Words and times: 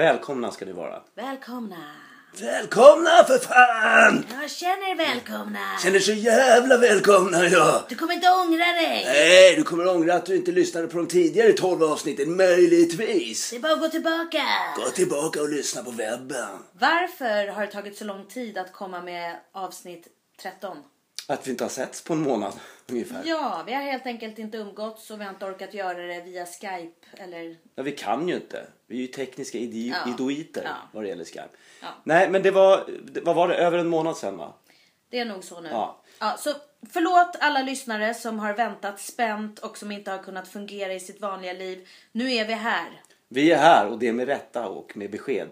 Välkomna 0.00 0.50
ska 0.50 0.64
ni 0.64 0.72
vara. 0.72 1.02
Välkomna! 1.14 1.76
Välkomna 2.40 3.24
för 3.26 3.38
fan! 3.38 4.26
Jag 4.40 4.50
känner 4.50 4.90
er 4.90 4.96
välkomna! 4.96 5.78
Känner 5.82 5.98
så 5.98 6.12
jävla 6.12 6.78
välkomna 6.78 7.46
idag. 7.46 7.82
Du 7.88 7.94
kommer 7.94 8.14
inte 8.14 8.30
ångra 8.30 8.64
dig! 8.64 9.04
Nej, 9.04 9.56
du 9.56 9.62
kommer 9.62 9.88
ångra 9.88 10.14
att 10.14 10.26
du 10.26 10.36
inte 10.36 10.52
lyssnade 10.52 10.86
på 10.86 10.96
de 10.96 11.06
tidigare 11.06 11.52
12 11.52 11.82
avsnitten, 11.82 12.36
möjligtvis. 12.36 13.50
Det 13.50 13.56
är 13.56 13.60
bara 13.60 13.72
att 13.72 13.80
gå 13.80 13.88
tillbaka! 13.88 14.42
Gå 14.76 14.90
tillbaka 14.90 15.42
och 15.42 15.48
lyssna 15.48 15.82
på 15.82 15.90
webben. 15.90 16.48
Varför 16.72 17.52
har 17.52 17.66
det 17.66 17.72
tagit 17.72 17.98
så 17.98 18.04
lång 18.04 18.26
tid 18.26 18.58
att 18.58 18.72
komma 18.72 19.00
med 19.02 19.36
avsnitt 19.52 20.06
13? 20.42 20.76
Att 21.28 21.46
vi 21.46 21.50
inte 21.50 21.64
har 21.64 21.68
setts 21.68 22.04
på 22.04 22.12
en 22.12 22.22
månad 22.22 22.52
ungefär. 22.92 23.22
Ja, 23.24 23.62
vi 23.66 23.72
har 23.74 23.82
helt 23.82 24.06
enkelt 24.06 24.38
inte 24.38 24.56
umgåtts 24.58 25.10
och 25.10 25.20
vi 25.20 25.24
har 25.24 25.30
inte 25.32 25.44
orkat 25.46 25.74
göra 25.74 25.98
det 26.06 26.20
via 26.20 26.46
Skype 26.46 27.06
eller... 27.16 27.56
Ja, 27.74 27.82
vi 27.82 27.92
kan 27.92 28.28
ju 28.28 28.34
inte. 28.34 28.66
Vi 28.86 28.96
är 28.96 29.00
ju 29.00 29.06
tekniska 29.06 29.58
idi- 29.58 29.94
Ja. 30.06 30.12
idoiter 30.14 30.62
Ja. 30.64 30.70
vad 30.92 31.02
det 31.04 31.08
gäller 31.08 31.24
Skype. 31.24 31.48
Ja. 31.82 31.88
Nej, 32.04 32.30
men 32.30 32.42
det 32.42 32.50
var, 32.50 32.84
vad 33.22 33.36
var 33.36 33.48
det, 33.48 33.54
över 33.54 33.78
en 33.78 33.88
månad 33.88 34.16
sedan 34.16 34.36
va? 34.36 34.52
Det 35.08 35.18
är 35.18 35.24
nog 35.24 35.44
så 35.44 35.60
nu. 35.60 35.68
Ja. 35.68 36.00
Ja, 36.18 36.36
så 36.38 36.54
förlåt 36.92 37.36
alla 37.40 37.62
lyssnare 37.62 38.14
som 38.14 38.38
har 38.38 38.54
väntat 38.54 39.00
spänt 39.00 39.58
och 39.58 39.78
som 39.78 39.92
inte 39.92 40.10
har 40.10 40.18
kunnat 40.18 40.48
fungera 40.48 40.94
i 40.94 41.00
sitt 41.00 41.20
vanliga 41.20 41.52
liv. 41.52 41.88
Nu 42.12 42.32
är 42.34 42.44
vi 42.46 42.52
här. 42.52 43.02
Vi 43.28 43.52
är 43.52 43.58
här 43.58 43.86
och 43.88 43.98
det 43.98 44.08
är 44.08 44.12
med 44.12 44.26
rätta 44.28 44.68
och 44.68 44.96
med 44.96 45.10
besked. 45.10 45.48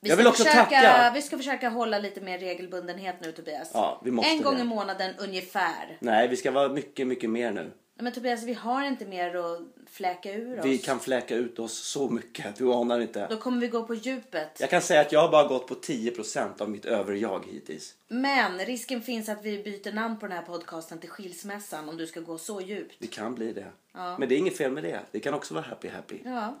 Vi 0.00 0.08
Jag 0.08 0.16
ska 0.16 0.16
vill 0.16 0.26
också 0.26 0.44
försöka, 0.44 0.64
tacka. 0.64 1.10
Vi 1.14 1.22
ska 1.22 1.36
försöka 1.36 1.68
hålla 1.68 1.98
lite 1.98 2.20
mer 2.20 2.38
regelbundenhet 2.38 3.16
nu 3.20 3.32
Tobias. 3.32 3.70
Ja, 3.74 4.00
vi 4.04 4.10
måste 4.10 4.30
en 4.30 4.42
gång 4.42 4.54
det. 4.54 4.60
i 4.60 4.64
månaden 4.64 5.14
ungefär. 5.18 5.96
Nej, 6.00 6.28
vi 6.28 6.36
ska 6.36 6.50
vara 6.50 6.68
mycket, 6.68 7.06
mycket 7.06 7.30
mer 7.30 7.52
nu. 7.52 7.72
Men 7.98 8.12
Tobias, 8.12 8.42
vi 8.42 8.54
har 8.54 8.84
inte 8.84 9.06
mer 9.06 9.36
att 9.36 9.60
fläka 9.90 10.32
ur 10.32 10.58
oss. 10.58 10.64
Vi 10.64 10.78
kan 10.78 11.00
fläka 11.00 11.34
ut 11.34 11.58
oss 11.58 11.78
så 11.78 12.08
mycket, 12.10 12.56
du 12.56 12.72
anar 12.72 13.00
inte. 13.00 13.26
Då 13.30 13.36
kommer 13.36 13.60
vi 13.60 13.68
gå 13.68 13.82
på 13.82 13.94
djupet. 13.94 14.60
Jag 14.60 14.70
kan 14.70 14.82
säga 14.82 15.00
att 15.00 15.12
jag 15.12 15.20
har 15.20 15.28
bara 15.28 15.48
gått 15.48 15.66
på 15.66 15.74
10% 15.74 16.62
av 16.62 16.70
mitt 16.70 16.84
överjag 16.84 17.44
hittills. 17.50 17.94
Men 18.08 18.58
risken 18.58 19.02
finns 19.02 19.28
att 19.28 19.44
vi 19.44 19.62
byter 19.62 19.92
namn 19.92 20.18
på 20.18 20.26
den 20.26 20.36
här 20.36 20.44
podcasten 20.44 20.98
till 20.98 21.10
Skilsmässan 21.10 21.88
om 21.88 21.96
du 21.96 22.06
ska 22.06 22.20
gå 22.20 22.38
så 22.38 22.60
djupt. 22.60 22.96
Det 22.98 23.06
kan 23.06 23.34
bli 23.34 23.52
det. 23.52 23.66
Ja. 23.94 24.18
Men 24.18 24.28
det 24.28 24.34
är 24.34 24.38
inget 24.38 24.56
fel 24.56 24.72
med 24.72 24.82
det. 24.84 25.00
Det 25.10 25.20
kan 25.20 25.34
också 25.34 25.54
vara 25.54 25.64
happy 25.64 25.88
happy. 25.88 26.18
Ja. 26.24 26.56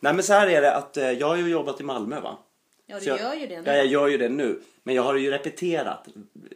Nej 0.00 0.14
men 0.14 0.22
så 0.22 0.32
här 0.32 0.46
är 0.46 0.60
det 0.60 0.76
att 0.76 0.96
eh, 0.96 1.10
jag 1.10 1.26
har 1.26 1.36
ju 1.36 1.48
jobbat 1.48 1.80
i 1.80 1.84
Malmö 1.84 2.20
va. 2.20 2.38
Ja, 2.86 2.98
du 3.00 3.06
jag, 3.06 3.20
gör 3.20 3.34
ju 3.34 3.46
det 3.46 3.60
nu. 3.62 3.70
Ja, 3.70 3.76
jag 3.76 3.86
gör 3.86 4.08
ju 4.08 4.18
det 4.18 4.28
nu. 4.28 4.60
Men 4.82 4.94
jag 4.94 5.02
har 5.02 5.14
ju 5.14 5.30
repeterat 5.30 6.08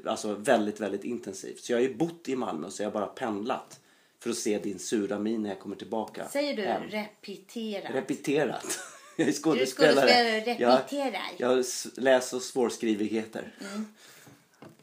alltså 0.06 0.34
väldigt, 0.34 0.80
väldigt 0.80 1.04
intensivt. 1.04 1.60
Så 1.64 1.72
jag 1.72 1.78
har 1.78 1.82
ju 1.82 1.94
bott 1.94 2.28
i 2.28 2.36
Malmö 2.36 2.70
så 2.70 2.82
jag 2.82 2.86
har 2.90 2.92
bara 3.00 3.06
pendlat. 3.06 3.80
För 4.20 4.30
att 4.30 4.36
se 4.36 4.58
din 4.58 4.78
sura 4.78 5.18
min 5.18 5.42
när 5.42 5.50
jag 5.50 5.60
kommer 5.60 5.76
tillbaka. 5.76 6.28
Säger 6.28 6.56
du 6.56 6.62
hem. 6.62 6.82
repetera? 6.90 7.94
Repeterat. 7.94 8.78
Jag 9.16 9.28
är 9.28 9.32
skådespelare, 9.32 9.94
skådespelare. 9.94 10.40
repeterar. 10.76 11.12
Jag, 11.12 11.22
jag 11.36 11.48
har 11.48 11.58
s- 11.58 11.86
läs 11.96 12.32
och 12.32 12.42
svårskrivigheter. 12.42 13.52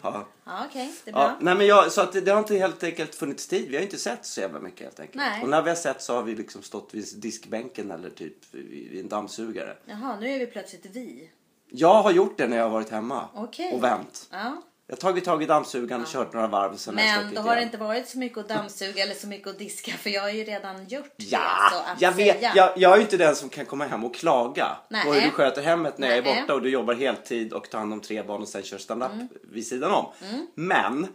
Ja. 0.02 0.28
Ja, 0.44 0.66
okej. 0.70 0.94
Det 1.06 1.12
är 1.12 1.14
bra. 1.14 1.22
Ja, 1.22 1.38
nej 1.40 1.56
men 1.56 1.68
jag, 1.68 1.92
så 1.92 2.02
att 2.02 2.14
det, 2.14 2.22
det 2.22 2.32
har 2.32 2.40
inte 2.40 2.56
helt 2.56 2.84
enkelt 2.84 3.16
funnits 3.16 3.48
tid. 3.48 3.70
Vi 3.70 3.76
har 3.76 3.84
inte 3.84 3.98
sett 3.98 4.26
så 4.26 4.42
jävla 4.42 4.60
mycket 4.60 4.82
helt 4.82 5.00
enkelt. 5.00 5.16
Nej. 5.16 5.44
Och 5.44 5.50
när 5.50 5.62
vi 5.62 5.70
har 5.70 5.76
sett 5.76 6.02
så 6.02 6.16
har 6.16 6.24
vi 6.24 6.36
liksom 6.36 6.64
stått 6.64 6.94
vid 6.94 7.06
diskbänken 7.16 7.92
eller 7.92 8.10
typ 8.10 8.38
vid 8.52 8.92
vid 8.92 9.00
en 9.00 9.10
dammsugare. 9.10 9.78
Jaha, 9.86 10.20
nu 10.20 10.30
är 10.30 10.40
vi 10.40 10.46
plötsligt 10.48 10.86
vi. 10.86 11.30
Jag 11.70 12.02
har 12.02 12.12
gjort 12.12 12.38
det 12.38 12.48
när 12.48 12.58
jag 12.58 12.64
har 12.64 12.70
varit 12.70 12.90
hemma 12.90 13.30
Okej. 13.34 13.74
och 13.74 13.84
vänt. 13.84 14.28
Ja. 14.32 14.62
Jag 14.88 14.96
har 14.96 15.00
tagit 15.00 15.26
tag 15.26 15.44
i 15.44 15.46
dammsugaren 15.46 16.02
och 16.02 16.08
kört 16.08 16.34
några 16.34 16.48
varv. 16.48 16.76
Sen 16.78 16.96
Men 16.96 17.34
då 17.34 17.42
har 17.42 17.56
det 17.56 17.62
inte 17.62 17.78
varit 17.78 18.10
så 18.10 18.18
mycket 18.18 18.38
att 18.38 18.48
dammsuga 18.50 19.04
eller 19.04 19.14
så 19.16 19.28
mycket 19.28 19.48
att 19.48 19.60
diska 19.60 19.92
för 19.92 20.10
jag 20.10 20.22
har 20.22 20.30
ju 20.30 20.44
redan 20.44 20.88
gjort 20.88 21.14
det. 21.18 21.24
Ja, 21.26 21.70
så 21.72 21.78
att 21.92 22.02
jag 22.02 22.12
vet. 22.12 22.36
säga. 22.40 22.52
Jag, 22.56 22.72
jag 22.78 22.92
är 22.92 22.96
ju 22.96 23.02
inte 23.02 23.18
den 23.18 23.36
som 23.36 23.50
kan 23.50 23.66
komma 23.66 23.86
hem 23.86 24.04
och 24.04 24.16
klaga 24.16 24.78
Nej. 24.90 25.06
på 25.06 25.14
hur 25.14 25.22
du 25.22 25.30
sköter 25.30 25.62
hemmet 25.62 25.98
när 25.98 26.08
jag 26.08 26.18
är 26.18 26.22
borta 26.42 26.54
och 26.54 26.62
du 26.62 26.70
jobbar 26.70 26.94
heltid 26.94 27.54
och 27.54 27.70
tar 27.70 27.80
hand 27.80 27.94
om 27.94 28.02
tre 28.02 28.24
barn 28.24 28.42
och 28.42 28.48
sen 28.48 28.64
kör 28.64 28.78
stand-up 28.78 29.12
Mm. 29.12 29.28
vid 29.44 29.68
sidan 29.68 29.92
om. 29.92 30.12
Men 30.56 31.08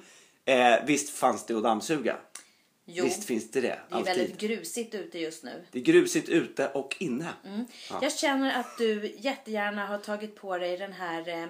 eh, 0.44 0.84
visst 0.86 1.16
fanns 1.18 1.46
det 1.46 1.54
att 1.56 1.62
dammsuga. 1.62 2.16
Jo, 2.92 3.04
Visst 3.04 3.24
finns 3.24 3.50
det 3.50 3.60
det. 3.60 3.78
det 3.88 3.96
är 3.96 4.02
väldigt 4.04 4.38
grusigt 4.40 4.94
ute 4.94 5.18
just 5.18 5.44
nu. 5.44 5.64
Det 5.72 5.78
är 5.78 5.82
grusigt 5.82 6.28
ute 6.28 6.68
och 6.68 6.96
inne. 6.98 7.26
Jag 8.02 8.12
känner 8.12 8.60
att 8.60 8.78
du 8.78 9.14
jättegärna 9.18 9.86
har 9.86 9.98
tagit 9.98 10.36
på 10.36 10.58
dig 10.58 10.76
den 10.78 10.92
här 10.92 11.28
eh, 11.28 11.46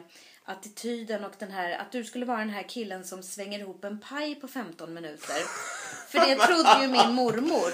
attityden 0.51 1.25
och 1.25 1.33
den 1.39 1.51
här 1.51 1.79
att 1.79 1.93
du 1.93 2.05
skulle 2.05 2.27
vara 2.27 2.39
den 2.39 2.51
här 2.51 2.63
killen 2.69 3.05
som 3.05 3.23
svänger 3.23 3.59
ihop 3.59 3.85
en 3.85 4.01
paj 4.01 4.35
på 4.35 4.49
15 4.49 4.95
minuter. 4.95 5.37
För 6.09 6.19
det 6.19 6.37
trodde 6.37 6.79
ju 6.83 6.89
min 6.89 7.13
mormor. 7.15 7.73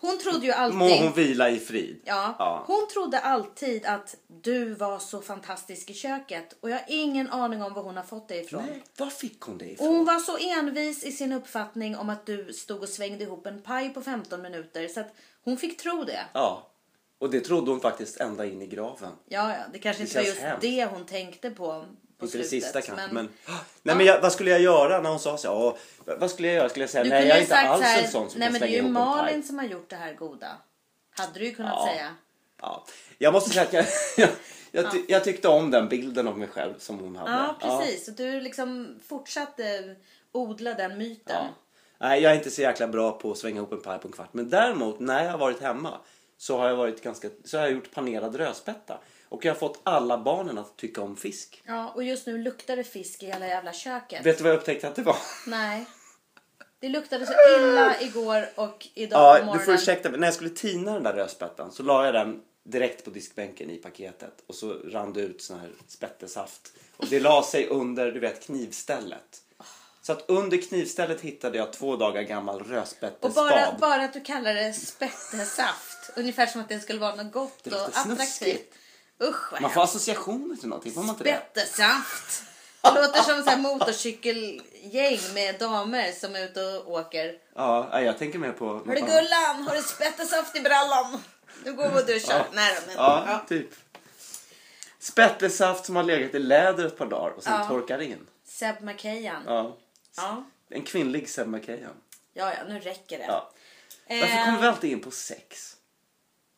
Hon 0.00 0.18
trodde 0.18 0.46
ju 0.46 0.52
alltid... 0.52 0.78
Må 0.78 0.88
hon 0.96 1.12
vila 1.12 1.50
i 1.50 1.58
frid. 1.58 2.00
Ja, 2.04 2.34
Ja. 2.38 2.64
hon 2.66 2.88
trodde 2.92 3.18
alltid 3.18 3.86
att 3.86 4.16
du 4.26 4.74
var 4.74 4.98
så 4.98 5.20
fantastisk 5.20 5.90
i 5.90 5.94
köket 5.94 6.56
och 6.60 6.70
jag 6.70 6.76
har 6.76 6.84
ingen 6.88 7.30
aning 7.30 7.62
om 7.62 7.74
var 7.74 7.82
hon 7.82 7.96
har 7.96 8.04
fått 8.04 8.28
det 8.28 8.36
ifrån. 8.44 8.64
Nej, 8.66 8.82
var 8.96 9.10
fick 9.10 9.40
hon 9.40 9.58
det 9.58 9.64
Och 9.64 9.70
ifrån? 9.72 9.86
hon 9.88 10.04
var 10.04 10.18
så 10.18 10.36
envis 10.38 11.04
i 11.04 11.12
sin 11.12 11.32
uppfattning 11.32 11.96
om 11.96 12.10
att 12.10 12.26
du 12.26 12.52
stod 12.52 12.82
och 12.82 12.88
svängde 12.88 13.24
ihop 13.24 13.46
en 13.46 13.62
paj 13.62 13.94
på 13.94 14.02
15 14.02 14.42
minuter 14.42 14.88
så 14.88 15.00
att 15.00 15.14
hon 15.44 15.56
fick 15.56 15.78
tro 15.80 16.04
det. 16.04 16.24
Ja, 16.32 16.70
och 17.18 17.30
det 17.30 17.40
trodde 17.40 17.70
hon 17.70 17.80
faktiskt 17.80 18.20
ända 18.20 18.46
in 18.46 18.62
i 18.62 18.66
graven. 18.66 19.12
Ja, 19.26 19.52
ja, 19.52 19.58
det 19.72 19.78
kanske 19.78 20.02
Det 20.02 20.06
inte 20.06 20.18
var 20.18 20.24
just 20.26 20.38
hemskt. 20.40 20.62
det 20.62 20.84
hon 20.84 21.06
tänkte 21.06 21.50
på 21.50 21.84
på 22.18 22.24
Inte 22.24 22.38
det 22.38 22.44
slutet. 22.44 22.64
sista 22.64 22.80
kanske, 22.82 23.06
men... 23.14 23.24
men 23.46 23.54
Nej 23.82 23.96
men 23.96 24.06
jag, 24.06 24.20
vad 24.20 24.32
skulle 24.32 24.50
jag 24.50 24.60
göra 24.60 25.00
när 25.00 25.10
hon 25.10 25.18
sa 25.18 25.36
så? 25.36 25.52
Åh, 25.52 25.74
vad 26.18 26.30
skulle 26.30 26.48
jag 26.48 26.56
göra? 26.56 26.68
Skulle 26.68 26.82
jag 26.82 26.90
säga 26.90 27.04
du 27.04 27.10
nej 27.10 27.26
jag 27.28 27.36
är 27.38 27.42
inte 27.42 27.56
alls 27.56 27.82
här, 27.84 28.02
en 28.02 28.10
sån 28.10 28.30
som 28.30 28.38
nej 28.38 28.46
kan 28.48 28.52
men 28.52 28.60
det 28.60 28.76
är 28.78 28.82
ju. 28.82 28.88
Malin 28.88 29.42
som 29.42 29.58
har 29.58 29.66
gjort 29.66 29.90
det 29.90 29.96
här 29.96 30.14
goda. 30.14 30.56
Hade 31.10 31.38
du 31.38 31.44
ju 31.44 31.54
kunnat 31.54 31.72
Ja. 31.76 31.88
säga. 31.92 32.14
Ja. 32.60 32.84
Jag 33.18 33.32
måste 33.32 33.50
säga 33.50 33.62
att 33.62 33.72
jag, 33.72 33.84
jag, 34.16 34.28
jag, 34.72 34.92
ty, 34.92 35.04
jag 35.08 35.24
tyckte 35.24 35.48
om 35.48 35.70
den 35.70 35.88
bilden 35.88 36.28
av 36.28 36.38
mig 36.38 36.48
själv 36.48 36.74
som 36.78 36.98
hon 36.98 37.16
hade. 37.16 37.30
Ja, 37.30 37.56
precis. 37.60 38.04
Så 38.04 38.10
du 38.10 38.40
liksom 38.40 38.98
fortsatte 39.08 39.96
odla 40.32 40.74
den 40.74 40.98
myten. 40.98 41.36
Ja. 41.36 41.48
Nej, 41.98 42.22
jag 42.22 42.32
är 42.32 42.36
inte 42.36 42.50
så 42.50 42.62
jäkla 42.62 42.88
bra 42.88 43.12
på 43.18 43.30
att 43.30 43.38
svänga 43.38 43.56
ihop 43.56 43.72
en 43.72 43.80
paj 43.82 43.98
på 43.98 44.08
en 44.08 44.12
kvart. 44.12 44.28
Men 44.32 44.50
däremot 44.50 45.00
när 45.00 45.24
jag 45.24 45.30
har 45.30 45.38
varit 45.38 45.60
hemma 45.60 45.98
så 46.38 46.58
har 46.58 46.68
jag, 46.68 46.76
varit 46.76 47.02
ganska, 47.02 47.30
så 47.44 47.56
har 47.58 47.64
jag 47.64 47.72
gjort 47.74 47.90
panerad 47.90 48.34
rödspätta. 48.36 48.98
Och 49.28 49.44
jag 49.44 49.52
har 49.52 49.58
fått 49.58 49.80
alla 49.82 50.18
barnen 50.18 50.58
att 50.58 50.76
tycka 50.76 51.02
om 51.02 51.16
fisk. 51.16 51.62
Ja, 51.66 51.92
och 51.94 52.04
just 52.04 52.26
nu 52.26 52.38
luktar 52.38 52.76
det 52.76 52.84
fisk 52.84 53.22
i 53.22 53.26
hela 53.26 53.46
jävla 53.46 53.72
köket. 53.72 54.26
Vet 54.26 54.38
du 54.38 54.44
vad 54.44 54.52
jag 54.52 54.58
upptäckte 54.58 54.88
att 54.88 54.94
det 54.96 55.02
var? 55.02 55.16
Nej. 55.46 55.86
Det 56.80 56.88
luktade 56.88 57.26
så 57.26 57.32
illa 57.58 58.00
igår 58.00 58.48
och 58.54 58.86
idag 58.94 59.10
på 59.18 59.18
Ja, 59.24 59.38
du 59.38 59.44
morgonen. 59.44 59.64
får 59.64 59.74
ursäkta 59.74 60.10
mig. 60.10 60.20
När 60.20 60.26
jag 60.26 60.34
skulle 60.34 60.50
tina 60.50 60.94
den 60.94 61.02
där 61.02 61.12
rödspättan 61.12 61.72
så 61.72 61.82
la 61.82 62.04
jag 62.04 62.14
den 62.14 62.42
direkt 62.64 63.04
på 63.04 63.10
diskbänken 63.10 63.70
i 63.70 63.76
paketet. 63.76 64.44
Och 64.46 64.54
så 64.54 64.72
rann 64.72 65.12
det 65.12 65.20
ut 65.20 65.42
sån 65.42 65.58
här 65.58 65.70
spättesaft. 65.86 66.72
Och 66.96 67.06
det 67.06 67.20
la 67.20 67.42
sig 67.42 67.66
under, 67.68 68.12
du 68.12 68.20
vet, 68.20 68.42
knivstället. 68.46 69.42
Så 70.08 70.12
att 70.12 70.24
under 70.28 70.56
knivstället 70.68 71.20
hittade 71.20 71.58
jag 71.58 71.72
två 71.72 71.96
dagar 71.96 72.22
gammal 72.22 72.60
Och 72.60 72.68
rödspättespad. 72.68 73.32
bara, 73.34 73.72
bara 73.78 74.04
att 74.04 74.12
du 74.12 74.20
kallar 74.20 74.54
det 74.54 74.72
spättesaft. 74.72 76.10
ungefär 76.16 76.46
som 76.46 76.60
att 76.60 76.68
det 76.68 76.80
skulle 76.80 76.98
vara 77.00 77.14
något 77.14 77.32
gott 77.32 77.66
och 77.66 77.72
attraktivt. 77.72 78.16
snuskigt. 78.18 78.74
Usch 79.22 79.52
vad 79.52 79.60
Man 79.62 79.70
får 79.70 79.82
associationer 79.82 80.56
till 80.56 80.68
någonting, 80.68 80.92
får 80.92 81.02
man 81.02 81.10
inte 81.10 81.24
det? 81.24 81.40
Spättesaft. 81.52 82.42
Det 82.82 82.94
låter 82.94 83.22
som 83.22 83.42
så 83.42 83.50
här 83.50 83.58
motorcykelgäng 83.58 85.18
med 85.34 85.58
damer 85.58 86.12
som 86.12 86.34
är 86.36 86.44
ute 86.44 86.62
och 86.64 86.92
åker. 86.92 87.34
Ja, 87.54 88.00
jag 88.00 88.18
tänker 88.18 88.38
mer 88.38 88.52
på... 88.52 88.66
Hörru 88.66 89.00
Gullan, 89.00 89.62
har 89.68 89.76
du 89.76 89.82
spättesaft 89.82 90.56
i 90.56 90.60
brallan? 90.60 91.20
Nu 91.64 91.72
går 91.72 91.88
vi 91.88 92.02
och 92.02 92.06
duschar. 92.06 92.34
Ja. 92.38 92.44
Nej 92.52 92.74
då, 92.74 92.82
men, 92.86 92.96
Ja, 92.96 93.24
ja. 93.26 93.44
typ. 93.48 93.70
Spättesaft 94.98 95.86
som 95.86 95.96
har 95.96 96.02
legat 96.02 96.34
i 96.34 96.38
läder 96.38 96.84
ett 96.86 96.98
par 96.98 97.06
dagar 97.06 97.30
och 97.36 97.42
sen 97.42 97.52
Ja. 97.52 97.64
torkar 97.68 97.98
in. 98.02 98.26
Seb 98.46 98.80
McKayan. 98.82 99.42
Ja. 99.46 99.76
Ja. 100.20 100.44
En 100.70 100.82
kvinnlig 100.82 101.28
Seb 101.28 101.48
McKayan. 101.48 101.94
ja, 102.32 102.52
ja, 102.54 102.64
nu 102.68 102.78
räcker 102.80 103.18
det. 103.18 103.24
Ja. 103.24 103.50
Eh, 104.06 104.20
Varför 104.20 104.44
kommer 104.44 104.60
vi 104.60 104.66
alltid 104.66 104.90
in 104.92 105.00
på 105.00 105.10
sex? 105.10 105.76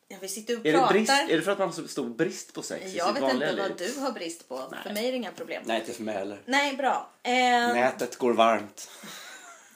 ja, 0.08 0.16
vi 0.20 0.28
sitter 0.28 0.58
och 0.60 0.66
Är 0.66 0.72
det, 0.72 0.78
pratar. 0.78 0.92
brist, 0.94 1.10
är 1.12 1.36
det 1.36 1.42
för 1.42 1.52
att 1.52 1.58
man 1.58 1.68
har 1.68 1.74
så 1.74 1.88
stor 1.88 2.08
brist 2.10 2.52
på 2.54 2.62
sex 2.62 2.92
Jag 2.92 3.12
vet 3.12 3.22
inte 3.22 3.52
liv? 3.52 3.58
vad 3.58 3.78
du 3.78 4.00
har 4.00 4.12
brist 4.12 4.48
på. 4.48 4.68
Nej. 4.70 4.80
För 4.82 4.90
mig 4.90 5.06
är 5.06 5.10
det 5.12 5.16
inga 5.16 5.32
problem. 5.32 5.62
Nej, 5.66 5.80
inte 5.80 5.92
för 5.92 6.02
mig 6.02 6.14
heller. 6.14 6.42
Nej, 6.46 6.76
bra. 6.76 7.10
Eh, 7.22 7.32
Nätet 7.32 8.16
går 8.16 8.32
varmt. 8.32 8.90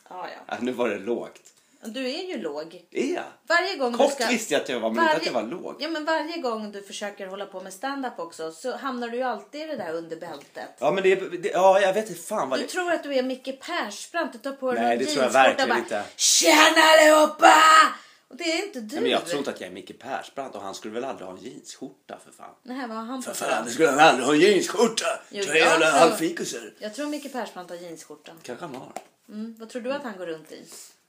ja, 0.09 0.29
ja. 0.29 0.41
Ja, 0.47 0.57
nu 0.61 0.73
var 0.73 0.89
det 0.89 0.99
lågt. 0.99 1.41
Du 1.85 2.11
är 2.11 2.23
ju 2.25 2.39
låg. 2.39 2.85
Är 2.91 3.15
jag? 3.15 3.25
Varje 3.47 3.77
gång 3.77 3.93
Kort 3.93 4.19
du 4.19 4.25
ska... 4.25 4.33
visste 4.33 4.55
jag 4.55 4.63
att 4.63 4.69
jag 4.69 4.81
var, 4.81 4.91
men 4.91 5.05
inte 5.05 5.17
att 5.17 5.27
jag 5.27 5.33
var 5.33 5.43
låg. 5.43 5.77
Ja, 5.79 5.89
men 5.89 6.05
varje 6.05 6.37
gång 6.39 6.73
du 6.73 6.83
försöker 6.83 7.27
hålla 7.27 7.47
på 7.47 7.61
med 7.61 7.73
stand-up 7.73 8.19
också 8.19 8.53
så 8.53 8.77
hamnar 8.77 9.09
du 9.09 9.17
ju 9.17 9.23
alltid 9.23 9.61
i 9.61 9.67
det 9.67 9.77
där 9.77 9.93
under 9.93 10.17
bältet. 10.17 10.69
Ja, 10.79 10.91
men 10.91 11.03
det, 11.03 11.13
är- 11.13 11.39
det 11.39 11.49
ja, 11.49 11.81
jag 11.81 11.95
vet 11.95 12.09
inte 12.09 12.21
fan 12.23 12.49
vad 12.49 12.59
Du 12.59 12.63
det 12.63 12.69
tror 12.69 12.93
att 12.93 13.03
du 13.03 13.15
är 13.15 13.23
Micke 13.23 13.61
Persbrandt. 13.61 14.33
Du 14.33 14.39
tar 14.39 14.53
på 14.53 14.73
dig 14.73 14.83
Nej, 14.85 14.99
det 14.99 15.05
tror 15.05 15.25
jag 15.25 15.31
verkligen 15.31 15.71
och 15.73 15.79
inte. 15.79 16.05
Tjena 16.17 16.81
allihopa! 16.99 17.53
Och 18.29 18.37
det 18.37 18.45
är 18.45 18.67
inte 18.67 18.81
du. 18.81 18.95
Nej, 18.95 19.03
men 19.03 19.11
jag 19.11 19.27
tror 19.27 19.39
inte 19.39 19.51
att 19.51 19.61
jag 19.61 19.69
är 19.69 19.75
Micke 19.75 19.99
Persbrandt 19.99 20.57
och 20.57 20.63
han 20.63 20.75
skulle 20.75 20.95
väl 20.95 21.05
aldrig 21.05 21.29
ha 21.29 21.37
en 21.37 21.43
jeansskjorta 21.43 22.19
för 22.25 22.33
fan. 22.33 22.55
Nej, 22.63 22.89
vad 22.89 22.97
han 22.97 23.23
För 23.23 23.35
fan, 23.35 23.65
det 23.65 23.71
skulle 23.71 23.89
han 23.91 23.99
aldrig 23.99 24.27
ha 24.27 24.35
en 24.35 24.41
jeansskjorta. 24.41 25.07
Jo, 25.31 25.45
Tre 25.45 25.59
jävla 25.59 25.91
halvfikusar. 25.91 26.73
Jag 26.79 26.95
tror 26.95 27.07
Micke 27.07 27.33
Persbrandt 27.33 27.71
har 27.71 27.77
jeansskjorta. 27.79 28.33
Kanske 28.43 28.65
han 28.65 28.75
har. 28.75 28.93
Mm. 29.29 29.57
Vad 29.59 29.69
tror 29.69 29.83
du 29.83 29.93
att 29.93 30.03
han 30.03 30.17
går 30.19 30.27
runt 30.27 30.53
i? 30.53 30.65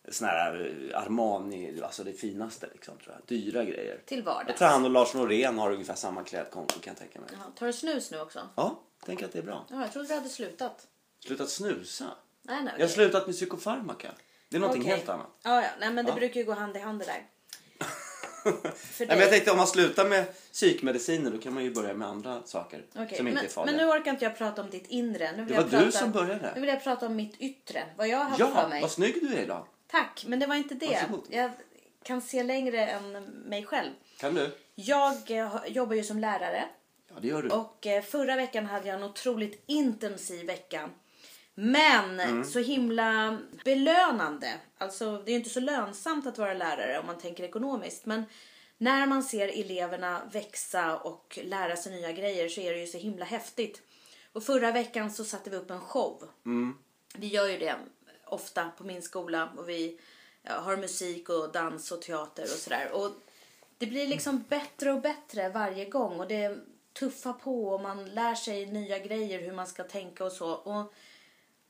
Såna 0.10 0.31
här 0.31 0.75
eh, 0.92 1.00
Armani, 1.02 1.81
alltså 1.84 2.04
det 2.04 2.13
finaste 2.13 2.68
liksom 2.74 2.98
tror 2.98 3.16
jag. 3.16 3.28
Dyra 3.28 3.63
grejer. 3.63 4.02
Till 4.06 4.18
Jag 4.18 4.25
vardags. 4.25 4.57
tror 4.60 4.68
han 4.68 4.84
och 4.86 4.92
Lars 4.92 5.13
Norén 5.13 5.57
har 5.57 5.72
ungefär 5.72 5.96
samma 5.96 6.24
klädkonto 6.24 6.80
kan 6.80 6.92
jag 6.92 6.98
tänka 6.98 7.19
mig. 7.19 7.30
Jaha, 7.34 7.52
tar 7.56 7.66
du 7.68 7.74
snus 7.74 8.12
nu 8.12 8.19
också? 8.19 8.50
Ja, 8.56 8.80
tänk 9.06 9.24
att 9.24 9.31
det 9.34 9.40
är 9.40 9.44
bra. 9.44 9.66
Ja, 9.69 9.81
jag 9.81 9.92
trodde 9.94 10.07
du 10.07 10.13
hade 10.13 10.30
slutat. 10.30 10.88
Slutat 11.25 11.50
snusa. 11.50 12.06
Nej, 12.42 12.63
nej. 12.63 12.74
Jag 12.78 12.84
har 12.86 12.92
slutat 12.92 13.25
med 13.28 13.36
psykofarmaka. 13.36 14.12
Det 14.50 14.56
är 14.57 14.62
någonting 14.62 14.84
Okej. 14.84 14.96
helt 14.96 15.10
annat. 15.10 15.28
Ja, 15.44 15.62
ja. 15.63 15.69
Nej, 15.80 15.94
men 15.94 16.06
det 16.06 16.12
Ja. 16.12 16.16
brukar 16.16 16.40
ju 16.40 16.46
gå 16.46 16.54
hand 16.54 16.75
i 16.78 16.80
hand 16.80 17.00
det 17.00 17.06
där. 17.06 17.24
För 18.75 19.06
Nej, 19.06 19.07
men 19.07 19.19
jag 19.19 19.30
tänkte 19.30 19.52
om 19.52 19.57
man 19.57 19.68
slutar 19.68 20.06
med 20.10 20.25
psykmediciner 20.52 21.31
då 21.31 21.38
kan 21.38 21.54
man 21.54 21.63
ju 21.63 21.74
börja 21.74 21.94
med 21.94 22.07
andra 22.07 22.42
saker 22.46 22.86
Okej, 22.96 23.18
som 23.18 23.28
inte 23.28 23.36
men, 23.42 23.46
är 23.46 23.50
farliga. 23.50 23.78
men 23.78 23.88
nu 23.88 23.94
orkar 23.94 24.12
inte 24.12 24.25
jag 24.25 24.38
prata 24.38 24.62
om 24.62 24.69
ditt 24.69 24.88
inre. 24.88 25.31
Nu 25.31 25.38
vill 25.38 25.48
Det 25.48 25.54
jag 25.54 25.62
var 25.62 25.69
prata, 25.69 25.86
du 25.86 25.92
som 25.92 26.12
började. 26.12 26.52
Nu 26.56 26.62
vill 26.62 26.69
jag 26.69 26.84
prata 26.84 27.06
om 27.06 27.16
mitt 27.16 27.36
yttre. 27.42 27.84
Vad 27.98 28.07
jag 28.07 28.18
har 28.18 28.24
haft 28.25 28.38
för 28.38 28.46
Ja, 28.62 28.68
mig. 28.68 28.81
vad 28.81 28.92
snygg 28.92 29.16
du 29.22 29.34
är 29.36 29.42
idag. 29.44 29.68
Tack, 29.95 30.25
men 30.27 30.39
det 30.39 30.45
var 30.45 30.56
inte 30.56 30.75
det. 30.75 30.86
Varsågod. 31.01 31.27
Jag 31.30 31.51
kan 32.03 32.21
se 32.21 32.44
längre 32.44 32.88
än 32.88 33.12
mig 33.45 33.65
själv. 33.65 33.92
Kan 34.19 34.36
du? 34.36 34.57
Jag 34.75 35.31
eh, 35.31 35.56
jobbar 35.68 35.95
ju 35.95 36.03
som 36.03 36.19
lärare 36.19 36.63
Ja, 37.09 37.15
det 37.21 37.27
gör 37.27 37.42
du. 37.42 37.50
och 37.50 37.88
eh, 37.88 38.03
förra 38.03 38.36
veckan 38.36 38.65
hade 38.65 38.88
jag 38.88 38.95
en 38.97 39.03
otroligt 39.03 39.63
intensiv 39.65 40.45
vecka. 40.45 40.89
Men 41.56 42.19
Mm. 42.19 42.44
så 42.45 42.59
himla 42.59 43.38
belönande. 43.65 44.53
Alltså 44.77 45.12
det 45.18 45.30
är 45.30 45.33
ju 45.33 45.38
inte 45.38 45.50
så 45.50 45.59
lönsamt 45.59 46.27
att 46.27 46.38
vara 46.38 46.53
lärare 46.53 47.00
om 47.00 47.06
man 47.06 47.18
tänker 47.18 47.44
ekonomiskt. 47.44 48.06
Men 48.06 48.24
när 48.77 49.06
man 49.06 49.24
ser 49.24 49.47
eleverna 49.59 50.21
växa 50.31 50.97
och 50.97 51.39
lära 51.44 51.75
sig 51.75 51.92
nya 51.92 52.12
grejer 52.12 52.50
så 52.50 52.62
är 52.62 52.74
det 52.74 52.80
ju 52.80 52.88
så 52.88 52.97
himla 52.97 53.25
häftigt. 53.25 53.81
Och 54.33 54.44
förra 54.44 54.71
veckan 54.71 55.12
så 55.12 55.24
satte 55.24 55.50
vi 55.50 55.57
upp 55.57 55.71
en 55.71 55.80
show. 55.81 56.30
Vi 57.18 57.27
gör 57.27 57.47
ju 57.47 57.57
det 57.57 57.75
ofta 58.25 58.69
på 58.77 58.83
min 58.83 59.01
skola 59.01 59.50
och 59.57 59.69
vi 59.69 60.00
har 60.44 60.77
musik 60.77 61.30
och 61.30 61.51
dans 61.51 61.92
och 61.92 62.01
teater 62.01 62.44
och 62.44 62.50
sådär. 62.50 62.92
Och 62.92 63.12
det 63.77 63.86
blir 63.86 64.07
liksom 64.07 64.44
bättre 64.50 64.92
och 64.92 65.01
bättre 65.01 65.50
varje 65.50 65.86
gång 65.86 66.19
och 66.19 66.27
det 66.27 66.57
tuffar 66.94 67.33
på 67.33 67.68
och 67.68 67.81
man 67.81 68.06
lär 68.06 68.36
sig 68.36 68.66
nya 68.66 69.00
grejer 69.00 69.42
hur 69.42 69.54
man 69.54 69.68
ska 69.68 69.83
tänka 69.83 70.25
och 70.25 70.31
så. 70.31 70.51
Och 70.51 70.94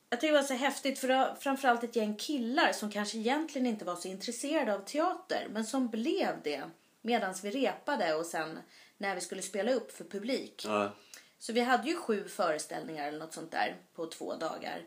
jag 0.09 0.21
tycker 0.21 0.33
det 0.33 0.39
var 0.39 0.47
så 0.47 0.53
häftigt 0.53 0.99
för 0.99 1.07
det 1.07 1.15
var 1.15 1.35
framförallt 1.39 1.83
ett 1.83 1.95
gäng 1.95 2.15
killar 2.15 2.71
som 2.71 2.91
kanske 2.91 3.17
egentligen 3.17 3.67
inte 3.67 3.85
var 3.85 3.95
så 3.95 4.07
intresserade 4.07 4.75
av 4.75 4.79
teater 4.79 5.47
men 5.49 5.65
som 5.65 5.87
blev 5.87 6.41
det 6.43 6.63
medan 7.01 7.33
vi 7.43 7.51
repade 7.51 8.15
och 8.15 8.25
sen 8.25 8.59
när 8.97 9.15
vi 9.15 9.21
skulle 9.21 9.41
spela 9.41 9.71
upp 9.71 9.91
för 9.91 10.03
publik. 10.03 10.63
Ja. 10.67 10.91
Så 11.39 11.53
vi 11.53 11.61
hade 11.61 11.89
ju 11.89 11.95
sju 11.95 12.27
föreställningar 12.27 13.07
eller 13.07 13.19
något 13.19 13.33
sånt 13.33 13.51
där 13.51 13.75
på 13.93 14.05
två 14.05 14.35
dagar. 14.35 14.83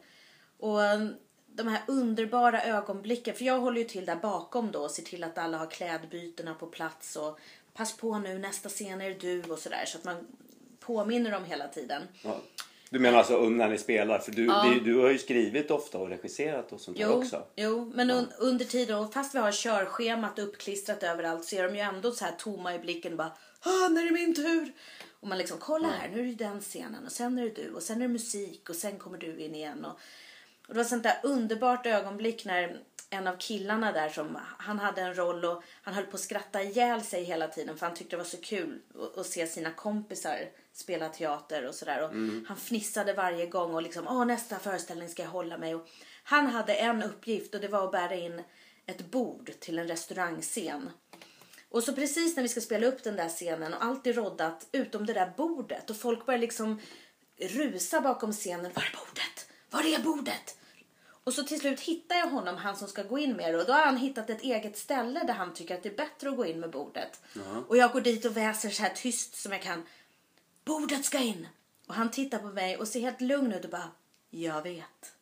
Och 0.58 0.80
de 1.58 1.68
här 1.68 1.82
underbara 1.86 2.62
ögonblicken, 2.62 3.34
för 3.34 3.44
jag 3.44 3.60
håller 3.60 3.78
ju 3.78 3.84
till 3.84 4.06
där 4.06 4.16
bakom 4.16 4.72
då 4.72 4.80
och 4.80 4.90
ser 4.90 5.02
till 5.02 5.24
att 5.24 5.38
alla 5.38 5.58
har 5.58 5.66
klädbytena 5.66 6.54
på 6.54 6.66
plats 6.66 7.16
och 7.16 7.38
pass 7.74 7.96
på 7.96 8.18
nu, 8.18 8.38
nästa 8.38 8.68
scen 8.68 9.00
är 9.00 9.14
du 9.20 9.42
och 9.42 9.58
sådär 9.58 9.84
så 9.86 9.98
att 9.98 10.04
man 10.04 10.16
påminner 10.80 11.30
dem 11.30 11.44
hela 11.44 11.68
tiden. 11.68 12.02
Ja. 12.22 12.40
Du 12.90 12.98
menar 12.98 13.18
alltså 13.18 13.48
när 13.48 13.68
ni 13.68 13.78
spelar? 13.78 14.18
För 14.18 14.32
du, 14.32 14.46
det, 14.46 14.80
du 14.84 14.96
har 14.98 15.10
ju 15.10 15.18
skrivit 15.18 15.70
ofta 15.70 15.98
och 15.98 16.08
regisserat 16.08 16.72
och 16.72 16.80
sånt 16.80 16.96
där 16.96 17.04
Jo, 17.04 17.12
också. 17.12 17.44
jo 17.56 17.92
men 17.94 18.10
un, 18.10 18.26
under 18.38 18.64
tiden, 18.64 18.98
och 18.98 19.12
fast 19.12 19.34
vi 19.34 19.38
har 19.38 19.52
körschemat 19.52 20.38
uppklistrat 20.38 21.02
överallt 21.02 21.44
så 21.44 21.56
är 21.56 21.62
de 21.62 21.74
ju 21.74 21.80
ändå 21.80 22.12
så 22.12 22.24
här 22.24 22.32
tomma 22.38 22.74
i 22.74 22.78
blicken 22.78 23.16
bara 23.16 23.32
ah, 23.60 23.88
när 23.88 24.02
är 24.02 24.06
det 24.06 24.12
min 24.12 24.34
tur? 24.34 24.72
Och 25.20 25.28
man 25.28 25.38
liksom, 25.38 25.58
kolla 25.60 25.88
här, 25.88 26.08
nu 26.08 26.20
är 26.20 26.24
det 26.24 26.44
den 26.44 26.60
scenen 26.60 27.04
och 27.06 27.12
sen 27.12 27.38
är 27.38 27.42
det 27.42 27.62
du 27.62 27.72
och 27.74 27.82
sen 27.82 27.96
är 27.96 28.00
det 28.00 28.08
musik 28.08 28.70
och 28.70 28.76
sen 28.76 28.98
kommer 28.98 29.18
du 29.18 29.38
in 29.40 29.54
igen. 29.54 29.84
Och, 29.84 30.00
och 30.68 30.74
det 30.74 30.80
var 30.80 30.84
sånt 30.84 31.02
där 31.02 31.20
underbart 31.22 31.86
ögonblick 31.86 32.44
när 32.44 32.80
en 33.10 33.26
av 33.26 33.36
killarna 33.36 33.92
där 33.92 34.08
som, 34.08 34.38
han 34.58 34.78
hade 34.78 35.00
en 35.00 35.14
roll 35.14 35.44
och 35.44 35.62
han 35.82 35.94
höll 35.94 36.04
på 36.04 36.16
att 36.16 36.20
skratta 36.20 36.62
ihjäl 36.62 37.02
sig 37.02 37.24
hela 37.24 37.48
tiden 37.48 37.78
för 37.78 37.86
han 37.86 37.94
tyckte 37.94 38.16
det 38.16 38.22
var 38.22 38.24
så 38.24 38.40
kul 38.40 38.80
att, 38.94 39.18
att 39.18 39.26
se 39.26 39.46
sina 39.46 39.70
kompisar 39.70 40.48
spela 40.72 41.08
teater 41.08 41.66
och 41.66 41.74
sådär. 41.74 42.02
Och 42.02 42.10
Han 42.46 42.56
fnissade 42.56 43.12
varje 43.12 43.46
gång 43.46 43.74
och 43.74 43.82
liksom, 43.82 44.06
åh 44.08 44.24
nästa 44.24 44.58
föreställning 44.58 45.08
ska 45.08 45.22
jag 45.22 45.30
hålla 45.30 45.58
mig. 45.58 45.74
Och 45.74 45.88
han 46.24 46.46
hade 46.46 46.74
en 46.74 47.02
uppgift 47.02 47.54
och 47.54 47.60
det 47.60 47.68
var 47.68 47.84
att 47.84 47.92
bära 47.92 48.14
in 48.14 48.42
ett 48.86 49.10
bord 49.10 49.52
till 49.60 49.78
en 49.78 49.88
restaurangscen. 49.88 50.90
Och 51.70 51.82
så 51.82 51.92
precis 51.92 52.36
när 52.36 52.42
vi 52.42 52.48
ska 52.48 52.60
spela 52.60 52.86
upp 52.86 53.04
den 53.04 53.16
där 53.16 53.28
scenen 53.28 53.74
och 53.74 53.84
allt 53.84 54.06
är 54.06 54.12
roddat 54.12 54.66
utom 54.72 55.06
det 55.06 55.12
där 55.12 55.32
bordet 55.36 55.90
och 55.90 55.96
folk 55.96 56.26
börjar 56.26 56.40
liksom 56.40 56.80
rusa 57.36 58.00
bakom 58.00 58.32
scenen. 58.32 58.72
Var 58.74 58.82
är 58.82 58.96
bordet? 58.96 59.48
Var 59.70 59.94
är 59.94 60.02
bordet? 60.02 60.57
Och 61.28 61.34
så 61.34 61.42
till 61.42 61.60
slut 61.60 61.80
hittar 61.80 62.16
jag 62.16 62.28
honom, 62.28 62.56
han 62.56 62.76
som 62.76 62.88
ska 62.88 63.02
gå 63.02 63.18
in 63.18 63.36
med 63.36 63.54
det. 63.54 63.60
Och 63.60 63.66
då 63.66 63.72
har 63.72 63.86
han 63.86 63.96
hittat 63.96 64.30
ett 64.30 64.42
eget 64.42 64.78
ställe 64.78 65.24
där 65.24 65.34
han 65.34 65.54
tycker 65.54 65.74
att 65.74 65.82
det 65.82 65.88
är 65.88 65.96
bättre 65.96 66.28
att 66.28 66.36
gå 66.36 66.46
in 66.46 66.60
med 66.60 66.70
bordet. 66.70 67.20
Och 67.68 67.76
jag 67.76 67.92
går 67.92 68.00
dit 68.00 68.24
och 68.24 68.36
väser 68.36 68.70
så 68.70 68.82
här 68.82 68.90
tyst 68.94 69.34
som 69.34 69.52
jag 69.52 69.62
kan. 69.62 69.86
Bordet 70.64 71.04
ska 71.04 71.18
in! 71.18 71.48
Och 71.86 71.94
han 71.94 72.10
tittar 72.10 72.38
på 72.38 72.46
mig 72.46 72.76
och 72.76 72.88
ser 72.88 73.00
helt 73.00 73.20
lugn 73.20 73.52
ut 73.52 73.64
och 73.64 73.70
bara, 73.70 73.90
jag 74.30 74.62
vet. 74.62 75.14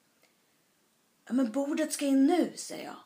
Ja, 1.26 1.32
men 1.32 1.52
bordet 1.52 1.92
ska 1.92 2.04
in 2.04 2.26
nu, 2.26 2.52
säger 2.56 2.84
jag. 2.84 2.96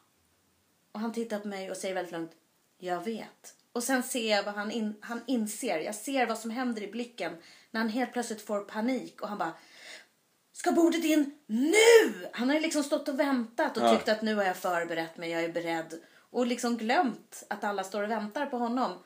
Och 0.92 1.00
han 1.00 1.12
tittar 1.12 1.38
på 1.38 1.48
mig 1.48 1.70
och 1.70 1.76
säger 1.76 1.94
väldigt 1.94 2.12
lugnt, 2.12 2.32
jag 2.78 3.04
vet. 3.04 3.54
Och 3.72 3.82
sen 3.82 4.02
ser 4.02 4.30
jag 4.30 4.42
vad 4.42 4.54
han, 4.54 4.70
in, 4.70 4.94
han 5.00 5.20
inser. 5.26 5.78
Jag 5.78 5.94
ser 5.94 6.26
vad 6.26 6.38
som 6.38 6.50
händer 6.50 6.82
i 6.82 6.90
blicken 6.90 7.36
när 7.70 7.80
han 7.80 7.90
helt 7.90 8.12
plötsligt 8.12 8.42
får 8.42 8.60
panik 8.60 9.20
och 9.20 9.28
han 9.28 9.38
bara, 9.38 9.52
Ska 10.60 10.72
bordet 10.72 11.04
in 11.04 11.34
nu? 11.46 12.28
Han 12.32 12.48
har 12.48 12.56
ju 12.56 12.62
liksom 12.62 12.82
stått 12.84 13.08
och 13.08 13.20
väntat 13.20 13.76
och 13.76 13.82
Ja. 13.82 13.96
tyckt 13.96 14.08
att 14.08 14.22
nu 14.22 14.34
har 14.34 14.44
jag 14.44 14.56
förberett 14.56 15.16
mig, 15.16 15.30
jag 15.30 15.44
är 15.44 15.52
beredd. 15.52 16.00
Och 16.30 16.46
liksom 16.46 16.76
glömt 16.76 17.42
att 17.50 17.64
alla 17.64 17.84
står 17.84 18.02
och 18.02 18.10
väntar 18.10 18.46
på 18.46 18.56
honom. 18.58 18.98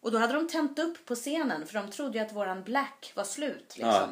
Och 0.00 0.10
då 0.12 0.18
hade 0.18 0.32
de 0.34 0.48
tänt 0.48 0.78
upp 0.78 1.06
på 1.06 1.14
scenen 1.14 1.66
för 1.66 1.74
de 1.74 1.90
trodde 1.90 2.18
ju 2.18 2.24
att 2.24 2.32
våran 2.32 2.62
black 2.62 3.12
var 3.16 3.24
slut. 3.24 3.74
Liksom. 3.76 3.86
Ja. 3.86 4.08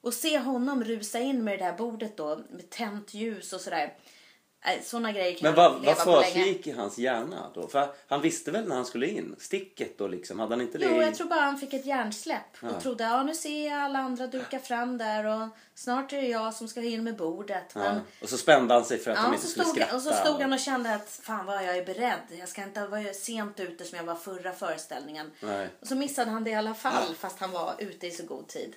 Och 0.00 0.14
se 0.14 0.38
honom 0.38 0.84
rusa 0.84 1.18
in 1.18 1.44
med 1.44 1.58
det 1.58 1.64
där 1.64 1.72
bordet 1.72 2.16
då 2.16 2.40
med 2.50 2.70
tänt 2.70 3.14
ljus 3.14 3.52
och 3.52 3.60
sådär. 3.60 3.94
Äh, 4.62 4.82
Såna 4.84 5.12
grejer 5.12 5.32
kan 5.38 5.38
Men 5.54 5.62
jag 5.62 5.70
vad, 5.70 5.82
leva 5.82 6.04
vad 6.04 6.24
försiggick 6.24 6.66
i 6.66 6.70
hans 6.70 6.98
hjärna 6.98 7.50
då? 7.54 7.68
För 7.68 7.88
han 8.08 8.20
visste 8.22 8.50
väl 8.50 8.68
när 8.68 8.76
han 8.76 8.84
skulle 8.86 9.06
in? 9.06 9.36
Sticket 9.38 9.98
då 9.98 10.08
liksom? 10.08 10.38
Hade 10.38 10.52
han 10.52 10.60
inte 10.60 10.78
det? 10.78 10.84
Jo, 10.84 11.02
jag 11.02 11.14
tror 11.14 11.26
bara 11.28 11.40
han 11.40 11.58
fick 11.58 11.72
ett 11.74 11.86
hjärnsläpp 11.86 12.56
Ja. 12.62 12.68
och 12.70 12.82
trodde 12.82 13.04
ja 13.04 13.22
nu 13.22 13.34
ser 13.34 13.68
jag 13.68 13.78
alla 13.78 13.98
andra 13.98 14.26
duka 14.26 14.58
fram 14.58 14.98
där 14.98 15.24
och 15.26 15.48
snart 15.74 16.12
är 16.12 16.16
det 16.22 16.28
jag 16.28 16.54
som 16.54 16.68
ska 16.68 16.82
in 16.82 17.04
med 17.04 17.16
bordet. 17.16 17.74
Men 17.74 17.94
ja. 17.96 18.00
Och 18.22 18.28
så 18.28 18.36
spände 18.38 18.74
han 18.74 18.84
sig 18.84 18.98
för 18.98 19.10
att 19.10 19.16
Ja, 19.16 19.22
de 19.22 19.28
och 19.28 19.34
inte 19.34 19.46
skulle 19.46 19.64
stod, 19.64 19.76
skratta. 19.76 19.96
och 19.96 20.02
så 20.02 20.12
stod 20.12 20.40
han 20.42 20.52
och 20.52 20.60
kände 20.60 20.94
att 20.94 21.08
fan 21.22 21.46
vad 21.46 21.64
jag 21.64 21.76
är 21.76 21.84
beredd. 21.84 22.38
Jag 22.38 22.48
ska 22.48 22.62
inte 22.62 22.86
vara 22.86 23.12
sent 23.14 23.60
ute 23.60 23.84
som 23.84 23.96
jag 23.98 24.04
var 24.04 24.14
förra 24.14 24.52
föreställningen. 24.52 25.30
Nej. 25.40 25.68
Och 25.80 25.86
så 25.86 25.94
missade 25.94 26.30
han 26.30 26.44
det 26.44 26.50
i 26.50 26.54
alla 26.54 26.74
fall 26.74 27.14
fast 27.18 27.40
han 27.40 27.50
var 27.50 27.74
ute 27.78 28.06
i 28.06 28.10
så 28.10 28.22
god 28.26 28.48
tid. 28.48 28.74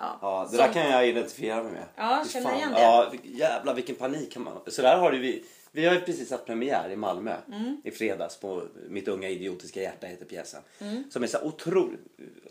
Ja, 0.00 0.18
Ja, 0.22 0.48
det 0.50 0.56
där 0.56 0.72
kan 0.72 0.90
jag 0.90 1.08
identifiera 1.08 1.62
mig 1.62 1.72
med. 1.72 1.84
Ja, 1.96 2.22
Fy 2.24 2.30
känner 2.32 2.46
fan. 2.48 2.56
igen 2.58 2.72
det. 2.72 2.80
Ja, 2.80 3.12
jävlar 3.22 3.74
vilken 3.74 3.94
panik 3.96 4.32
kan 4.32 4.42
man... 4.42 4.60
Så 4.66 4.82
där 4.82 4.96
har 4.96 5.12
vi... 5.12 5.44
Vi 5.72 5.86
har 5.86 5.94
ju 5.94 6.00
precis 6.00 6.30
haft 6.30 6.46
premiär 6.46 6.90
i 6.90 6.96
Malmö 6.96 7.36
Mm. 7.48 7.80
i 7.84 7.90
fredags 7.90 8.36
på 8.36 8.62
Mitt 8.88 9.08
unga 9.08 9.28
idiotiska 9.28 9.82
hjärta 9.82 10.06
heter 10.06 10.24
pjäsen. 10.24 10.62
Mm. 10.80 11.10
Som 11.10 11.22
är 11.22 11.26
så 11.26 11.38
otroligt... 11.42 12.00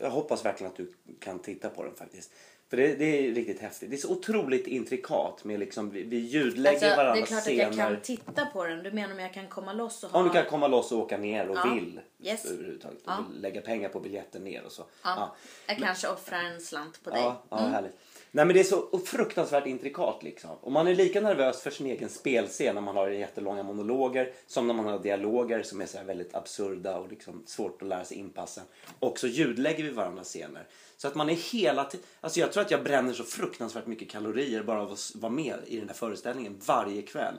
Jag 0.00 0.10
hoppas 0.10 0.44
verkligen 0.44 0.70
att 0.70 0.76
du 0.76 0.92
kan 1.20 1.38
titta 1.38 1.70
på 1.70 1.82
den 1.84 1.94
faktiskt. 1.94 2.30
För 2.70 2.76
det, 2.76 2.94
det 2.94 3.04
är 3.28 3.34
riktigt 3.34 3.60
häftigt. 3.60 3.90
Det 3.90 3.96
är 3.96 3.98
så 3.98 4.10
otroligt 4.12 4.66
intrikat 4.66 5.44
med 5.44 5.60
liksom, 5.60 5.90
vi, 5.90 6.02
vi 6.02 6.16
ljudlägger 6.18 6.70
Alltså, 6.70 6.86
det 6.86 6.92
är 6.92 6.96
varandras 6.96 7.28
klart 7.28 7.38
att 7.38 7.44
scener. 7.44 7.62
jag 7.62 7.74
kan 7.74 8.00
titta 8.02 8.46
på 8.46 8.64
den. 8.64 8.82
Du 8.82 8.90
menar 8.92 9.14
om 9.14 9.18
jag 9.20 9.34
kan 9.34 9.46
komma 9.48 9.72
loss 9.72 10.04
och 10.04 10.10
ha... 10.10 10.18
Om 10.18 10.24
du 10.26 10.32
kan 10.32 10.44
komma 10.44 10.66
loss 10.68 10.92
och 10.92 10.98
åka 10.98 11.16
ner 11.18 11.48
och 11.48 11.56
Ja. 11.56 11.74
vill. 11.74 12.00
Yes. 12.22 12.44
Överhuvudtaget. 12.44 12.98
Ja. 13.04 13.24
Lägga 13.34 13.60
pengar 13.60 13.88
på 13.88 14.00
biljetten 14.00 14.44
ner 14.44 14.64
och 14.64 14.72
så. 14.72 14.84
Ja, 15.04 15.36
jag 15.66 15.78
kanske 15.78 16.08
offrar 16.08 16.42
en 16.44 16.60
slant 16.60 17.04
på 17.04 17.10
dig. 17.10 17.20
Ja, 17.22 17.42
ja 17.50 17.56
härligt. 17.56 17.98
Nej 18.30 18.44
men 18.44 18.54
det 18.54 18.60
är 18.60 18.64
så 18.64 19.00
fruktansvärt 19.04 19.66
intrikat 19.66 20.22
liksom. 20.22 20.50
Och 20.60 20.72
man 20.72 20.88
är 20.88 20.94
lika 20.94 21.20
nervös 21.20 21.60
för 21.60 21.70
sin 21.70 21.86
egen 21.86 22.08
spelscen 22.08 22.74
när 22.74 22.82
man 22.82 22.96
har 22.96 23.08
jättelånga 23.08 23.62
monologer 23.62 24.32
som 24.46 24.66
när 24.66 24.74
man 24.74 24.86
har 24.86 24.98
dialoger 24.98 25.62
som 25.62 25.80
är 25.80 25.86
så 25.86 25.98
väldigt 26.06 26.34
absurda 26.34 26.98
och 26.98 27.08
liksom 27.08 27.42
svårt 27.46 27.82
att 27.82 27.88
lära 27.88 28.04
sig 28.04 28.16
inpassa. 28.16 28.62
Och 28.98 29.18
så 29.18 29.26
ljudlägger 29.26 29.84
vi 29.84 29.90
varandras 29.90 30.28
scener. 30.28 30.66
Så 30.96 31.08
att 31.08 31.14
man 31.14 31.30
är 31.30 31.34
hela 31.34 31.84
tiden... 31.84 32.06
Alltså 32.20 32.40
jag 32.40 32.52
tror 32.52 32.62
att 32.62 32.70
jag 32.70 32.84
bränner 32.84 33.12
så 33.12 33.24
fruktansvärt 33.24 33.86
mycket 33.86 34.10
kalorier 34.10 34.62
bara 34.62 34.82
av 34.82 34.92
att 34.92 35.12
vara 35.14 35.32
med 35.32 35.56
i 35.66 35.76
den 35.76 35.86
där 35.86 35.94
föreställningen 35.94 36.60
varje 36.66 37.02
kväll. 37.02 37.34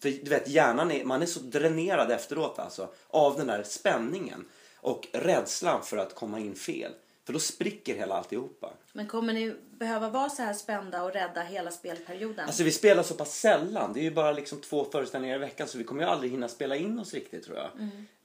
För 0.00 0.10
du 0.10 0.30
vet 0.30 0.48
hjärnan 0.48 0.90
är, 0.90 1.04
man 1.04 1.22
är 1.22 1.26
så 1.26 1.40
dränerad 1.40 2.10
efteråt 2.10 2.58
alltså 2.58 2.88
av 3.08 3.36
den 3.36 3.46
där 3.46 3.62
spänningen 3.62 4.44
och 4.76 5.08
rädslan 5.12 5.82
för 5.82 5.96
att 5.96 6.14
komma 6.14 6.38
in 6.38 6.54
fel. 6.54 6.92
För 7.24 7.32
då 7.32 7.38
spricker 7.38 7.94
hela 7.94 8.14
alltihopa. 8.14 8.72
Men 8.92 9.08
kommer 9.08 9.32
ni 9.32 9.54
behöva 9.78 10.08
vara 10.10 10.30
så 10.30 10.42
här 10.42 10.54
spända 10.54 11.02
och 11.02 11.12
rädda 11.12 11.42
hela 11.42 11.70
spelperioden? 11.70 12.46
Alltså 12.46 12.64
vi 12.64 12.72
spelar 12.72 13.02
så 13.02 13.14
pass 13.14 13.38
sällan. 13.38 13.92
Det 13.92 14.00
är 14.00 14.04
ju 14.04 14.10
bara 14.10 14.32
liksom 14.32 14.60
två 14.60 14.84
föreställningar 14.84 15.36
i 15.36 15.38
veckan 15.38 15.68
så 15.68 15.78
vi 15.78 15.84
kommer 15.84 16.02
ju 16.02 16.08
aldrig 16.08 16.30
hinna 16.32 16.48
spela 16.48 16.76
in 16.76 16.98
oss 16.98 17.14
riktigt 17.14 17.44
tror 17.44 17.56
jag. 17.56 17.70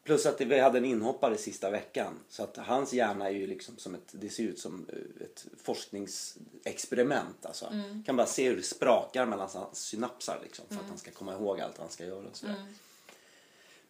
Plus 0.03 0.25
att 0.25 0.41
vi 0.41 0.59
hade 0.59 0.77
en 0.77 0.85
inhoppare 0.85 1.37
sista 1.37 1.69
veckan. 1.69 2.13
Så 2.29 2.43
att 2.43 2.57
hans 2.57 2.93
hjärna 2.93 3.25
är 3.27 3.31
ju 3.31 3.47
liksom 3.47 3.77
som 3.77 3.95
ett, 3.95 4.09
det 4.11 4.29
ser 4.29 4.43
ut 4.43 4.59
som 4.59 4.85
eh, 4.89 5.25
ett 5.25 5.45
forskningsexperiment 5.63 7.45
alltså. 7.45 7.71
Kan 8.05 8.15
bara 8.15 8.27
se 8.27 8.49
hur 8.49 8.55
det 8.55 8.63
sprakar 8.63 9.25
mellan 9.25 9.49
hans 9.53 9.79
synapsar 9.79 10.39
liksom 10.43 10.65
för 10.69 10.75
att 10.75 10.89
han 10.89 10.97
ska 10.97 11.11
komma 11.11 11.33
ihåg 11.33 11.61
allt 11.61 11.77
han 11.77 11.89
ska 11.89 12.05
göra 12.05 12.27
och 12.27 12.37
sådär. 12.37 12.55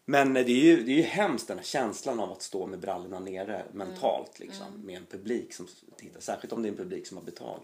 Men 0.10 0.34
det 0.34 0.42
är, 0.42 0.50
ju, 0.50 0.84
det 0.84 0.92
är 0.92 0.96
ju 0.96 1.02
hemskt 1.02 1.48
den 1.48 1.58
här 1.58 1.66
känslan 1.66 2.20
av 2.20 2.32
att 2.32 2.42
stå 2.42 2.66
med 2.66 2.80
brallorna 2.80 3.20
nere 3.20 3.66
mentalt 3.72 4.40
liksom, 4.40 4.66
med 4.84 4.98
en 4.98 5.06
publik 5.06 5.54
som 5.54 5.68
tittar. 5.98 6.20
Särskilt 6.20 6.54
om 6.54 6.62
det 6.62 6.68
är 6.68 6.72
en 6.72 6.78
publik 6.78 7.08
som 7.08 7.18
har 7.18 7.24
betalt. 7.24 7.64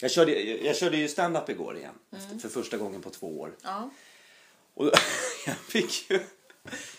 Jag, 0.00 0.10
körde, 0.10 0.42
jag, 0.42 0.64
jag 0.64 0.76
körde 0.76 0.96
ju 0.96 1.08
stand-up 1.08 1.48
igår 1.48 1.76
igen. 1.76 1.94
Efter, 2.10 2.38
för 2.38 2.48
första 2.48 2.76
gången 2.76 3.02
på 3.02 3.10
två 3.10 3.40
år. 3.40 3.56
Ja. 3.62 3.90
Och 4.74 4.86
jag 5.46 5.56
fick 5.56 6.10
ju... 6.10 6.20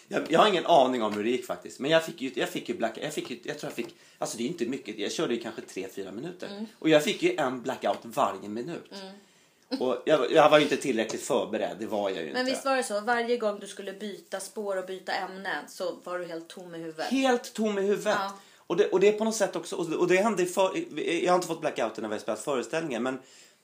Jag, 0.07 0.31
jag 0.31 0.39
har 0.39 0.47
ingen 0.47 0.65
aning 0.65 1.03
om 1.03 1.13
hur 1.13 1.23
det 1.23 1.29
gick 1.29 1.45
faktiskt. 1.45 1.79
Men 1.79 1.91
jag 1.91 2.05
fick 2.05 2.21
ju, 2.21 2.31
jag 2.35 2.49
fick 2.49 2.69
ju 2.69 2.75
black, 2.75 2.97
jag 3.01 3.13
fick 3.13 3.29
ju, 3.29 3.39
jag 3.43 3.59
tror 3.59 3.69
jag 3.69 3.75
fick, 3.75 3.95
alltså 4.17 4.37
det 4.37 4.43
är 4.43 4.47
inte 4.47 4.65
mycket, 4.65 4.99
jag 4.99 5.11
körde 5.11 5.33
ju 5.33 5.41
kanske 5.41 5.61
3-4 5.61 6.11
minuter. 6.11 6.65
Och 6.79 6.89
jag 6.89 7.03
fick 7.03 7.23
ju 7.23 7.35
en 7.35 7.61
blackout 7.61 7.99
varje 8.03 8.49
minut. 8.49 8.93
Och 9.79 10.01
jag, 10.05 10.31
jag 10.31 10.49
var 10.49 10.57
ju 10.57 10.63
inte 10.63 10.77
tillräckligt 10.77 11.21
förberedd, 11.21 11.77
det 11.79 11.85
var 11.85 12.09
jag 12.09 12.19
ju 12.19 12.33
Men 12.33 12.41
inte. 12.41 12.51
visst 12.51 12.65
var 12.65 12.75
det 12.77 12.83
så? 12.83 13.01
Varje 13.01 13.37
gång 13.37 13.59
du 13.59 13.67
skulle 13.67 13.93
byta 13.93 14.39
spår 14.39 14.77
och 14.77 14.85
byta 14.85 15.11
ämne 15.13 15.59
så 15.67 15.97
var 16.03 16.19
du 16.19 16.25
helt 16.25 16.47
tom 16.47 16.75
i 16.75 16.77
huvudet. 16.77 17.05
Helt 17.05 17.53
tom 17.53 17.77
i 17.77 17.81
huvudet. 17.81 18.15
Ja. 18.19 18.39
Och, 18.57 18.77
det, 18.77 18.89
och 18.89 18.99
det 18.99 19.07
är 19.07 19.13
på 19.13 19.23
något 19.23 19.35
sätt 19.35 19.55
också, 19.55 19.75
och 19.75 19.89
det, 19.89 19.95
och 19.95 20.07
det 20.07 20.17
hände 20.17 20.45
för, 20.45 20.71
jag 21.23 21.31
har 21.31 21.35
inte 21.35 21.47
fått 21.47 21.61
blackout 21.61 21.97
när 21.97 22.07
vi 22.07 22.15
har 22.15 22.19
spelat 22.19 22.39
föreställningar 22.39 22.99
men 22.99 23.19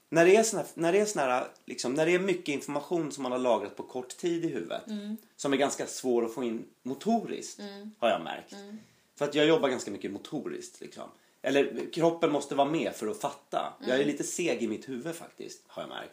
när 0.10 0.26
det 0.26 0.36
är 0.36 0.44
såna, 0.44 0.64
när 0.74 0.92
det 0.92 1.00
är 1.00 1.06
såna 1.06 1.26
här, 1.26 1.48
liksom, 1.66 1.94
när 1.94 2.06
det 2.06 2.16
är 2.16 2.20
mycket 2.20 2.54
information 2.54 3.12
som 3.12 3.24
man 3.24 3.32
har 3.32 3.40
lagrat 3.40 3.76
på 3.76 3.84
kort 3.84 4.18
tid 4.18 4.46
i 4.46 4.48
huvudet 4.48 4.84
som 5.36 5.54
är 5.54 5.58
ganska 5.58 5.86
svår 5.86 6.26
att 6.26 6.34
få 6.34 6.44
in 6.44 6.66
motoriskt 6.84 7.60
har 8.00 8.10
jag 8.10 8.22
märkt. 8.22 8.56
För 9.16 9.26
att 9.26 9.36
jag 9.36 9.46
jobbar 9.46 9.70
ganska 9.70 9.92
mycket 9.92 10.12
motoriskt 10.12 10.82
liksom. 10.82 11.10
Eller 11.42 11.92
kroppen 11.94 12.32
måste 12.32 12.56
vara 12.56 12.70
med 12.70 12.96
för 12.96 13.08
att 13.08 13.22
fatta. 13.22 13.74
Jag 13.88 14.00
är 14.00 14.06
lite 14.06 14.24
seg 14.24 14.64
i 14.64 14.68
mitt 14.68 14.90
huvud 14.90 15.16
faktiskt 15.16 15.64
har 15.68 15.82
jag 15.84 15.90
märkt. 15.90 16.12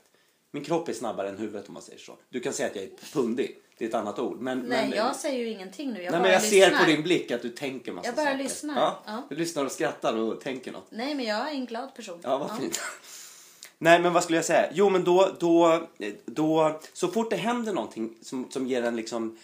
Min 0.51 0.65
kropp 0.65 0.89
är 0.89 0.93
snabbare 0.93 1.29
än 1.29 1.39
huvudet 1.39 1.69
om 1.69 1.75
man 1.75 1.83
säger 1.83 1.99
så. 1.99 2.17
Du 2.29 2.41
kan 2.41 2.53
säga 2.53 2.69
att 2.69 2.77
jag 2.77 2.85
är 2.85 2.91
pundig. 3.13 3.57
Det 3.79 3.85
är 3.85 3.89
ett 3.89 3.95
annat 3.95 4.19
ord. 4.19 4.41
Men, 4.41 4.59
Nej, 4.59 4.89
men, 4.89 4.99
jag 4.99 5.17
säger 5.17 5.39
ju 5.39 5.49
ingenting 5.49 5.93
nu. 5.93 6.03
Jag 6.03 6.13
Nej, 6.13 6.21
men 6.21 6.31
jag 6.33 6.43
lyssnar. 6.43 6.61
ser 6.71 6.77
på 6.79 6.85
din 6.91 7.03
blick 7.03 7.31
att 7.31 7.43
du 7.43 7.49
tänker 7.51 7.93
massa 7.93 8.09
Jag 8.09 8.15
bara 8.17 8.25
saker. 8.27 8.39
lyssnar. 8.43 8.75
Ja, 8.77 9.03
Ja. 9.07 9.23
Du 9.29 9.37
lyssnar 9.37 9.65
och 9.65 9.73
skrattar 9.73 10.17
och 10.17 10.41
tänker 10.41 10.73
något. 10.73 10.87
Nej, 10.91 11.15
men 11.15 11.25
jag 11.25 11.49
är 11.49 11.53
en 11.53 11.67
glad 11.67 11.95
person. 11.95 12.21
Ja, 12.23 12.39
vad 12.39 12.59
fint. 12.61 12.81
Nej, 13.79 14.01
men 14.01 14.13
vad 14.13 14.23
skulle 14.23 14.39
jag 14.39 14.45
säga? 14.45 14.71
Jo, 14.73 14.91
men 14.91 15.05
då, 15.05 15.31
då, 15.41 15.87
då 16.25 16.81
så 16.93 17.09
fort 17.09 17.31
det 17.31 17.37
händer 17.37 17.73
någonting 17.73 18.15
som, 18.23 18.51
som 18.51 18.67
ger 18.67 18.83
en 18.83 18.97
liksom 18.97 19.39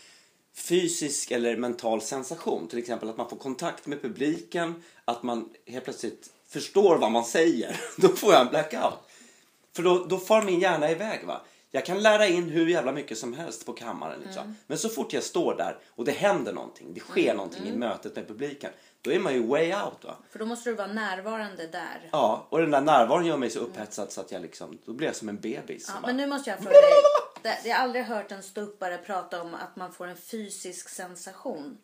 fysisk 0.55 1.31
eller 1.31 1.57
mental 1.57 2.01
sensation, 2.03 2.69
till 2.69 2.79
exempel 2.79 3.09
att 3.09 3.17
man 3.17 3.29
får 3.29 3.37
kontakt 3.37 3.87
med 3.87 4.03
publiken, 4.03 4.83
att 5.05 5.23
man 5.23 5.49
helt 5.67 5.85
plötsligt 5.85 6.31
förstår 6.49 6.99
vad 6.99 7.13
man 7.13 7.25
säger, 7.25 7.81
då 7.97 8.09
får 8.09 8.33
jag 8.33 8.41
en 8.41 8.49
blackout. 8.49 8.99
För 9.77 9.83
då, 9.83 10.05
då 10.05 10.19
far 10.19 10.43
min 10.43 10.61
hjärna 10.61 10.91
iväg. 10.91 11.27
va. 11.27 11.41
Jag 11.75 11.87
kan 11.87 12.03
lära 12.03 12.27
in 12.27 12.49
hur 12.49 12.67
jävla 12.67 12.93
mycket 12.93 13.19
som 13.19 13.35
helst 13.35 13.67
på 13.67 13.73
kammaren. 13.73 14.21
Liksom. 14.21 14.57
Men 14.67 14.79
så 14.79 14.89
fort 14.89 15.13
jag 15.13 15.23
står 15.23 15.55
där 15.57 15.79
och 15.89 16.05
det 16.05 16.13
händer 16.13 16.53
någonting, 16.53 16.95
det 16.95 17.01
sker 17.01 17.35
någonting 17.35 17.69
i 17.69 17.77
mötet 17.77 18.17
med 18.17 18.29
publiken, 18.29 18.71
då 19.03 19.13
är 19.13 19.19
man 19.19 19.35
ju 19.35 19.47
way 19.47 19.67
out. 19.67 20.05
Va? 20.05 20.17
För 20.31 20.39
då 20.39 20.47
måste 20.47 20.71
du 20.71 20.77
vara 20.77 20.93
närvarande 20.93 21.67
där. 21.67 22.09
Ja, 22.13 22.47
och 22.49 22.59
den 22.59 22.71
där 22.71 22.81
närvaron 22.81 23.27
gör 23.27 23.37
mig 23.37 23.51
så 23.51 23.59
upphetsad 23.59 24.13
så 24.13 24.21
att 24.21 24.33
jag 24.33 24.43
liksom, 24.43 24.79
då 24.85 24.93
blir 24.93 25.07
jag 25.07 25.17
som 25.17 25.29
en 25.29 25.41
bebis. 25.41 25.87
Ja, 25.89 26.07
men 26.07 26.17
nu 26.17 26.27
måste 26.27 26.51
jag 26.51 26.59
fråga 26.59 26.71
dig. 26.73 26.91
Det- 27.43 27.59
Jag 27.65 27.77
har 27.77 27.83
aldrig 27.83 28.05
hört 28.05 28.33
en 28.33 28.43
ståuppare 28.43 28.99
prata 28.99 29.43
om 29.43 29.55
att 29.55 29.77
man 29.77 29.93
får 29.93 30.07
en 30.07 30.17
fysisk 30.17 30.89
sensation. 30.89 31.79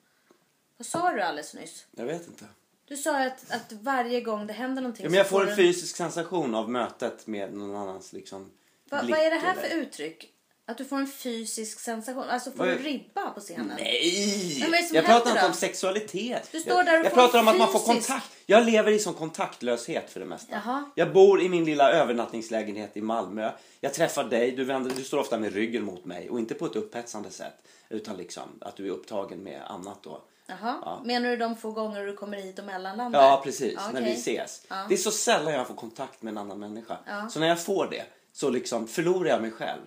Vad 0.77 0.87
sa 0.87 1.11
du 1.13 1.21
alldeles 1.23 1.55
nyss? 1.55 1.87
Jag 1.91 2.05
vet 2.05 2.27
inte. 2.27 2.45
Du 2.85 2.97
sa 2.97 3.27
att, 3.27 3.51
att 3.51 3.73
varje 3.73 4.21
gång 4.21 4.47
det 4.47 4.53
händer 4.53 4.83
någonting 4.83 5.05
Ja, 5.05 5.11
men 5.11 5.19
jag 5.19 5.29
får 5.29 5.49
en 5.51 5.57
fysisk 5.57 5.97
sensation 5.97 6.55
av 6.55 6.71
mötet 6.71 7.27
med 7.27 7.53
någon 7.55 7.77
annans 7.77 8.13
liksom 8.13 8.51
Va, 8.91 9.03
blick 9.03 9.17
vad 9.17 9.27
är 9.27 9.31
det 9.31 9.37
här 9.37 9.53
eller- 9.53 9.63
för 9.69 9.77
uttryck? 9.77 10.33
Att 10.69 10.79
du 10.79 10.85
får 10.85 10.97
en 10.97 11.07
fysisk 11.07 11.81
sensation? 11.81 12.25
Alltså 12.29 12.51
får 12.51 12.67
du 12.67 12.75
ribba 12.79 13.31
på 13.31 13.41
scenen? 13.41 13.73
Nej! 13.79 14.67
Men 14.71 14.85
jag 14.93 15.05
pratar 15.07 15.31
inte 15.31 15.47
om 15.47 15.53
sexualitet. 15.53 16.49
Du 16.53 16.61
står 16.61 16.85
där 16.85 16.99
och 17.01 17.05
jag 17.07 17.13
får 17.13 17.17
pratar 17.21 17.39
om 17.41 17.49
att 17.49 17.59
man 17.59 17.73
får 17.73 17.79
fysisk- 17.79 18.09
kontakt. 18.09 18.27
Jag 18.47 18.67
lever 18.67 18.93
i 18.93 18.99
sån 18.99 19.15
kontaktlöshet 19.15 20.11
för 20.11 20.21
det 20.21 20.27
mesta. 20.27 20.53
Jaha. 20.53 20.85
Jag 20.95 21.13
bor 21.13 21.43
i 21.43 21.49
min 21.49 21.65
lilla 21.65 21.93
övernattningslägenhet 21.93 22.97
i 22.97 23.01
Malmö. 23.01 23.51
Jag 23.81 23.95
träffar 23.95 24.25
dig, 24.25 24.51
du, 24.53 24.65
vänder, 24.65 24.91
du 24.97 25.05
står 25.05 25.19
ofta 25.19 25.39
med 25.39 25.53
ryggen 25.55 25.85
mot 25.85 26.05
mig 26.05 26.31
och 26.31 26.39
inte 26.39 26.55
på 26.55 26.67
ett 26.67 26.77
upphetsande 26.77 27.31
sätt. 27.31 27.55
Utan 27.89 28.17
liksom 28.17 28.43
att 28.61 28.77
du 28.77 28.87
är 28.87 28.91
upptagen 28.91 29.43
med 29.43 29.63
annat 29.69 29.99
då. 30.03 30.23
Jaha. 30.47 30.77
Ja. 30.85 31.03
Menar 31.05 31.31
du 31.31 31.37
de 31.37 31.57
få 31.57 31.71
gånger 31.73 32.07
du 32.07 32.17
kommer 32.17 32.37
hit 32.37 32.59
och 32.59 32.65
mellanlandar? 32.65 33.21
Ja, 33.23 33.41
precis. 33.45 33.75
Ja, 33.77 33.91
När 33.93 34.03
vi 34.03 34.13
ses. 34.13 34.63
Ja. 34.69 34.87
Det 34.89 34.95
är 34.95 34.99
så 34.99 35.11
sällan 35.11 35.55
jag 35.55 35.67
får 35.67 35.75
kontakt 35.75 36.23
med 36.23 36.31
en 36.31 36.39
annan 36.39 36.59
människa. 36.59 36.99
Så 37.31 37.41
när 37.41 37.47
jag 37.49 37.65
får 37.65 37.87
det 37.91 38.03
så 38.33 38.51
liksom 38.51 38.89
förlorar 38.89 39.29
jag 39.31 39.43
mig 39.43 39.51
själv. 39.51 39.81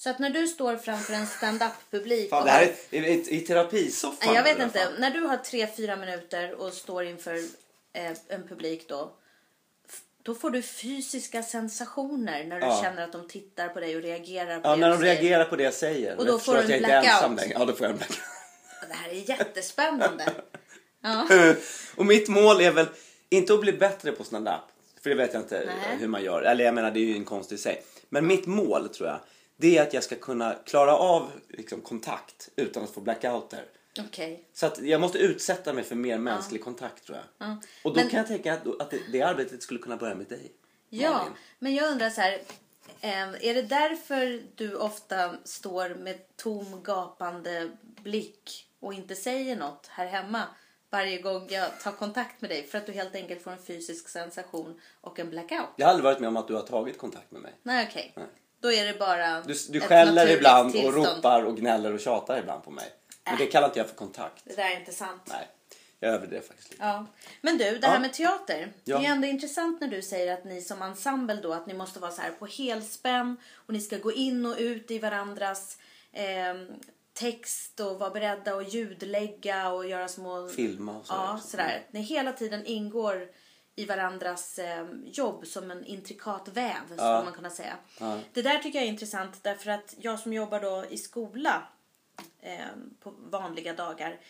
Så 0.00 0.10
att 0.10 0.18
när 0.18 0.30
du 0.30 0.46
står 0.46 0.76
framför 0.76 1.12
en 1.12 1.26
stand-up-publik 1.26 2.30
Fan, 2.30 2.44
det 2.44 2.50
här 2.50 2.62
är 2.90 3.02
i, 3.02 3.06
i, 3.08 3.36
i 3.36 3.40
terapisoffan. 3.40 4.34
Jag 4.34 4.42
vet 4.42 4.58
inte. 4.58 4.88
När 4.98 5.10
du 5.10 5.20
har 5.20 5.36
tre, 5.36 5.68
fyra 5.76 5.96
minuter 5.96 6.54
och 6.54 6.72
står 6.72 7.04
inför 7.04 7.34
eh, 7.92 8.12
en 8.28 8.48
publik 8.48 8.88
då. 8.88 9.12
Då 10.22 10.34
får 10.34 10.50
du 10.50 10.62
fysiska 10.62 11.42
sensationer 11.42 12.44
när 12.44 12.60
du 12.60 12.66
Ja. 12.66 12.80
känner 12.82 13.04
att 13.04 13.12
de 13.12 13.28
tittar 13.28 13.68
på 13.68 13.80
dig 13.80 13.96
och 13.96 14.02
reagerar 14.02 14.60
på 14.60 14.68
Ja, 14.68 14.70
det 14.70 14.76
när 14.80 14.90
de 14.90 14.98
säger. 14.98 15.14
reagerar 15.14 15.44
på 15.44 15.56
det 15.56 15.62
jag 15.62 15.74
säger. 15.74 16.16
Och 16.16 16.26
då 16.26 16.32
jag 16.32 16.42
får 16.42 16.54
du 16.54 16.60
en 16.74 16.78
blackout. 16.78 17.40
Ja, 17.54 17.64
då 17.64 17.72
får 17.72 17.84
jag 17.86 17.90
en 17.90 17.96
blackout. 17.96 18.18
Det 18.88 18.94
här 18.94 19.08
är 19.08 19.30
jättespännande. 19.30 20.32
ja. 21.02 21.28
Och 21.96 22.06
mitt 22.06 22.28
mål 22.28 22.60
är 22.60 22.70
väl 22.70 22.86
inte 23.28 23.54
att 23.54 23.60
bli 23.60 23.72
bättre 23.72 24.12
på 24.12 24.24
stand-up. 24.24 24.54
För 25.02 25.10
det 25.10 25.16
vet 25.16 25.32
jag 25.32 25.42
inte 25.42 25.62
Nej. 25.66 25.96
hur 25.98 26.08
man 26.08 26.22
gör. 26.24 26.42
Eller 26.42 26.64
jag 26.64 26.74
menar, 26.74 26.90
det 26.90 27.00
är 27.00 27.04
ju 27.04 27.14
en 27.16 27.24
konst 27.24 27.52
i 27.52 27.58
sig. 27.58 27.82
Men 28.08 28.26
mitt 28.26 28.46
mål 28.46 28.88
tror 28.88 29.08
jag, 29.08 29.20
det 29.60 29.78
är 29.78 29.82
att 29.82 29.94
jag 29.94 30.04
ska 30.04 30.16
kunna 30.16 30.54
klara 30.54 30.96
av 30.96 31.30
liksom, 31.48 31.80
kontakt 31.80 32.48
utan 32.56 32.82
att 32.84 32.90
få 32.90 33.00
blackouter. 33.00 33.64
Okej. 34.00 34.44
Så 34.52 34.66
att 34.66 34.78
jag 34.82 35.00
måste 35.00 35.18
utsätta 35.18 35.72
mig 35.72 35.84
för 35.84 35.94
mer 35.94 36.18
mänsklig 36.18 36.64
kontakt 36.64 37.04
tror 37.06 37.18
jag. 37.18 37.48
Ja. 37.48 37.60
Och 37.84 37.94
då 37.94 38.00
Men- 38.00 38.08
kan 38.10 38.18
jag 38.18 38.26
tänka 38.26 38.54
att, 38.54 38.80
att 38.80 38.90
det, 38.90 39.00
det 39.12 39.22
arbetet 39.22 39.62
skulle 39.62 39.80
kunna 39.80 39.96
börja 39.96 40.14
med 40.14 40.26
dig. 40.26 40.52
Ja, 40.88 41.10
Malin. 41.10 41.32
men 41.58 41.74
jag 41.74 41.90
undrar 41.92 42.10
så 42.10 42.20
här. 42.20 42.32
eh, 43.00 43.48
Är 43.48 43.54
det 43.54 43.62
därför 43.62 44.42
du 44.54 44.74
ofta 44.76 45.36
står 45.44 45.88
med 45.94 46.36
tom 46.36 46.82
gapande 46.84 47.70
blick 48.02 48.66
och 48.80 48.94
inte 48.94 49.16
säger 49.16 49.56
något 49.56 49.86
här 49.86 50.06
hemma 50.06 50.42
varje 50.90 51.20
gång 51.22 51.46
jag 51.50 51.80
tar 51.80 51.92
kontakt 51.92 52.40
med 52.40 52.50
dig? 52.50 52.62
För 52.66 52.78
att 52.78 52.86
du 52.86 52.92
helt 52.92 53.14
enkelt 53.14 53.42
får 53.42 53.50
en 53.50 53.62
fysisk 53.62 54.08
sensation 54.08 54.80
och 55.00 55.18
en 55.18 55.30
blackout? 55.30 55.68
Jag 55.76 55.86
har 55.86 55.90
aldrig 55.90 56.04
varit 56.04 56.20
med 56.20 56.28
om 56.28 56.36
att 56.36 56.48
du 56.48 56.54
har 56.54 56.62
tagit 56.62 56.98
kontakt 56.98 57.30
med 57.30 57.42
mig. 57.42 57.52
Nej, 57.62 57.86
okej. 57.90 58.12
Nej. 58.16 58.26
Då 58.60 58.72
är 58.72 58.86
det 58.86 58.98
bara 58.98 59.40
Du, 59.40 59.54
du 59.68 59.78
ett 59.78 59.84
skäller 59.84 60.12
naturligt 60.12 60.36
ibland 60.36 60.72
tillstånd. 60.72 60.96
och 61.06 61.16
ropar 61.16 61.42
och 61.42 61.56
gnäller 61.56 61.92
och 61.94 62.00
tjatar 62.00 62.38
ibland 62.38 62.64
på 62.64 62.70
mig. 62.70 62.86
Men 63.24 63.36
det 63.38 63.46
kallar 63.46 63.66
inte 63.68 63.78
jag 63.78 63.88
för 63.88 63.96
kontakt. 63.96 64.42
Det 64.44 64.56
där 64.56 64.70
är 64.70 64.80
inte 64.80 64.92
sant. 64.92 65.22
Nej, 65.24 65.48
jag 66.00 66.14
överdrev 66.14 66.40
faktiskt 66.40 66.70
lite. 66.70 66.84
Ja. 66.84 67.06
Men 67.40 67.58
du, 67.58 67.78
det 67.78 67.86
här 67.86 67.94
Ja. 67.94 68.00
med 68.00 68.12
teater. 68.12 68.72
Ja. 68.84 68.98
Det 68.98 69.06
är 69.06 69.10
ändå 69.10 69.26
intressant 69.26 69.80
när 69.80 69.88
du 69.88 70.02
säger 70.02 70.32
att 70.34 70.44
ni 70.44 70.60
som 70.62 70.82
ensemble 70.82 71.34
då, 71.42 71.52
att 71.52 71.66
ni 71.66 71.74
måste 71.74 72.00
vara 72.00 72.10
så 72.10 72.22
här 72.22 72.30
på 72.30 72.46
helspänn 72.46 73.36
och 73.66 73.72
ni 73.72 73.80
ska 73.80 73.96
gå 73.98 74.12
in 74.12 74.46
och 74.46 74.56
ut 74.58 74.90
i 74.90 74.98
varandras 74.98 75.78
eh, 76.12 76.54
text 77.12 77.80
och 77.80 77.98
vara 77.98 78.10
beredda 78.10 78.54
att 78.54 78.74
ljudlägga 78.74 79.68
och 79.68 79.88
göra 79.88 80.08
små... 80.08 80.48
Filma 80.48 80.98
och 80.98 81.06
sådär. 81.06 81.20
Ja, 81.20 81.40
sådär. 81.44 81.82
Ni 81.90 82.00
hela 82.00 82.32
tiden 82.32 82.66
ingår 82.66 83.28
i 83.78 83.84
varandras 83.84 84.58
eh, 84.58 84.86
jobb 85.04 85.46
som 85.46 85.70
en 85.70 85.84
intrikat 85.84 86.48
väv, 86.48 86.86
skulle 86.86 87.24
man 87.24 87.32
kunna 87.32 87.50
säga. 87.50 87.76
Ja. 88.00 88.18
Det 88.32 88.42
där 88.42 88.58
tycker 88.58 88.78
jag 88.78 88.86
är 88.86 88.92
intressant 88.92 89.42
därför 89.42 89.70
att 89.70 89.94
jag 89.98 90.18
som 90.18 90.32
jobbar 90.32 90.60
då 90.60 90.84
i 90.90 90.98
skola 90.98 91.62
eh, 92.40 92.58
på 93.00 93.14
vanliga 93.18 93.72
dagar. 93.72 94.20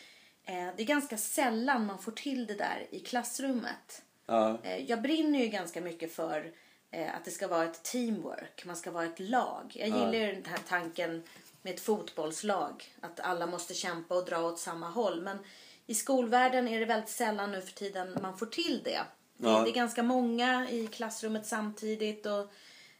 Eh, 0.44 0.68
det 0.76 0.82
är 0.82 0.86
ganska 0.86 1.16
sällan 1.16 1.86
man 1.86 1.98
får 1.98 2.12
till 2.12 2.46
det 2.46 2.54
där 2.54 2.86
i 2.90 3.00
klassrummet. 3.00 4.02
Ja. 4.26 4.58
Eh, 4.62 4.90
jag 4.90 5.02
brinner 5.02 5.38
ju 5.38 5.46
ganska 5.46 5.80
mycket 5.80 6.14
för 6.14 6.52
eh, 6.90 7.14
att 7.14 7.24
det 7.24 7.30
ska 7.30 7.48
vara 7.48 7.64
ett 7.64 7.82
teamwork. 7.82 8.64
Man 8.64 8.76
ska 8.76 8.90
vara 8.90 9.04
ett 9.04 9.20
lag. 9.20 9.72
Jag 9.74 9.88
gillar 9.88 10.14
ju 10.14 10.32
den 10.34 10.44
här 10.44 10.60
tanken 10.68 11.22
med 11.62 11.74
ett 11.74 11.80
fotbollslag. 11.80 12.84
Att 13.00 13.20
alla 13.20 13.46
måste 13.46 13.74
kämpa 13.74 14.14
och 14.14 14.24
dra 14.24 14.40
åt 14.40 14.58
samma 14.58 14.90
håll. 14.90 15.22
Men 15.22 15.38
i 15.86 15.94
skolvärlden 15.94 16.68
är 16.68 16.80
det 16.80 16.86
väldigt 16.86 17.10
sällan 17.10 17.52
nu 17.52 17.60
för 17.60 17.72
tiden 17.72 18.18
man 18.22 18.38
får 18.38 18.46
till 18.46 18.82
det. 18.84 19.00
Det, 19.38 19.48
Ja. 19.48 19.62
det 19.64 19.70
är 19.70 19.74
ganska 19.74 20.02
många 20.02 20.70
i 20.70 20.86
klassrummet 20.86 21.46
samtidigt. 21.46 22.26
och 22.26 22.50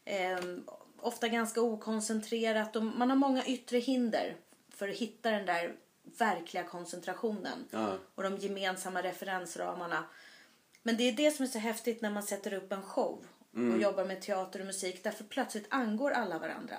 ehm, 0.04 0.64
Ofta 1.00 1.28
ganska 1.28 1.61
okoncentrerat. 1.61 2.76
Och 2.76 2.83
man 2.83 3.11
har 3.11 3.16
många 3.16 3.45
yttre 3.47 3.78
hinder 3.78 4.37
för 4.75 4.88
att 4.88 4.97
hitta 4.97 5.30
den 5.30 5.47
där 5.47 5.75
verkliga 6.18 6.64
koncentrationen 6.64 7.64
Ja. 7.71 7.99
och 8.14 8.23
de 8.23 8.37
gemensamma 8.37 9.02
referensramarna. 9.02 10.04
Men 10.83 10.97
det 10.97 11.04
är 11.09 11.12
det 11.12 11.30
som 11.30 11.42
är 11.45 11.49
så 11.49 11.59
häftigt 11.59 12.02
när 12.02 12.11
man 12.11 12.23
sätter 12.23 12.52
upp 12.52 12.73
en 12.73 12.83
show 12.83 13.25
och 13.75 13.78
jobbar 13.83 14.04
med 14.04 14.21
teater 14.23 14.61
och 14.61 14.66
musik. 14.66 15.04
Därför 15.04 15.25
plötsligt 15.25 15.66
angår 15.68 16.11
alla 16.11 16.38
varandra. 16.38 16.76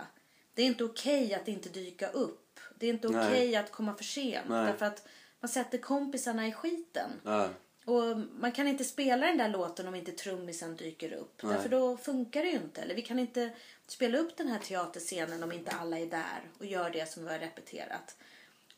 Det 0.53 0.61
är 0.61 0.65
inte 0.65 0.83
okej 0.83 1.33
att 1.33 1.47
inte 1.47 1.69
dyka 1.69 2.09
upp. 2.09 2.59
Det 2.75 2.85
är 2.85 2.89
inte 2.93 3.07
okej 3.07 3.55
att 3.55 3.71
komma 3.71 3.93
för 3.95 4.03
sent. 4.03 4.45
Nej. 4.49 4.65
Därför 4.65 4.85
att 4.85 5.07
man 5.39 5.49
sätter 5.49 5.77
kompisarna 5.77 6.47
i 6.47 6.51
skiten. 6.51 7.09
Ja. 7.23 7.49
Och 7.89 8.17
man 8.39 8.51
kan 8.51 8.67
inte 8.67 8.83
spela 8.83 9.25
den 9.25 9.37
där 9.37 9.49
låten 9.49 9.87
om 9.87 9.95
inte 9.95 10.11
trummisen 10.11 10.75
dyker 10.75 11.13
upp. 11.13 11.41
Därför 11.41 11.69
då 11.69 11.97
funkar 11.97 12.43
det 12.43 12.49
ju 12.49 12.55
inte. 12.55 12.81
Eller 12.81 12.95
vi 12.95 13.01
kan 13.01 13.19
inte 13.19 13.49
spela 13.87 14.17
upp 14.17 14.37
den 14.37 14.47
här 14.47 14.59
teaterscenen 14.59 15.43
om 15.43 15.51
inte 15.51 15.71
alla 15.71 15.99
är 15.99 16.05
där 16.05 16.41
och 16.57 16.65
gör 16.65 16.89
det 16.89 17.11
som 17.11 17.23
vi 17.23 17.31
har 17.31 17.39
repeterat. 17.39 18.17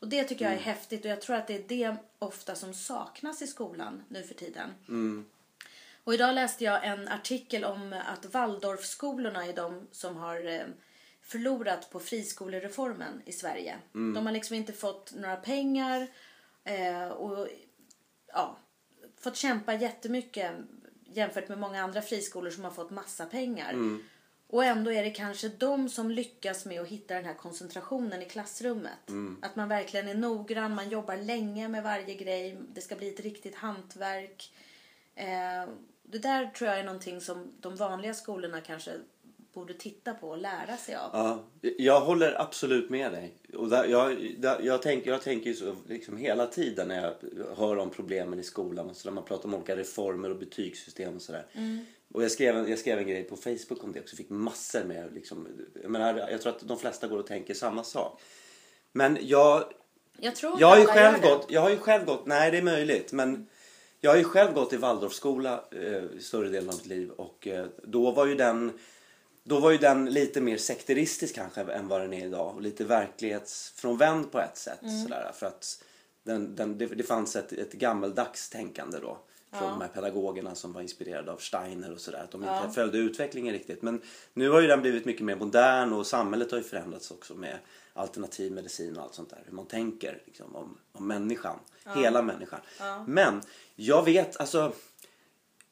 Och 0.00 0.08
det 0.08 0.24
tycker 0.24 0.44
jag 0.44 0.54
är 0.54 0.58
häftigt 0.58 1.04
och 1.04 1.10
jag 1.10 1.20
tror 1.20 1.36
att 1.36 1.46
det 1.46 1.54
är 1.54 1.64
det 1.68 1.96
ofta 2.18 2.54
som 2.54 2.74
saknas 2.74 3.42
i 3.42 3.46
skolan 3.46 4.02
nu 4.08 4.22
för 4.22 4.34
tiden. 4.34 4.70
Och 6.04 6.14
idag 6.14 6.34
läste 6.34 6.64
jag 6.64 6.86
en 6.86 7.08
artikel 7.08 7.64
om 7.64 8.00
att 8.06 8.34
Waldorfskolorna 8.34 9.46
är 9.46 9.52
de 9.52 9.86
som 9.92 10.16
har 10.16 10.46
eh, 10.46 10.66
förlorat 11.22 11.90
på 11.90 12.00
friskolereformen 12.00 13.22
i 13.24 13.32
Sverige. 13.32 13.76
De 14.14 14.26
har 14.26 14.32
liksom 14.32 14.56
inte 14.56 14.72
fått 14.72 15.14
några 15.14 15.36
pengar 15.36 16.06
eh, 16.64 17.08
och 17.08 17.48
ja, 18.26 18.56
fått 19.22 19.36
kämpa 19.36 19.74
jättemycket 19.74 20.52
jämfört 21.04 21.48
med 21.48 21.58
många 21.58 21.82
andra 21.82 22.02
friskolor 22.02 22.50
som 22.50 22.64
har 22.64 22.70
fått 22.70 22.90
massa 22.90 23.26
pengar. 23.26 23.72
Och 24.46 24.64
ändå 24.64 24.92
är 24.92 25.02
det 25.04 25.10
kanske 25.10 25.48
de 25.48 25.88
som 25.88 26.10
lyckas 26.10 26.64
med 26.66 26.80
att 26.80 26.88
hitta 26.88 27.14
den 27.14 27.24
här 27.24 27.34
koncentrationen 27.34 28.22
i 28.22 28.24
klassrummet. 28.24 29.10
Att 29.42 29.56
man 29.56 29.68
verkligen 29.68 30.08
är 30.08 30.14
noggrann, 30.14 30.74
man 30.74 30.88
jobbar 30.88 31.16
länge 31.16 31.68
med 31.68 31.82
varje 31.82 32.14
grej. 32.14 32.58
Det 32.74 32.80
ska 32.80 32.96
bli 32.96 33.08
ett 33.08 33.20
riktigt 33.20 33.54
hantverk. 33.54 34.52
Eh, 35.14 35.68
det 36.02 36.18
där 36.18 36.46
tror 36.46 36.70
jag 36.70 36.78
är 36.78 36.84
någonting 36.84 37.20
som 37.20 37.52
de 37.60 37.76
vanliga 37.76 38.14
skolorna 38.14 38.60
kanske 38.60 38.92
borde 39.54 39.74
titta 39.74 40.14
på 40.14 40.28
och 40.28 40.38
lära 40.38 40.76
sig 40.76 40.94
av. 40.94 41.10
Ja, 41.12 41.44
jag 41.78 42.00
håller 42.00 42.40
absolut 42.40 42.90
med 42.90 43.12
dig. 43.12 43.34
Och 43.56 43.68
där, 43.68 43.84
jag, 43.84 44.34
där, 44.38 44.60
jag, 44.62 44.82
tänker, 44.82 45.10
jag 45.10 45.22
tänker 45.22 45.52
så 45.52 45.76
liksom 45.88 46.16
hela 46.16 46.46
tiden 46.46 46.88
när 46.88 47.02
jag 47.02 47.14
hör 47.56 47.76
om 47.76 47.90
problemen 47.90 48.38
i 48.38 48.42
skolan 48.42 48.90
och 48.90 48.96
så 48.96 49.08
när 49.08 49.14
man 49.14 49.24
pratar 49.24 49.48
om 49.48 49.54
olika 49.54 49.76
reformer 49.76 50.30
och 50.30 50.36
betygssystem 50.38 51.16
och 51.16 51.22
sådär. 51.22 51.46
Och 52.12 52.24
jag 52.24 52.30
skrev, 52.30 52.56
en, 52.56 52.68
jag 52.68 52.78
skrev 52.78 52.98
en 52.98 53.06
grej 53.06 53.24
på 53.24 53.36
Facebook 53.36 53.84
om 53.84 53.92
det 53.92 54.00
också. 54.00 54.16
Fick 54.16 54.30
massor 54.30 54.84
med 54.84 55.14
liksom, 55.14 55.48
jag, 55.82 55.90
menar, 55.90 56.30
jag 56.30 56.42
tror 56.42 56.52
att 56.52 56.68
de 56.68 56.78
flesta 56.78 57.06
går 57.06 57.18
och 57.18 57.26
tänker 57.26 57.54
samma 57.54 57.84
sak. 57.84 58.20
Men 58.92 59.18
jag, 59.20 59.64
Jag 60.18 60.36
tror 60.36 60.60
jag 60.60 60.66
har 60.66 60.78
ju 60.78 60.86
själv 60.86 61.22
gått, 61.22 61.46
jag 61.50 61.60
har 61.60 61.70
ju 61.70 61.78
själv 61.78 62.04
gått, 62.04 62.26
nej 62.26 62.50
det 62.50 62.58
är 62.58 62.62
möjligt 62.62 63.12
men 63.12 63.46
jag 64.00 64.10
har 64.10 64.18
ju 64.18 64.24
själv 64.24 64.54
gått 64.54 64.72
i 64.72 64.76
Waldorfskola 64.76 65.64
eh, 65.70 66.18
större 66.20 66.48
delen 66.48 66.68
av 66.68 66.74
mitt 66.74 66.86
liv 66.86 67.10
och 67.10 67.46
eh, 67.46 67.66
då 67.82 68.10
var 68.10 68.26
ju 68.26 68.34
den 68.34 68.72
då 69.44 69.60
var 69.60 69.70
ju 69.70 69.78
den 69.78 70.04
lite 70.04 70.40
mer 70.40 70.56
sekteristisk 70.56 71.34
kanske 71.34 71.60
än 71.60 71.88
vad 71.88 72.00
den 72.00 72.12
är 72.12 72.26
idag. 72.26 72.54
Och 72.54 72.62
lite 72.62 72.84
verklighetsfrånvänd 72.84 74.32
på 74.32 74.40
ett 74.40 74.56
sätt 74.56 74.80
sådär 75.02 75.30
för 75.34 75.46
att 75.46 75.84
den, 76.22 76.56
den, 76.56 76.78
det, 76.78 76.86
det 76.86 77.02
fanns 77.02 77.36
ett, 77.36 77.52
ett 77.52 77.72
gammeldags 77.72 78.50
tänkande 78.50 78.98
då 78.98 79.18
från 79.58 79.70
de 79.70 79.80
här 79.80 79.88
pedagogerna 79.88 80.54
som 80.54 80.72
var 80.72 80.80
inspirerade 80.80 81.32
av 81.32 81.36
Steiner 81.36 81.92
och 81.92 82.00
sådär 82.00 82.18
att 82.24 82.30
de 82.30 82.42
inte 82.42 82.74
följde 82.74 82.98
utvecklingen 82.98 83.52
riktigt. 83.52 83.82
Men 83.82 84.02
nu 84.34 84.50
har 84.50 84.60
ju 84.60 84.66
den 84.66 84.80
blivit 84.80 85.04
mycket 85.04 85.24
mer 85.24 85.36
modern 85.36 85.92
och 85.92 86.06
samhället 86.06 86.50
har 86.50 86.58
ju 86.58 86.64
förändrats 86.64 87.10
också 87.10 87.34
med 87.34 87.58
alternativ 87.92 88.52
medicin 88.52 88.96
och 88.96 89.02
allt 89.02 89.14
sånt 89.14 89.30
där 89.30 89.42
hur 89.46 89.52
man 89.52 89.66
tänker 89.66 90.22
liksom, 90.26 90.56
om, 90.56 90.78
om 90.92 91.06
människan, 91.06 91.58
hela 91.96 92.22
människan. 92.22 92.60
Men 93.06 93.42
jag 93.74 94.04
vet 94.04 94.36
alltså 94.36 94.72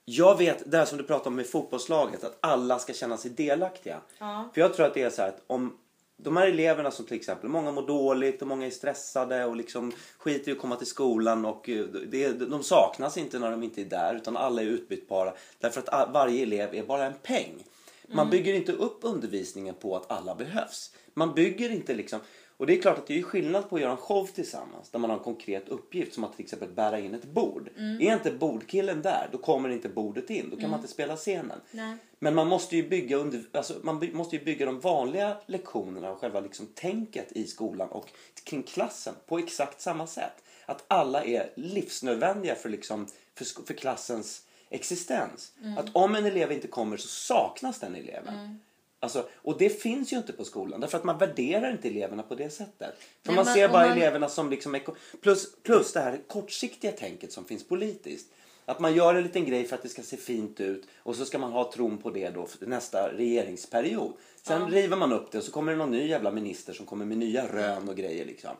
jag 0.04 0.38
vet, 0.38 0.70
det 0.70 0.76
här 0.76 0.84
som 0.84 0.98
du 0.98 1.04
pratade 1.04 1.28
om 1.28 1.36
med 1.36 1.46
fotbollslaget, 1.46 2.24
att 2.24 2.38
alla 2.40 2.78
ska 2.78 2.92
känna 2.92 3.16
sig 3.16 3.30
delaktiga. 3.30 4.00
Ja. 4.18 4.50
För 4.54 4.60
jag 4.60 4.74
tror 4.74 4.86
att 4.86 4.94
det 4.94 5.02
är 5.02 5.10
så 5.10 5.22
här 5.22 5.28
att 5.28 5.42
om 5.46 5.76
de 6.16 6.36
här 6.36 6.46
eleverna 6.46 6.90
som 6.90 7.06
till 7.06 7.16
exempel, 7.16 7.48
många 7.48 7.72
mår 7.72 7.86
dåligt 7.86 8.42
och 8.42 8.48
många 8.48 8.66
är 8.66 8.70
stressade 8.70 9.44
och 9.44 9.56
liksom 9.56 9.92
skiter 10.18 10.50
i 10.50 10.52
att 10.52 10.60
komma 10.60 10.76
till 10.76 10.86
skolan 10.86 11.44
och 11.44 11.68
eh, 11.68 11.84
det, 11.84 12.32
de 12.32 12.62
saknas 12.62 13.16
inte 13.16 13.38
när 13.38 13.50
de 13.50 13.62
inte 13.62 13.80
är 13.80 13.84
där 13.84 14.14
utan 14.14 14.36
alla 14.36 14.62
är 14.62 14.66
utbytbara. 14.66 15.32
Därför 15.58 15.82
att 15.86 16.12
varje 16.12 16.42
elev 16.42 16.74
är 16.74 16.82
bara 16.82 17.06
en 17.06 17.14
peng. 17.22 17.64
Man 18.12 18.30
bygger 18.30 18.54
inte 18.54 18.72
upp 18.72 18.98
undervisningen 19.02 19.74
på 19.74 19.96
att 19.96 20.10
alla 20.10 20.34
behövs. 20.34 20.94
Man 21.14 21.34
bygger 21.34 21.70
inte 21.70 21.94
liksom 21.94 22.20
och 22.60 22.66
det 22.66 22.78
är 22.78 22.82
klart 22.82 22.98
att 22.98 23.06
det 23.06 23.18
är 23.18 23.22
skillnad 23.22 23.68
på 23.68 23.76
att 23.76 23.82
göra 23.82 23.90
en 23.92 23.96
show 23.96 24.26
tillsammans 24.26 24.90
där 24.90 24.98
man 24.98 25.10
har 25.10 25.16
en 25.16 25.24
konkret 25.24 25.68
uppgift 25.68 26.14
som 26.14 26.24
att 26.24 26.36
till 26.36 26.44
exempel 26.44 26.68
bära 26.68 26.98
in 26.98 27.14
ett 27.14 27.24
bord. 27.24 27.70
Är 27.76 28.14
inte 28.14 28.30
bordkillen 28.30 29.02
där 29.02 29.28
då 29.32 29.38
kommer 29.38 29.68
inte 29.68 29.88
bordet 29.88 30.30
in. 30.30 30.50
Då 30.50 30.56
kan 30.56 30.70
man 30.70 30.78
inte 30.78 30.92
spela 30.92 31.16
scenen. 31.16 31.60
Nej. 31.70 31.96
Men 32.18 32.34
man 32.34 32.46
måste 32.46 32.76
ju 32.76 32.88
bygga, 32.88 33.16
under, 33.16 33.42
alltså 33.52 33.74
man 33.82 34.08
måste 34.12 34.36
ju 34.36 34.44
bygga 34.44 34.66
de 34.66 34.80
vanliga 34.80 35.36
lektionerna 35.46 36.10
och 36.10 36.18
själva 36.18 36.40
liksom 36.40 36.66
tänket 36.66 37.32
i 37.32 37.46
skolan 37.46 37.88
och 37.88 38.08
kring 38.44 38.62
klassen 38.62 39.14
på 39.26 39.38
exakt 39.38 39.80
samma 39.80 40.06
sätt. 40.06 40.44
Att 40.66 40.84
alla 40.88 41.24
är 41.24 41.50
livsnödvändiga 41.56 42.54
för, 42.54 42.68
liksom, 42.68 43.06
för, 43.34 43.66
för 43.66 43.74
klassens 43.74 44.46
existens. 44.70 45.52
Att 45.78 45.96
om 45.96 46.14
en 46.14 46.26
elev 46.26 46.52
inte 46.52 46.68
kommer 46.68 46.96
så 46.96 47.08
saknas 47.08 47.80
den 47.80 47.94
eleven. 47.94 48.60
Alltså, 49.02 49.28
och 49.34 49.58
det 49.58 49.68
finns 49.82 50.12
ju 50.12 50.16
inte 50.16 50.32
på 50.32 50.44
skolan 50.44 50.80
därför 50.80 50.98
att 50.98 51.04
man 51.04 51.18
värderar 51.18 51.72
inte 51.72 51.88
eleverna 51.88 52.22
på 52.22 52.34
det 52.34 52.50
sättet. 52.50 52.94
För 53.22 53.32
Nej, 53.32 53.36
man 53.36 53.54
ser 53.54 53.68
bara 53.68 53.88
man- 53.88 53.96
eleverna 53.96 54.28
som 54.28 54.50
liksom... 54.50 54.80
Plus, 55.20 55.52
plus 55.62 55.92
det 55.92 56.00
här 56.00 56.20
kortsiktiga 56.28 56.92
tänket 56.92 57.32
som 57.32 57.44
finns 57.44 57.68
politiskt. 57.68 58.26
Att 58.64 58.80
man 58.80 58.94
gör 58.94 59.14
en 59.14 59.22
liten 59.22 59.44
grej 59.44 59.64
för 59.64 59.76
att 59.76 59.82
det 59.82 59.88
ska 59.88 60.02
se 60.02 60.16
fint 60.16 60.60
ut 60.60 60.86
och 60.96 61.16
så 61.16 61.24
ska 61.24 61.38
man 61.38 61.52
ha 61.52 61.72
tron 61.72 61.98
på 61.98 62.10
det 62.10 62.30
då 62.30 62.48
nästa 62.60 63.12
regeringsperiod. 63.12 64.12
Sen 64.42 64.70
river 64.70 64.96
man 64.96 65.12
upp 65.12 65.32
det 65.32 65.38
och 65.38 65.44
så 65.44 65.52
kommer 65.52 65.72
det 65.72 65.78
någon 65.78 65.90
ny 65.90 66.08
jävla 66.08 66.30
minister 66.30 66.72
som 66.72 66.86
kommer 66.86 67.04
med 67.04 67.18
nya 67.18 67.46
rön 67.46 67.88
och 67.88 67.96
grejer 67.96 68.26
liksom. 68.26 68.50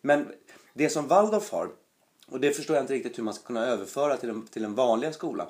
Men 0.00 0.26
det 0.74 0.88
som 0.88 1.08
Waldorf 1.08 1.52
har, 1.52 1.68
och 2.30 2.40
det 2.40 2.52
förstår 2.52 2.76
jag 2.76 2.82
inte 2.82 2.94
riktigt 2.94 3.18
hur 3.18 3.22
man 3.22 3.34
ska 3.34 3.46
kunna 3.46 3.66
överföra 3.66 4.16
till 4.16 4.28
den, 4.28 4.46
till 4.46 4.62
den 4.62 4.74
vanliga 4.74 5.12
skolan. 5.12 5.46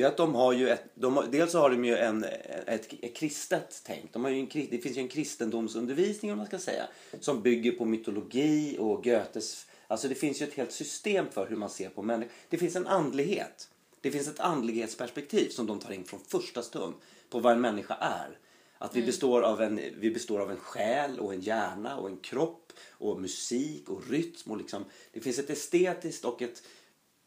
Det 0.00 0.04
är 0.04 0.08
att 0.08 0.16
de 0.16 0.34
har 0.34 0.52
ju 0.52 0.68
ett, 0.68 0.84
de 0.94 1.16
har, 1.16 1.26
dels 1.26 1.54
har 1.54 1.70
de 1.70 1.84
ju 1.84 1.96
en, 1.96 2.24
ett, 2.66 2.88
ett 3.02 3.16
kristet 3.16 3.82
tänk. 3.86 4.12
De 4.12 4.24
har 4.24 4.30
ju 4.30 4.40
en, 4.40 4.48
det 4.70 4.78
finns 4.78 4.96
ju 4.96 5.00
en 5.00 5.08
kristendomsundervisning 5.08 6.32
om 6.32 6.38
man 6.38 6.46
ska 6.46 6.58
säga. 6.58 6.84
Som 7.20 7.42
bygger 7.42 7.72
på 7.72 7.84
mytologi 7.84 8.76
och 8.78 9.04
Goethes, 9.04 9.66
alltså 9.86 10.08
det 10.08 10.14
finns 10.14 10.42
ju 10.42 10.46
ett 10.46 10.54
helt 10.54 10.72
system 10.72 11.26
för 11.30 11.46
hur 11.46 11.56
man 11.56 11.70
ser 11.70 11.88
på 11.88 12.02
människor. 12.02 12.32
Det 12.48 12.58
finns 12.58 12.76
en 12.76 12.86
andlighet. 12.86 13.68
Det 14.00 14.10
finns 14.10 14.28
ett 14.28 14.40
andlighetsperspektiv 14.40 15.48
som 15.48 15.66
de 15.66 15.78
tar 15.78 15.92
in 15.92 16.04
från 16.04 16.20
första 16.20 16.62
stund 16.62 16.94
på 17.30 17.38
vad 17.38 17.52
en 17.52 17.60
människa 17.60 17.94
är. 17.94 18.38
Att 18.78 18.96
vi, 18.96 19.02
består 19.02 19.42
av 19.42 19.62
en, 19.62 19.80
vi 19.98 20.10
består 20.10 20.40
av 20.40 20.50
en 20.50 20.60
själ 20.60 21.18
och 21.18 21.34
en 21.34 21.40
hjärna 21.40 21.96
och 21.96 22.08
en 22.08 22.16
kropp 22.16 22.72
och 22.90 23.20
musik 23.20 23.88
och 23.88 24.10
rytm. 24.10 24.50
Och 24.50 24.58
liksom, 24.58 24.84
det 25.12 25.20
finns 25.20 25.38
ett 25.38 25.50
estetiskt 25.50 26.24
och 26.24 26.42
ett 26.42 26.62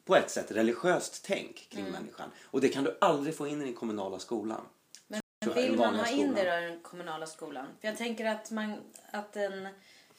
på 0.05 0.15
ett 0.15 0.29
sätt 0.29 0.51
religiöst 0.51 1.25
tänk 1.25 1.69
kring 1.69 1.85
människan. 1.85 2.29
Och 2.43 2.61
det 2.61 2.69
kan 2.69 2.83
du 2.83 2.97
aldrig 3.01 3.35
få 3.35 3.47
in 3.47 3.61
i 3.61 3.65
den 3.65 3.73
kommunala 3.73 4.19
skolan. 4.19 4.61
Men 5.07 5.21
jag, 5.39 5.53
vill 5.53 5.77
man 5.77 5.95
ha 5.95 6.07
in 6.07 6.33
det 6.33 6.41
i 6.41 6.45
den 6.69 6.79
kommunala 6.79 7.25
skolan? 7.25 7.65
För 7.81 7.87
jag 7.87 7.97
tänker 7.97 8.25
att, 8.25 8.51
man, 8.51 8.75
att 9.11 9.35
en 9.35 9.67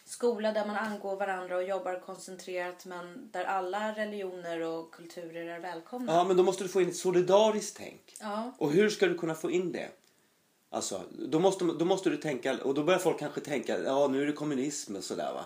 skola 0.05 0.53
där 0.53 0.67
man 0.67 0.77
angår 0.77 1.17
varandra 1.17 1.57
och 1.57 1.65
jobbar 1.65 2.01
koncentrerat 2.01 2.87
men 2.87 3.31
där 3.33 3.45
alla 3.45 3.93
religioner 3.93 4.61
och 4.61 4.95
kulturer 4.95 5.47
är 5.47 5.61
välkomna. 5.61 6.13
Ja, 6.13 6.25
men 6.25 6.37
då 6.37 6.43
måste 6.43 6.65
du 6.65 6.69
få 6.69 6.81
in 6.81 6.89
ett 6.89 6.97
solidariskt 6.97 7.77
tänk. 7.77 8.17
Ja. 8.21 8.53
Och 8.59 8.73
hur 8.73 8.91
ska 8.91 9.07
du 9.07 9.19
kunna 9.19 9.35
få 9.35 9.51
in 9.51 9.73
det? 9.73 9.89
Alltså, 10.71 11.03
då 11.11 11.39
måste, 11.39 11.65
då 11.65 11.85
måste 11.85 12.11
du 12.11 12.17
tänka, 12.17 12.63
och 12.63 12.75
då 12.75 12.83
börjar 12.83 13.01
folk 13.01 13.19
kanske 13.19 13.41
tänka, 13.41 13.79
ja 13.79 14.09
nu 14.09 14.23
är 14.23 14.27
det 14.27 14.33
kommunism 14.33 14.97
och 14.97 15.05
sådär 15.05 15.33
va. 15.35 15.45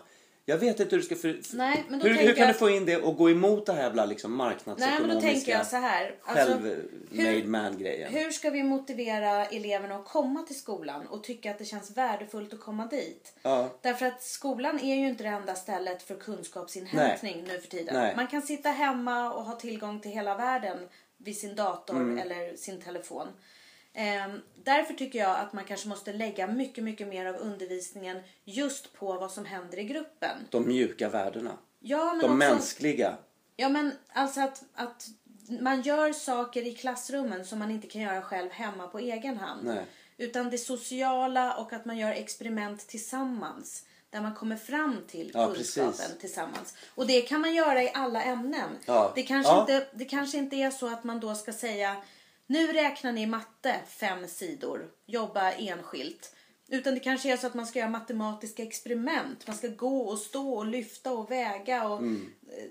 Jag 0.48 0.58
vet 0.58 0.80
inte 0.80 0.94
hur 0.96 1.02
du 1.02 1.04
ska... 1.06 1.16
För, 1.16 1.56
Nej, 1.56 1.84
men 1.88 1.98
då 1.98 2.06
hur, 2.06 2.14
hur 2.14 2.34
kan 2.34 2.46
jag- 2.46 2.54
du 2.54 2.58
få 2.58 2.70
in 2.70 2.84
det 2.87 2.96
och 2.96 3.16
gå 3.16 3.30
emot 3.30 3.66
det 3.66 3.72
här 3.72 3.82
jävla 3.82 4.06
liksom, 4.06 4.30
Nej, 4.30 4.38
marknadsekonomiska 4.46 5.06
men 5.06 5.14
då 5.16 5.20
tänker 5.20 5.52
jag 5.52 5.66
så 5.66 5.76
här. 5.76 6.14
Alltså, 6.22 6.54
hur- 7.11 7.44
man-grejen? 7.46 8.12
Hur 8.12 8.30
ska 8.30 8.50
vi 8.50 8.62
motivera 8.62 9.44
eleverna 9.46 9.94
att 9.96 10.04
komma 10.08 10.42
till 10.42 10.58
skolan 10.58 11.06
och 11.06 11.24
tycka 11.24 11.50
att 11.50 11.58
det 11.58 11.64
känns 11.64 11.96
värdefullt 11.96 12.52
att 12.54 12.61
komma 12.61 12.87
dit? 12.87 13.32
Ja. 13.42 13.68
Därför 13.82 14.06
att 14.06 14.22
skolan 14.22 14.80
är 14.80 14.94
ju 14.96 15.08
inte 15.08 15.22
det 15.22 15.28
enda 15.28 15.54
stället 15.54 16.02
för 16.02 16.14
kunskapsinhämtning 16.14 17.44
nu 17.48 17.58
för 17.61 17.68
tiden. 17.68 17.94
Nej. 17.94 18.16
Man 18.16 18.26
kan 18.26 18.42
sitta 18.42 18.68
hemma 18.70 19.32
och 19.32 19.44
ha 19.44 19.56
tillgång 19.56 20.00
till 20.00 20.11
hela 20.11 20.34
världen 20.37 20.78
vid 21.16 21.37
sin 21.38 21.54
dator 21.56 21.96
Mm. 21.96 22.18
eller 22.18 22.56
sin 22.56 22.80
telefon. 22.80 23.26
Ehm, 23.98 24.40
därför 24.64 24.94
tycker 24.94 25.18
jag 25.18 25.38
att 25.38 25.52
man 25.52 25.64
kanske 25.64 25.88
måste 25.88 26.12
lägga 26.12 26.46
mycket, 26.46 26.84
mycket 26.84 27.08
mer 27.08 27.26
av 27.26 27.37
undervisningen 27.37 28.20
just 28.44 28.92
på 28.92 29.12
vad 29.12 29.30
som 29.30 29.44
händer 29.44 29.78
i 29.78 29.84
gruppen. 29.84 30.37
De 30.50 30.68
mjuka 30.68 31.08
värdena. 31.08 31.52
Ja, 31.80 32.04
men 32.04 32.18
De 32.18 32.24
också, 32.24 32.34
mänskliga. 32.34 33.16
Ja, 33.56 33.68
men 33.68 33.92
alltså 34.12 34.40
att, 34.40 34.62
att 34.74 35.06
man 35.61 35.82
gör 35.82 36.12
saker 36.12 36.66
i 36.66 36.74
klassrummen 36.74 37.44
som 37.46 37.58
man 37.58 37.70
inte 37.70 37.87
kan 37.87 38.02
göra 38.02 38.22
själv 38.22 38.50
hemma 38.50 38.87
på 38.87 38.98
egen 38.98 39.37
hand. 39.37 39.64
Nej. 39.66 39.84
Utan 40.16 40.50
det 40.50 40.58
sociala 40.58 41.54
och 41.56 41.72
att 41.72 41.84
man 41.84 41.98
gör 41.98 42.11
experiment 42.12 42.87
tillsammans. 42.88 43.84
där 44.11 44.20
man 44.20 44.34
kommer 44.34 44.56
fram 44.56 44.96
till 45.08 45.30
Ja, 45.34 45.46
kunskapen 45.54 45.92
precis. 45.92 46.18
tillsammans. 46.18 46.74
Och 46.94 47.06
det 47.06 47.20
kan 47.22 47.40
man 47.40 47.54
göra 47.54 47.82
i 47.82 47.90
alla 47.94 48.22
ämnen. 48.22 48.70
Ja. 48.87 49.12
Det, 49.14 49.22
kanske 49.22 49.52
Ja. 49.52 49.61
inte, 49.61 49.87
det 49.94 50.04
kanske 50.04 50.38
inte 50.38 50.56
är 50.56 50.70
så 50.70 50.87
att 50.87 51.04
man 51.04 51.20
då 51.20 51.34
ska 51.34 51.52
säga 51.52 51.96
nu 52.48 52.66
räknar 52.72 53.12
ni 53.12 53.26
matte 53.26 53.74
fem 53.87 54.26
sidor, 54.28 54.90
jobba 55.06 55.50
enskilt. 55.52 56.34
Utan 56.70 56.94
det 56.94 57.00
kanske 57.00 57.32
är 57.32 57.37
så 57.37 57.46
att 57.46 57.54
man 57.54 57.66
ska 57.66 57.78
göra 57.78 57.90
matematiska 57.90 58.62
experiment. 58.62 59.46
Man 59.46 59.56
ska 59.56 59.68
gå 59.68 60.00
och 60.00 60.18
stå 60.18 60.54
och 60.54 60.66
lyfta 60.66 61.12
och 61.12 61.30
väga 61.30 61.88
och 61.88 61.98
Mm. 61.98 62.26
eh, 62.48 62.64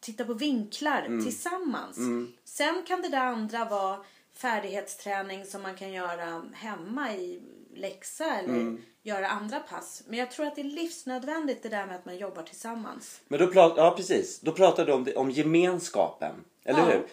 titta 0.00 0.24
på 0.24 0.34
vinklar 0.34 1.22
tillsammans. 1.22 1.96
Mm. 1.98 2.32
Sen 2.44 2.82
kan 2.86 3.02
det 3.02 3.08
där 3.08 3.18
andra 3.24 3.64
vara 3.64 4.04
färdighetsträning 4.34 5.44
som 5.44 5.62
man 5.62 5.74
kan 5.76 5.92
göra 5.92 6.42
hemma 6.54 7.14
i 7.14 7.42
läxa 7.74 8.24
eller 8.38 8.48
Mm. 8.54 8.80
göra 9.02 9.28
andra 9.28 9.60
pass. 9.60 10.02
Men 10.06 10.18
jag 10.18 10.30
tror 10.30 10.46
att 10.46 10.54
det 10.54 10.60
är 10.60 10.64
livsnödvändigt 10.64 11.62
det 11.62 11.68
där 11.68 11.86
med 11.86 11.96
att 11.96 12.04
man 12.04 12.16
jobbar 12.18 12.42
tillsammans. 12.42 13.20
Men 13.28 13.38
då 13.40 13.46
pratar, 13.46 13.84
ja 13.84 13.90
precis, 13.96 14.40
då 14.40 14.52
pratar 14.52 14.86
du 14.86 14.92
om, 14.92 15.04
det, 15.04 15.16
om 15.16 15.30
gemenskapen. 15.30 16.34
Eller 16.64 16.78
Ja. 16.80 16.84
hur? 16.86 17.06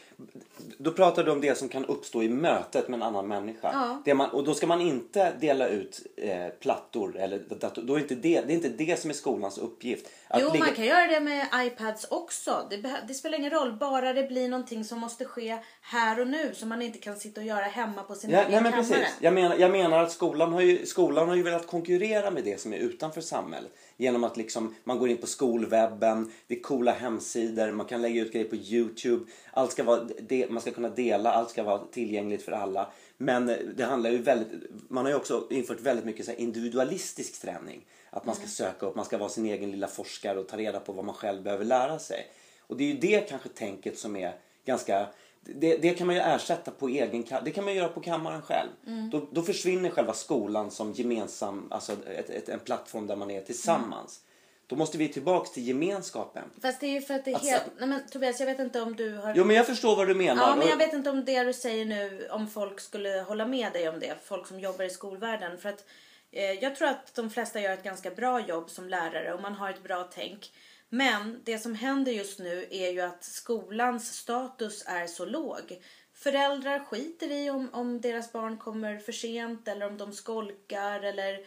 Då 0.78 0.92
pratar 0.92 1.24
du 1.24 1.32
om 1.32 1.42
det 1.42 1.58
som 1.58 1.70
kan 1.70 1.86
uppstå 1.86 2.24
i 2.24 2.30
mötet 2.30 2.88
med 2.88 2.98
en 2.98 3.04
annan 3.04 3.28
människa. 3.28 3.70
Ja. 3.74 4.02
Det 4.06 4.14
man, 4.14 4.30
och 4.30 4.44
då 4.44 4.54
ska 4.54 4.68
man 4.68 4.82
inte 4.82 5.34
dela 5.40 5.68
ut 5.68 6.02
eh, 6.18 6.48
plattor 6.60 7.18
eller 7.18 7.40
dator. 7.40 7.82
Då 7.82 7.96
är 7.96 8.00
inte 8.00 8.16
det, 8.16 8.42
det 8.42 8.54
är 8.54 8.56
inte 8.56 8.70
det 8.70 9.00
som 9.00 9.10
är 9.10 9.14
skolans 9.14 9.58
uppgift. 9.58 10.08
Att 10.28 10.42
Jo, 10.42 10.48
ligga- 10.54 10.60
man 10.66 10.74
kan 10.76 10.86
göra 10.86 11.08
det 11.08 11.20
med 11.20 11.48
iPads 11.56 12.06
också. 12.10 12.68
Det, 12.70 12.96
det 13.08 13.14
spelar 13.14 13.38
ingen 13.38 13.52
roll, 13.52 13.74
bara 13.80 14.14
det 14.14 14.24
blir 14.24 14.50
någonting 14.50 14.84
som 14.86 15.00
måste 15.00 15.26
ske 15.26 15.58
här 15.82 16.20
och 16.20 16.28
nu 16.28 16.52
som 16.54 16.70
man 16.70 16.82
inte 16.82 16.98
kan 17.00 17.16
sitta 17.16 17.42
och 17.42 17.48
göra 17.48 17.64
hemma 17.66 18.04
på 18.04 18.16
sin 18.16 18.30
Ja, 18.30 18.40
egen 18.40 18.52
nej 18.52 18.62
men 18.62 18.72
kammare. 18.72 18.88
precis. 18.88 19.16
Jag 19.20 19.34
menar, 19.34 19.56
jag 19.56 19.72
menar 19.72 20.04
att 20.04 20.12
skolan 20.12 20.54
har, 20.54 20.62
ju, 20.62 20.86
skolan 20.86 21.30
har 21.30 21.36
ju 21.36 21.44
velat 21.44 21.68
konkurrera 21.68 22.32
med 22.32 22.44
det 22.44 22.60
som 22.62 22.74
är 22.74 22.78
utanför 22.78 23.22
samhället. 23.22 23.72
Genom 23.98 24.24
att 24.24 24.38
liksom, 24.38 24.76
man 24.84 25.00
går 25.00 25.10
in 25.10 25.18
på 25.18 25.28
skolwebben, 25.28 26.32
det 26.48 26.56
är 26.56 26.62
coola 26.62 26.92
hemsidor, 26.92 27.72
man 27.72 27.86
kan 27.86 28.02
lägga 28.02 28.22
ut 28.22 28.32
grejer 28.34 28.48
på 28.48 28.56
Youtube. 28.56 29.26
Allt 29.54 29.72
ska 29.72 29.84
vara, 29.84 30.00
det, 30.20 30.50
man 30.50 30.62
ska 30.62 30.72
kunna 30.72 30.90
dela, 30.90 31.32
allt 31.32 31.50
ska 31.50 31.64
vara 31.64 31.82
tillgängligt 31.92 32.42
för 32.42 32.52
alla. 32.52 32.92
Men 33.18 33.52
det 33.76 33.84
handlar 33.84 34.10
ju 34.10 34.18
väldigt, 34.18 34.52
man 34.88 35.06
har 35.06 35.12
ju 35.12 35.18
också 35.18 35.48
infört 35.50 35.80
väldigt 35.80 36.06
mycket 36.06 36.26
så 36.26 36.32
individualistisk 36.32 37.42
träning. 37.42 37.86
Att 38.10 38.26
man 38.26 38.36
ska 38.36 38.48
söka 38.48 38.86
upp, 38.86 38.96
man 38.96 39.06
ska 39.06 39.18
vara 39.18 39.30
sin 39.30 39.46
egen 39.46 39.72
lilla 39.72 39.88
forskare 39.88 40.40
och 40.40 40.48
ta 40.48 40.58
reda 40.58 40.80
på 40.80 40.94
vad 40.94 41.06
man 41.06 41.16
själv 41.16 41.44
behöver 41.44 41.66
lära 41.66 42.00
sig. 42.00 42.28
Och 42.68 42.78
det 42.78 42.84
är 42.84 42.88
ju 42.88 42.98
det 43.00 43.30
kanske 43.30 43.50
tänket 43.50 43.98
som 44.00 44.16
är 44.16 44.34
ganska 44.66 45.08
det, 45.42 45.78
det 45.78 45.90
kan 45.90 46.08
man 46.08 46.16
ju 46.16 46.22
ersätta 46.22 46.72
på 46.72 46.88
egen 46.88 47.26
Det 47.46 47.52
kan 47.52 47.66
man 47.66 47.76
göra 47.76 47.88
på 47.88 48.02
kammaren 48.02 48.42
själv. 48.42 48.70
Då, 49.12 49.28
då 49.32 49.42
försvinner 49.42 49.90
själva 49.90 50.14
skolan 50.14 50.72
som 50.72 50.94
gemensam, 50.94 51.68
alltså 51.72 51.94
ett, 51.94 52.30
ett, 52.30 52.50
en 52.50 52.60
plattform 52.60 53.08
där 53.08 53.16
man 53.16 53.32
är 53.32 53.42
tillsammans. 53.42 54.22
Då 54.70 54.76
måste 54.76 54.98
vi 54.98 55.10
tillbaks 55.10 55.52
till 55.52 55.68
gemenskapen. 55.68 56.44
Fast 56.62 56.80
det 56.80 56.86
är 56.88 56.92
ju 56.92 57.02
för 57.02 57.14
att 57.14 57.26
det 57.26 57.32
är 57.32 57.36
Alltså- 57.36 57.52
helt... 57.52 57.64
Nej 57.80 57.90
men 57.90 58.08
Tobias, 58.08 58.40
jag 58.40 58.48
vet 58.48 58.60
inte 58.60 58.82
om 58.82 58.96
du 58.96 59.16
har... 59.18 59.34
Jo 59.36 59.46
men 59.46 59.56
jag 59.56 59.68
förstår 59.68 59.96
vad 59.96 60.08
du 60.08 60.16
menar. 60.16 60.48
Ja, 60.48 60.56
men 60.56 60.68
jag 60.68 60.78
vet 60.78 60.94
inte 60.94 61.10
om 61.10 61.26
det 61.26 61.44
du 61.44 61.54
säger 61.54 61.86
nu, 61.86 62.28
om 62.32 62.48
folk 62.48 62.80
skulle 62.80 63.10
hålla 63.10 63.46
med 63.46 63.74
dig 63.74 63.90
om 63.90 64.00
det. 64.00 64.16
Folk 64.24 64.48
som 64.48 64.60
jobbar 64.60 64.86
i 64.86 64.90
skolvärlden. 64.90 65.58
För 65.58 65.70
att 65.70 65.86
eh, 66.32 66.52
jag 66.52 66.76
tror 66.76 66.88
att 66.88 67.16
de 67.16 67.30
flesta 67.30 67.60
gör 67.60 67.74
ett 67.74 67.84
ganska 67.84 68.12
bra 68.12 68.48
jobb 68.48 68.70
som 68.70 68.90
lärare 68.90 69.34
och 69.34 69.42
man 69.42 69.54
har 69.54 69.70
ett 69.70 69.84
bra 69.84 70.10
tänk. 70.14 70.52
Men 70.90 71.42
det 71.44 71.60
som 71.60 71.76
händer 71.76 72.12
just 72.12 72.40
nu 72.40 72.68
är 72.72 72.92
ju 72.92 73.02
att 73.02 73.24
skolans 73.24 74.14
status 74.14 74.84
är 74.88 75.08
så 75.08 75.26
låg. 75.26 75.80
Föräldrar 76.14 76.80
skiter 76.80 77.32
i 77.32 77.50
om, 77.50 77.70
om 77.74 78.02
deras 78.02 78.32
barn 78.32 78.58
kommer 78.58 78.98
för 78.98 79.12
sent 79.12 79.68
eller 79.68 79.88
om 79.88 79.98
de 79.98 80.14
skolkar 80.14 81.02
eller 81.02 81.40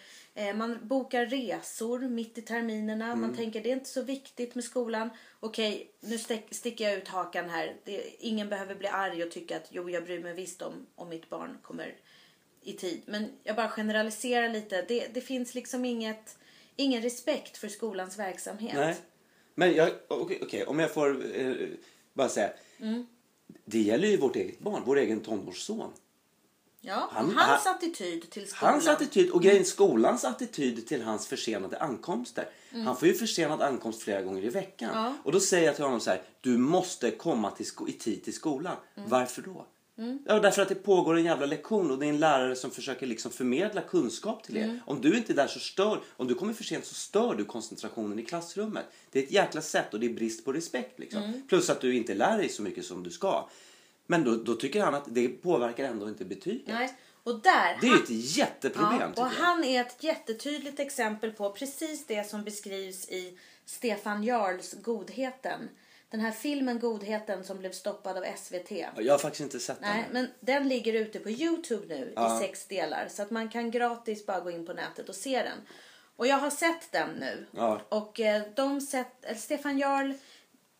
man 0.55 0.79
bokar 0.88 1.27
resor 1.27 1.99
mitt 1.99 2.38
i 2.38 2.42
terminerna. 2.42 3.07
Mm. 3.07 3.21
Man 3.21 3.37
tänker 3.37 3.62
det 3.62 3.71
är 3.71 3.77
inte 3.77 3.88
så 3.88 4.03
viktigt 4.03 4.55
med 4.55 4.64
skolan. 4.64 5.11
Okej, 5.40 5.90
nu 6.01 6.18
stick, 6.18 6.45
sticker 6.51 6.85
jag 6.85 6.99
ut 6.99 7.09
hakan 7.09 7.51
här. 7.51 7.77
Det, 7.85 8.03
ingen 8.18 8.49
behöver 8.49 8.75
bli 8.75 8.88
arg 8.88 9.25
och 9.25 9.31
tycka 9.31 9.57
att 9.57 9.68
jo, 9.71 9.90
jag 9.90 10.05
bryr 10.05 10.21
mig 10.21 10.35
visst 10.35 10.62
om 10.62 10.87
om 10.95 11.09
mitt 11.09 11.29
barn 11.31 11.59
kommer 11.62 11.95
i 12.62 12.73
tid. 12.73 13.03
Men 13.07 13.29
jag 13.42 13.57
bara 13.57 13.68
generaliserar 13.68 14.49
lite. 14.49 14.85
Det, 14.88 15.07
det 15.14 15.21
finns 15.21 15.55
liksom 15.55 15.85
inget, 15.85 16.38
ingen 16.77 17.03
respekt 17.03 17.59
för 17.59 17.68
skolans 17.68 18.18
verksamhet. 18.18 18.75
Nej. 18.75 18.97
Men 19.55 19.75
jag, 19.75 19.90
okej, 20.09 20.38
okej, 20.42 20.64
om 20.64 20.79
jag 20.79 20.90
får 20.90 21.37
eh, 21.40 21.55
bara 22.12 22.29
säga. 22.29 22.53
Mm. 22.81 23.07
Det 23.64 23.79
gäller 23.79 24.09
ju 24.09 24.16
vårt 24.16 24.37
eget 24.37 24.59
barn, 24.59 24.83
vår 24.87 24.99
egen 24.99 25.21
tonårsson. 25.21 25.92
Ja, 26.85 27.09
Han- 27.12 27.35
hans 27.35 27.66
attityd 27.66 28.31
till 28.31 28.49
skolan. 28.49 28.73
Hans 28.73 28.88
attityd 28.88 29.31
och 29.31 29.42
grejen 29.42 29.64
skolans 29.64 30.25
attityd 30.25 30.87
till 30.87 31.03
hans 31.03 31.27
försenade 31.27 31.79
ankomster. 31.79 32.49
Han 32.85 32.97
får 32.97 33.09
ju 33.09 33.14
försenad 33.14 33.62
ankomst 33.62 34.03
flera 34.03 34.23
gånger 34.23 34.45
i 34.45 34.49
veckan. 34.49 34.90
Mm. 34.90 35.05
Ja. 35.05 35.14
Och 35.23 35.33
då 35.33 35.40
säger 35.40 35.66
jag 35.66 35.75
till 35.75 35.85
honom 35.85 36.01
så 36.01 36.11
här. 36.11 36.23
Du 36.40 36.59
måste 36.59 37.11
komma 37.11 37.51
till 37.51 37.66
i 37.88 37.92
tid 37.92 38.25
till 38.25 38.35
skolan. 38.35 38.77
Mm. 38.97 39.09
Varför 39.09 39.42
då? 39.42 39.66
Ja, 40.27 40.40
därför 40.40 40.62
att 40.62 40.68
det 40.68 40.75
pågår 40.75 41.16
en 41.16 41.25
jävla 41.25 41.47
lektion 41.47 41.90
och 41.90 41.99
det 41.99 42.07
är 42.07 42.09
en 42.09 42.21
lärare 42.21 42.57
som 42.57 42.71
försöker 42.71 43.07
liksom 43.07 43.31
förmedla 43.31 43.81
kunskap 43.81 44.45
till 44.45 44.57
er. 44.57 44.64
Mm. 44.64 44.81
Om 44.87 45.01
du 45.01 45.16
inte 45.16 45.33
är 45.33 45.35
där 45.35 45.47
så 45.47 45.59
stör, 45.61 46.01
om 46.16 46.27
du 46.27 46.35
kommer 46.35 46.53
för 46.53 46.64
sent 46.64 46.85
så 46.85 46.95
stör 46.95 47.35
du 47.35 47.45
koncentrationen 47.45 48.18
i 48.18 48.25
klassrummet. 48.25 48.85
Det 49.11 49.18
är 49.18 49.23
ett 49.23 49.33
jäkla 49.33 49.61
sätt 49.61 49.95
och 49.95 50.01
det 50.01 50.07
är 50.07 50.14
brist 50.14 50.45
på 50.45 50.53
respekt 50.53 50.99
liksom. 50.99 51.23
Mm. 51.23 51.42
Plus 51.49 51.71
att 51.71 51.81
du 51.81 51.97
inte 51.97 52.14
lär 52.14 52.38
dig 52.38 52.49
så 52.49 52.62
mycket 52.62 52.85
som 52.85 53.03
du 53.03 53.11
ska. 53.11 53.49
Men 54.12 54.25
då, 54.25 54.37
då 54.37 54.55
tycker 54.55 54.81
han 54.83 54.94
att 54.94 55.05
det 55.07 55.29
påverkar 55.29 55.85
ändå 55.85 56.09
inte 56.09 56.25
betyget. 56.25 56.66
Nej. 56.66 56.94
Och 57.25 57.40
där, 57.40 57.79
Det 57.81 57.87
är 57.87 57.90
ju 57.90 58.03
ett 58.03 58.37
jätteproblem 58.37 59.12
Ja, 59.16 59.22
och 59.22 59.31
han 59.31 59.64
är 59.64 59.81
ett 59.81 59.96
jättetydligt 60.05 60.81
exempel 60.81 61.33
på 61.33 61.51
precis 61.51 62.07
det 62.07 62.29
som 62.29 62.44
beskrivs 62.44 63.09
i 63.09 63.38
Stefan 63.64 64.25
Jarls 64.25 64.75
Godheten. 64.83 65.68
Den 66.11 66.20
här 66.20 66.31
filmen 66.31 66.79
Godheten 66.79 67.44
som 67.44 67.59
blev 67.59 67.72
stoppad 67.72 68.16
av 68.18 68.25
SVT. 68.37 68.70
Jag 68.96 69.12
har 69.14 69.18
faktiskt 69.18 69.40
inte 69.42 69.61
sett 69.61 69.81
Nej, 69.81 70.03
den. 70.05 70.12
men 70.12 70.29
den 70.40 70.68
ligger 70.68 70.92
ute 70.92 71.18
på 71.18 71.31
Youtube 71.31 71.87
nu 71.88 72.12
Ja. 72.16 72.37
i 72.37 72.40
sex 72.40 72.66
delar. 72.66 73.09
Så 73.11 73.22
att 73.22 73.31
man 73.31 73.48
kan 73.48 73.70
gratis 73.70 74.27
bara 74.27 74.40
gå 74.40 74.51
in 74.51 74.66
på 74.66 74.72
nätet 74.72 75.09
och 75.09 75.14
se 75.14 75.42
den. 75.42 75.59
Och 76.16 76.27
jag 76.27 76.37
har 76.37 76.51
sett 76.51 76.92
den 76.92 77.11
nu. 77.11 77.46
Ja. 77.51 77.81
Och 77.88 78.20
eh, 78.20 78.42
de 78.57 78.81
sett, 78.81 79.25
Stefan 79.37 79.79
Jarl 79.79 80.12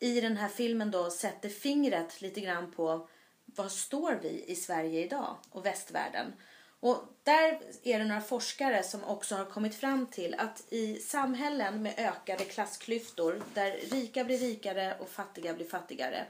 i 0.01 0.21
den 0.21 0.37
här 0.37 0.49
filmen 0.49 0.91
då 0.91 1.11
sätter 1.11 1.49
fingret 1.49 2.21
lite 2.23 2.41
grann 2.41 2.71
på 2.73 3.09
vad 3.57 3.73
står 3.73 4.19
vi 4.23 4.45
i 4.47 4.57
Sverige 4.57 5.05
idag 5.05 5.37
och 5.51 5.67
västvärlden. 5.67 6.33
Och 6.81 7.05
där 7.23 7.61
är 7.83 7.99
det 7.99 8.05
några 8.05 8.21
forskare 8.21 8.83
som 8.83 9.05
också 9.05 9.37
har 9.37 9.45
kommit 9.45 9.75
fram 9.75 10.07
till 10.07 10.35
att 10.35 10.73
i 10.73 10.97
samhällen 10.97 11.83
med 11.83 11.95
ökade 11.97 12.45
klassklyftor 12.45 13.43
där 13.55 13.71
rika 13.71 14.25
blir 14.25 14.39
rikare 14.39 14.97
och 15.01 15.09
fattiga 15.09 15.55
blir 15.55 15.69
fattigare 15.69 16.27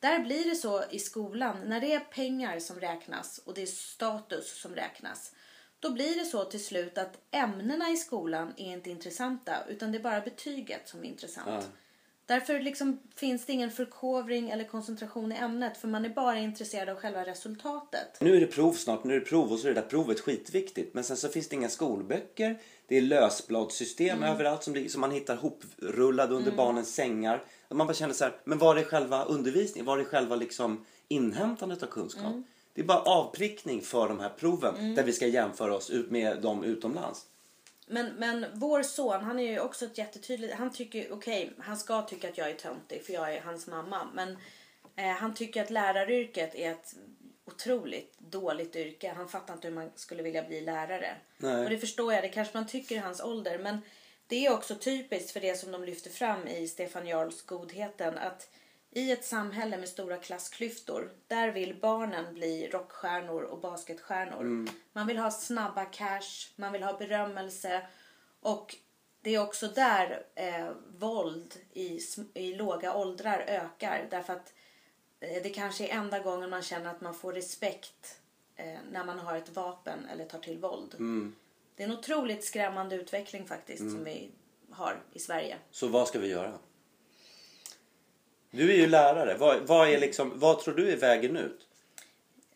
där 0.00 0.18
blir 0.18 0.44
det 0.44 0.56
så 0.56 0.84
i 0.90 0.98
skolan, 0.98 1.56
när 1.66 1.80
det 1.80 1.92
är 1.92 2.00
pengar 2.00 2.58
som 2.58 2.80
räknas 2.80 3.38
och 3.38 3.54
det 3.54 3.62
är 3.62 3.66
status 3.66 4.60
som 4.60 4.74
räknas. 4.74 5.32
Då 5.80 5.90
blir 5.90 6.18
det 6.18 6.24
så 6.24 6.44
till 6.44 6.64
slut 6.64 6.98
att 6.98 7.18
ämnena 7.30 7.90
i 7.90 7.96
skolan 7.96 8.52
är 8.56 8.72
inte 8.72 8.90
intressanta 8.90 9.64
utan 9.68 9.92
det 9.92 9.98
är 9.98 10.02
bara 10.02 10.20
betyget 10.20 10.88
som 10.88 11.00
är 11.00 11.04
intressant. 11.04 11.48
Ja. 11.48 11.62
Därför 12.26 12.60
liksom 12.60 12.98
finns 13.16 13.46
det 13.46 13.52
ingen 13.52 13.70
förkovring 13.70 14.50
eller 14.50 14.64
koncentration 14.64 15.32
i 15.32 15.34
ämnet 15.36 15.76
för 15.76 15.88
man 15.88 16.04
är 16.04 16.08
bara 16.08 16.38
intresserad 16.38 16.88
av 16.88 16.96
själva 16.96 17.24
resultatet. 17.24 18.20
Nu 18.20 18.36
är 18.36 18.40
det 18.40 18.46
prov 18.46 18.72
snart, 18.72 19.04
nu 19.04 19.16
är 19.16 19.20
det 19.20 19.26
prov 19.26 19.52
och 19.52 19.58
så 19.58 19.68
är 19.68 19.74
det 19.74 19.80
där 19.80 19.88
provet 19.88 20.20
skitviktigt. 20.20 20.94
Men 20.94 21.04
sen 21.04 21.16
så 21.16 21.28
finns 21.28 21.48
det 21.48 21.56
inga 21.56 21.68
skolböcker. 21.68 22.58
Det 22.86 22.96
är 22.96 23.02
lösbladssystem 23.02 24.18
Mm. 24.18 24.30
överallt 24.34 24.62
som, 24.62 24.88
som 24.88 25.00
man 25.00 25.10
hittar 25.10 25.36
hoprullade 25.36 26.34
under 26.34 26.52
barnens 26.52 26.94
sängar. 26.94 27.42
Man 27.70 27.86
bara 27.86 27.94
känner 27.94 28.14
så 28.14 28.24
här, 28.24 28.34
men 28.44 28.58
var 28.58 28.76
är 28.76 28.82
själva 28.84 29.24
undervisningen? 29.24 29.86
Var 29.86 29.98
är 29.98 30.04
själva 30.04 30.36
liksom 30.36 30.84
inhämtandet 31.08 31.82
av 31.82 31.86
kunskap? 31.86 32.24
Mm. 32.24 32.44
Det 32.74 32.80
är 32.80 32.84
bara 32.86 32.98
avprickning 33.00 33.80
för 33.80 34.08
de 34.08 34.20
här 34.20 34.28
proven 34.28 34.94
där 34.94 35.02
vi 35.02 35.12
ska 35.12 35.26
jämföra 35.26 35.74
oss 35.74 35.90
ut 35.90 36.10
med 36.10 36.42
dem 36.42 36.64
utomlands. 36.64 37.24
Men, 37.86 38.14
men 38.14 38.46
vår 38.54 38.82
son, 38.82 39.24
han 39.24 39.38
är 39.38 39.52
ju 39.52 39.60
också 39.60 39.84
ett 39.84 39.98
jättetydligt... 39.98 40.54
Han 40.54 40.72
tycker, 40.72 41.12
okej, 41.12 41.52
han 41.58 41.76
ska 41.76 42.02
tycka 42.02 42.28
att 42.28 42.38
jag 42.38 42.50
är 42.50 42.54
töntig 42.54 43.04
för 43.04 43.12
jag 43.12 43.34
är 43.34 43.40
hans 43.40 43.66
mamma. 43.66 44.08
Men 44.14 44.38
eh, 44.96 45.12
han 45.12 45.34
tycker 45.34 45.62
att 45.62 45.70
läraryrket 45.70 46.54
är 46.54 46.72
ett 46.72 46.94
otroligt 47.44 48.18
dåligt 48.18 48.76
yrke. 48.76 49.12
Han 49.16 49.28
fattar 49.28 49.54
inte 49.54 49.68
hur 49.68 49.74
man 49.74 49.90
skulle 49.94 50.22
vilja 50.22 50.42
bli 50.42 50.60
lärare. 50.60 51.16
Nej. 51.38 51.64
Och 51.64 51.70
det 51.70 51.78
förstår 51.78 52.12
jag, 52.12 52.24
det 52.24 52.28
kanske 52.28 52.58
man 52.58 52.66
tycker 52.66 52.94
i 52.94 52.98
hans 52.98 53.20
ålder. 53.20 53.58
Men 53.58 53.80
det 54.26 54.46
är 54.46 54.52
också 54.52 54.74
typiskt 54.74 55.30
för 55.30 55.40
det 55.40 55.58
som 55.58 55.72
de 55.72 55.84
lyfter 55.84 56.10
fram 56.10 56.48
i 56.48 56.68
Stefan 56.68 57.06
Jarls 57.06 57.42
Godheten. 57.42 58.18
Att 58.18 58.50
i 58.96 59.12
ett 59.12 59.24
samhälle 59.24 59.78
med 59.78 59.88
stora 59.88 60.16
klassklyftor, 60.16 61.12
där 61.26 61.52
vill 61.52 61.80
barnen 61.80 62.34
bli 62.34 62.68
rockstjärnor 62.68 63.42
och 63.42 63.58
basketstjärnor. 63.60 64.68
Man 64.92 65.06
vill 65.06 65.18
ha 65.18 65.30
snabba 65.30 65.84
cash, 65.84 66.48
man 66.56 66.72
vill 66.72 66.82
ha 66.82 66.98
berömmelse. 66.98 67.86
Och 68.40 68.76
det 69.20 69.34
är 69.34 69.42
också 69.42 69.68
där 69.68 70.26
eh, 70.34 70.70
våld 70.98 71.54
i, 71.72 72.00
i 72.34 72.54
låga 72.54 72.94
åldrar 72.94 73.38
ökar. 73.48 74.06
Därför 74.10 74.32
att 74.32 74.52
eh, 75.20 75.42
det 75.42 75.50
kanske 75.50 75.86
är 75.86 75.96
enda 75.96 76.18
gången 76.18 76.50
man 76.50 76.62
känner 76.62 76.90
att 76.90 77.00
man 77.00 77.14
får 77.14 77.32
respekt 77.32 78.20
eh, 78.56 78.78
när 78.90 79.04
man 79.04 79.18
har 79.18 79.36
ett 79.36 79.48
vapen 79.56 80.06
eller 80.12 80.24
tar 80.24 80.38
till 80.38 80.58
våld. 80.58 80.94
Det 81.76 81.82
är 81.82 81.88
en 81.88 81.98
otroligt 81.98 82.44
skrämmande 82.44 82.94
utveckling 82.96 83.46
faktiskt 83.46 83.80
Mm. 83.80 83.94
som 83.94 84.04
vi 84.04 84.30
har 84.70 85.02
i 85.12 85.18
Sverige. 85.18 85.56
Så 85.70 85.88
vad 85.88 86.08
ska 86.08 86.18
vi 86.18 86.28
göra? 86.28 86.58
Du 88.56 88.72
är 88.72 88.76
ju 88.76 88.86
lärare. 88.86 89.36
Vad, 89.36 89.66
vad, 89.66 89.88
är 89.88 89.98
liksom, 89.98 90.38
vad 90.38 90.60
tror 90.60 90.74
du 90.74 90.92
är 90.92 90.96
vägen 90.96 91.36
ut? 91.36 91.66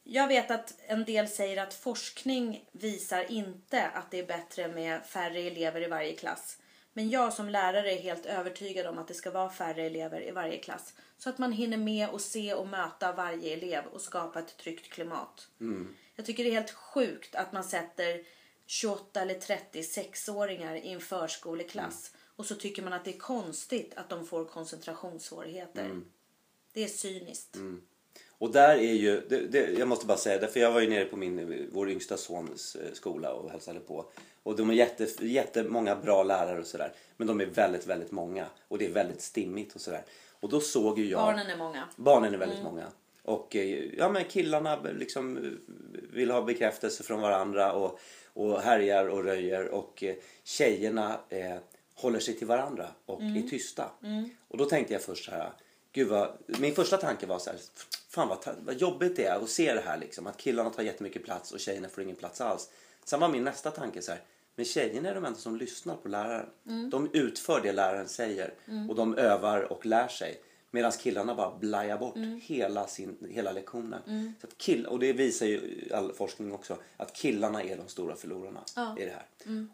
Jag 0.04 0.28
vet 0.28 0.50
att 0.50 0.74
en 0.86 1.04
del 1.04 1.28
säger 1.28 1.62
att 1.62 1.74
forskning 1.74 2.64
visar 2.72 3.32
inte 3.32 3.88
att 3.88 4.10
det 4.10 4.18
är 4.18 4.26
bättre 4.26 4.68
med 4.68 5.06
färre 5.06 5.40
elever 5.40 5.82
i 5.82 5.88
varje 5.88 6.12
klass. 6.12 6.58
Men 6.92 7.10
jag 7.10 7.32
som 7.32 7.48
lärare 7.48 7.92
är 7.92 8.02
helt 8.02 8.26
övertygad 8.26 8.86
om 8.86 8.98
att 8.98 9.08
det 9.08 9.14
ska 9.14 9.30
vara 9.30 9.50
färre 9.50 9.82
elever 9.82 10.28
i 10.28 10.30
varje 10.30 10.58
klass. 10.58 10.94
Så 11.18 11.30
att 11.30 11.38
man 11.38 11.52
hinner 11.52 11.76
med 11.76 12.08
och 12.08 12.20
se 12.20 12.54
och 12.54 12.66
möta 12.66 13.12
varje 13.12 13.52
elev 13.52 13.84
och 13.92 14.00
skapa 14.00 14.38
ett 14.38 14.56
tryggt 14.56 14.92
klimat. 14.92 15.48
Jag 16.16 16.26
tycker 16.26 16.44
det 16.44 16.50
är 16.50 16.54
helt 16.54 16.70
sjukt 16.70 17.34
att 17.34 17.52
man 17.52 17.64
sätter 17.64 18.24
28 18.66 19.20
eller 19.20 19.34
30 19.34 19.82
sexåringar 19.82 20.74
i 20.74 20.92
en 20.92 21.00
förskoleklass. 21.00 22.12
Och 22.40 22.46
så 22.46 22.54
tycker 22.54 22.82
man 22.82 22.92
att 22.92 23.04
det 23.04 23.14
är 23.14 23.18
konstigt 23.18 23.92
att 23.96 24.08
de 24.08 24.26
får 24.26 24.44
koncentrationssvårigheter. 24.44 26.00
Det 26.72 26.84
är 26.84 26.88
cyniskt. 26.88 27.56
Och 28.30 28.52
där 28.52 28.76
är 28.76 28.92
ju, 28.92 29.20
det, 29.28 29.46
det, 29.46 29.78
jag 29.78 29.88
måste 29.88 30.06
bara 30.06 30.18
säga 30.18 30.38
det, 30.38 30.48
för 30.48 30.60
jag 30.60 30.72
var 30.72 30.80
ju 30.80 30.88
nere 30.88 31.04
på 31.04 31.16
min, 31.16 31.68
vår 31.72 31.90
yngsta 31.90 32.16
sons 32.16 32.76
eh, 32.76 32.92
skola 32.92 33.32
och 33.32 33.50
hälsade 33.50 33.80
på. 33.80 34.04
Och 34.42 34.56
de 34.56 34.70
är 34.70 34.74
jätte, 34.74 35.26
jättemånga 35.26 35.96
bra 35.96 36.22
lärare 36.22 36.60
och 36.60 36.66
sådär. 36.66 36.92
Men 37.16 37.26
de 37.26 37.40
är 37.40 37.46
väldigt, 37.46 37.86
väldigt 37.86 38.10
många. 38.10 38.46
Och 38.68 38.78
det 38.78 38.86
är 38.86 38.92
väldigt 38.92 39.20
stimmigt 39.20 39.74
och 39.74 39.80
sådär. 39.80 40.04
Och 40.40 40.48
då 40.48 40.60
såg 40.60 40.98
ju 40.98 41.10
jag... 41.10 41.20
Barnen 41.20 41.46
är 41.46 41.56
många. 41.56 41.88
Barnen 41.96 42.34
är 42.34 42.38
väldigt 42.38 42.62
många. 42.62 42.86
Och 43.22 43.56
eh, 43.56 43.94
ja, 43.98 44.08
men 44.08 44.24
killarna 44.24 44.82
liksom 44.82 45.36
eh, 45.36 45.42
vill 46.12 46.30
ha 46.30 46.42
bekräftelse 46.42 47.02
från 47.02 47.20
varandra 47.20 47.72
och, 47.72 48.00
och 48.32 48.60
härjar 48.60 49.08
och 49.08 49.24
röjer. 49.24 49.68
Och 49.68 50.04
tjejerna 50.44 51.20
eh, 51.28 51.56
håller 52.00 52.20
sig 52.20 52.36
till 52.36 52.46
varandra 52.46 52.88
och 53.06 53.22
är 53.22 53.48
tysta. 53.48 53.90
Och 54.48 54.58
då 54.58 54.64
tänkte 54.64 54.92
jag 54.92 55.02
först 55.02 55.24
så 55.24 55.30
här. 55.30 55.52
Gud 55.92 56.08
vad, 56.08 56.38
min 56.46 56.74
första 56.74 56.96
tanke 56.96 57.26
var 57.26 57.38
så 57.38 57.50
här. 57.50 57.58
Fan 58.08 58.28
vad, 58.28 58.38
vad 58.66 58.74
jobbigt 58.74 59.16
det 59.16 59.24
är 59.24 59.36
att 59.36 59.48
se 59.48 59.74
det 59.74 59.80
här 59.80 59.98
liksom. 59.98 60.26
Att 60.26 60.36
killarna 60.36 60.70
tar 60.70 60.82
jättemycket 60.82 61.24
plats 61.24 61.52
och 61.52 61.60
tjejerna 61.60 61.88
får 61.88 62.02
ingen 62.02 62.16
plats 62.16 62.40
alls. 62.40 62.70
Sen 63.04 63.20
var 63.20 63.28
min 63.28 63.44
nästa 63.44 63.70
tanke 63.70 64.02
så 64.02 64.12
här. 64.12 64.20
Men 64.56 64.64
tjejerna 64.64 65.08
är 65.08 65.14
de 65.14 65.24
enda 65.24 65.38
som 65.38 65.56
lyssnar 65.56 65.96
på 65.96 66.08
läraren. 66.08 66.46
De 66.90 67.10
utför 67.12 67.60
det 67.60 67.72
läraren 67.72 68.08
säger. 68.08 68.54
Och 68.88 68.94
de 68.94 69.14
övar 69.14 69.72
och 69.72 69.86
lär 69.86 70.08
sig. 70.08 70.40
Medan 70.70 70.92
killarna 70.92 71.34
bara 71.34 71.58
blajar 71.58 71.98
bort 71.98 72.16
hela, 72.42 72.86
sin, 72.86 73.16
hela 73.30 73.52
lektionen. 73.52 74.34
Så 74.40 74.46
att 74.46 74.58
kill, 74.58 74.86
och 74.86 74.98
det 74.98 75.12
visar 75.12 75.46
ju 75.46 75.88
all 75.94 76.12
forskning 76.12 76.52
också. 76.52 76.76
Att 76.96 77.12
killarna 77.12 77.62
är 77.62 77.76
de 77.76 77.88
stora 77.88 78.16
förlorarna 78.16 78.64
i 78.98 79.04
det 79.04 79.10
här. 79.10 79.26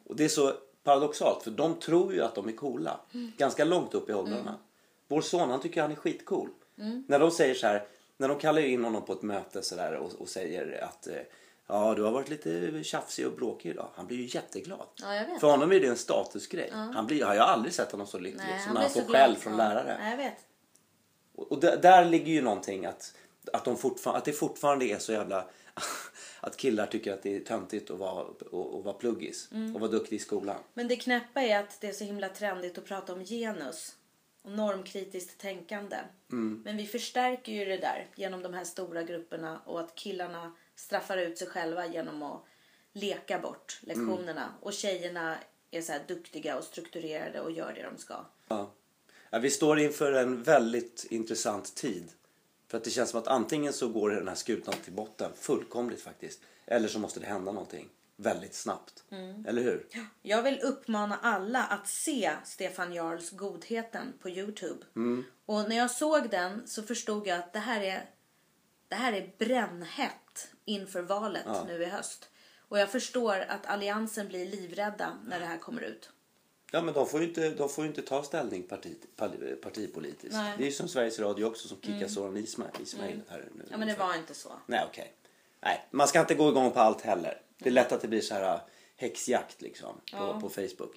Och 0.05 0.17
det 0.17 0.25
är 0.25 0.29
så 0.29 0.53
paradoxalt. 0.87 1.43
För 1.43 1.51
de 1.51 1.75
tror 1.75 2.15
ju 2.15 2.23
att 2.23 2.35
de 2.35 2.49
är 2.49 2.53
coola. 2.53 3.01
Ganska 3.37 3.65
långt 3.65 3.95
upp 3.95 4.11
i 4.11 4.15
åldrarna. 4.15 4.55
Vår 5.09 5.21
son 5.21 5.51
han 5.51 5.61
tycker 5.61 5.83
han 5.83 5.91
är 5.93 5.97
skitcool. 5.97 6.49
När 7.09 7.19
de 7.19 7.31
säger 7.31 7.55
så 7.55 7.67
här. 7.67 7.87
När 8.17 8.29
de 8.29 8.39
kallar 8.39 8.61
in 8.63 8.85
honom 8.85 9.05
på 9.05 9.13
ett 9.13 9.23
möte 9.23 9.63
så 9.63 9.75
där 9.77 9.95
och, 9.95 10.13
och 10.19 10.29
säger 10.29 10.85
att 10.85 11.07
eh, 11.07 11.15
Ja, 11.69 11.95
du 11.95 12.03
har 12.03 12.11
varit 12.13 12.29
lite 12.29 12.85
tjafsig 12.85 13.27
och 13.27 13.33
bråkig 13.33 13.71
idag. 13.71 13.89
Han 13.95 14.07
blir 14.07 14.17
ju 14.17 14.25
jätteglad. 14.35 14.87
Ja. 15.03 15.25
För 15.41 15.51
honom 15.51 15.73
är 15.73 15.81
det 15.81 15.87
en 15.87 15.97
statusgrej. 15.97 16.71
Han 16.73 17.07
blir, 17.07 17.19
jag 17.19 17.27
har 17.27 17.37
aldrig 17.37 17.75
sett 17.75 17.91
honom 17.93 18.07
så 18.07 18.19
lycklig 18.19 18.61
som 18.65 18.75
när 18.75 18.81
han 18.81 18.91
får 18.91 19.01
skäll 19.13 19.37
från 19.37 19.53
Ja. 19.53 19.59
lärare. 19.59 19.97
Nej, 20.01 20.11
jag 20.11 20.17
vet. 20.17 20.37
Och 21.35 21.53
och 21.53 21.61
där, 21.61 21.77
där 21.77 22.05
ligger 22.05 22.33
ju 22.33 22.43
någonting 22.43 22.87
att, 22.87 23.15
att, 23.53 23.65
de 23.65 23.77
fortfar- 23.77 24.15
att 24.17 24.25
det 24.25 24.33
fortfarande 24.33 24.85
är 24.85 24.99
så 24.99 25.13
jävla... 25.13 25.45
Att 26.47 26.57
killar 26.57 26.87
tycker 26.87 27.13
att 27.13 27.23
det 27.23 27.37
är 27.37 27.41
töntigt 27.41 27.91
att 27.91 27.99
vara, 27.99 28.23
att, 28.23 28.43
att 28.43 28.85
vara 28.85 28.93
pluggis 28.93 29.49
och 29.75 29.81
vara 29.81 29.91
duktig 29.91 30.17
i 30.17 30.19
skolan. 30.19 30.57
Men 30.75 30.89
det 30.89 30.97
knäppa 30.97 31.43
är 31.43 31.59
att 31.59 31.81
det 31.81 31.89
är 31.89 31.93
så 31.93 32.05
himla 32.05 32.29
trendigt 32.29 32.79
att 32.79 32.85
prata 32.85 33.13
om 33.13 33.25
genus 33.25 33.97
och 34.43 34.51
normkritiskt 34.51 35.39
tänkande. 35.39 35.97
Men 36.65 36.77
vi 36.77 36.87
förstärker 36.87 37.53
ju 37.53 37.65
det 37.65 37.77
där 37.77 38.07
genom 38.15 38.43
de 38.43 38.55
här 38.55 38.65
stora 38.65 39.03
grupperna 39.03 39.61
och 39.65 39.81
att 39.81 39.95
killarna 39.95 40.53
straffar 40.75 41.17
ut 41.17 41.39
sig 41.39 41.49
själva 41.49 41.87
genom 41.87 42.23
att 42.23 42.45
leka 42.93 43.39
bort 43.39 43.81
lektionerna. 43.83 44.55
Och 44.61 44.73
tjejerna 44.73 45.37
är 45.71 45.83
så 45.83 45.93
duktiga 46.09 46.59
och 46.59 46.65
strukturerade 46.65 47.41
och 47.41 47.51
gör 47.51 47.73
det 47.73 47.83
de 47.83 47.99
ska. 47.99 48.15
Ja. 48.49 48.73
Ja, 49.31 49.39
vi 49.39 49.51
står 49.51 49.79
inför 49.79 50.13
en 50.13 50.43
väldigt 50.43 51.07
intressant 51.11 51.75
tid. 51.75 52.13
För 52.69 52.79
att 52.79 52.85
det 52.85 52.91
känns 52.91 53.11
som 53.11 53.21
att 53.21 53.29
antingen 53.29 53.73
så 53.73 53.89
går 53.89 54.11
den 54.11 54.29
här 54.29 54.35
skutan 54.35 54.75
till 54.85 54.93
botten 54.93 55.31
fullkomligt 55.41 56.03
faktiskt. 56.03 56.41
Eller 56.67 56.89
så 56.89 56.99
måste 56.99 57.21
det 57.21 57.27
hända 57.27 57.53
någonting 57.53 57.89
väldigt 58.17 58.55
snabbt. 58.55 59.05
Eller 59.47 59.63
hur? 59.63 59.87
Jag 60.23 60.43
vill 60.43 60.61
uppmana 60.61 61.19
alla 61.23 61.65
att 61.65 61.89
se 61.89 62.33
Stefan 62.45 62.93
Jarls 62.93 63.31
Godheten 63.31 64.13
på 64.23 64.31
Youtube. 64.31 64.87
Och 65.47 65.69
när 65.69 65.77
jag 65.77 65.91
såg 65.91 66.31
den 66.31 66.67
så 66.67 66.83
förstod 66.83 67.27
jag 67.27 67.39
att 67.39 67.53
det 67.53 67.59
här 67.59 67.81
är, 67.81 68.11
det 68.89 68.95
här 68.95 69.13
är 69.13 69.33
brännhett 69.39 70.49
inför 70.65 71.03
valet 71.03 71.47
nu 71.67 71.83
i 71.83 71.87
höst. 71.87 72.29
Och 72.69 72.79
jag 72.79 72.93
förstår 72.93 73.37
att 73.49 73.67
alliansen 73.67 74.29
blir 74.29 74.47
livrädda 74.47 75.19
när 75.25 75.41
det 75.41 75.47
här 75.47 75.59
kommer 75.59 75.83
ut. 75.83 76.11
Ja 76.73 76.83
men 76.83 76.95
de 76.95 77.07
får 77.07 77.21
ju 77.21 77.29
inte, 77.29 77.51
de 77.51 77.69
får 77.69 77.87
inte 77.87 78.03
ta 78.03 78.23
ställning 78.23 78.63
parti, 78.63 78.97
parti, 79.17 79.61
partipolitiskt. 79.63 80.35
Nej. 80.35 80.47
Mm. 80.47 80.59
Det 80.59 80.65
är 80.65 80.67
ju 80.67 80.73
som 80.73 80.89
Sveriges 80.89 81.19
Radio 81.19 81.45
också 81.45 81.69
som 81.69 81.81
kickar 81.81 82.09
Soran 82.09 82.37
Ismail, 82.37 82.71
Ismail 82.83 83.21
här 83.29 83.49
nu. 83.55 83.65
Ja 83.71 83.77
men 83.77 83.89
det 83.89 83.95
var 83.95 84.15
inte 84.15 84.35
så. 84.35 84.53
Nej 84.67 84.85
okej. 84.89 85.13
Nej, 85.61 85.87
man 85.91 86.09
ska 86.09 86.21
inte 86.21 86.35
gå 86.35 86.49
igång 86.49 86.71
på 86.71 86.81
allt 86.81 87.01
heller. 87.01 87.41
Det 87.59 87.69
är 87.69 87.73
lätt 87.73 87.93
att 87.93 88.01
det 88.01 88.09
blir 88.09 88.21
så 88.21 88.35
här 88.35 88.55
äh, 88.55 88.61
häxjakt 88.97 89.63
liksom 89.63 90.01
på, 90.13 90.41
på 90.41 90.49
Facebook. 90.49 90.95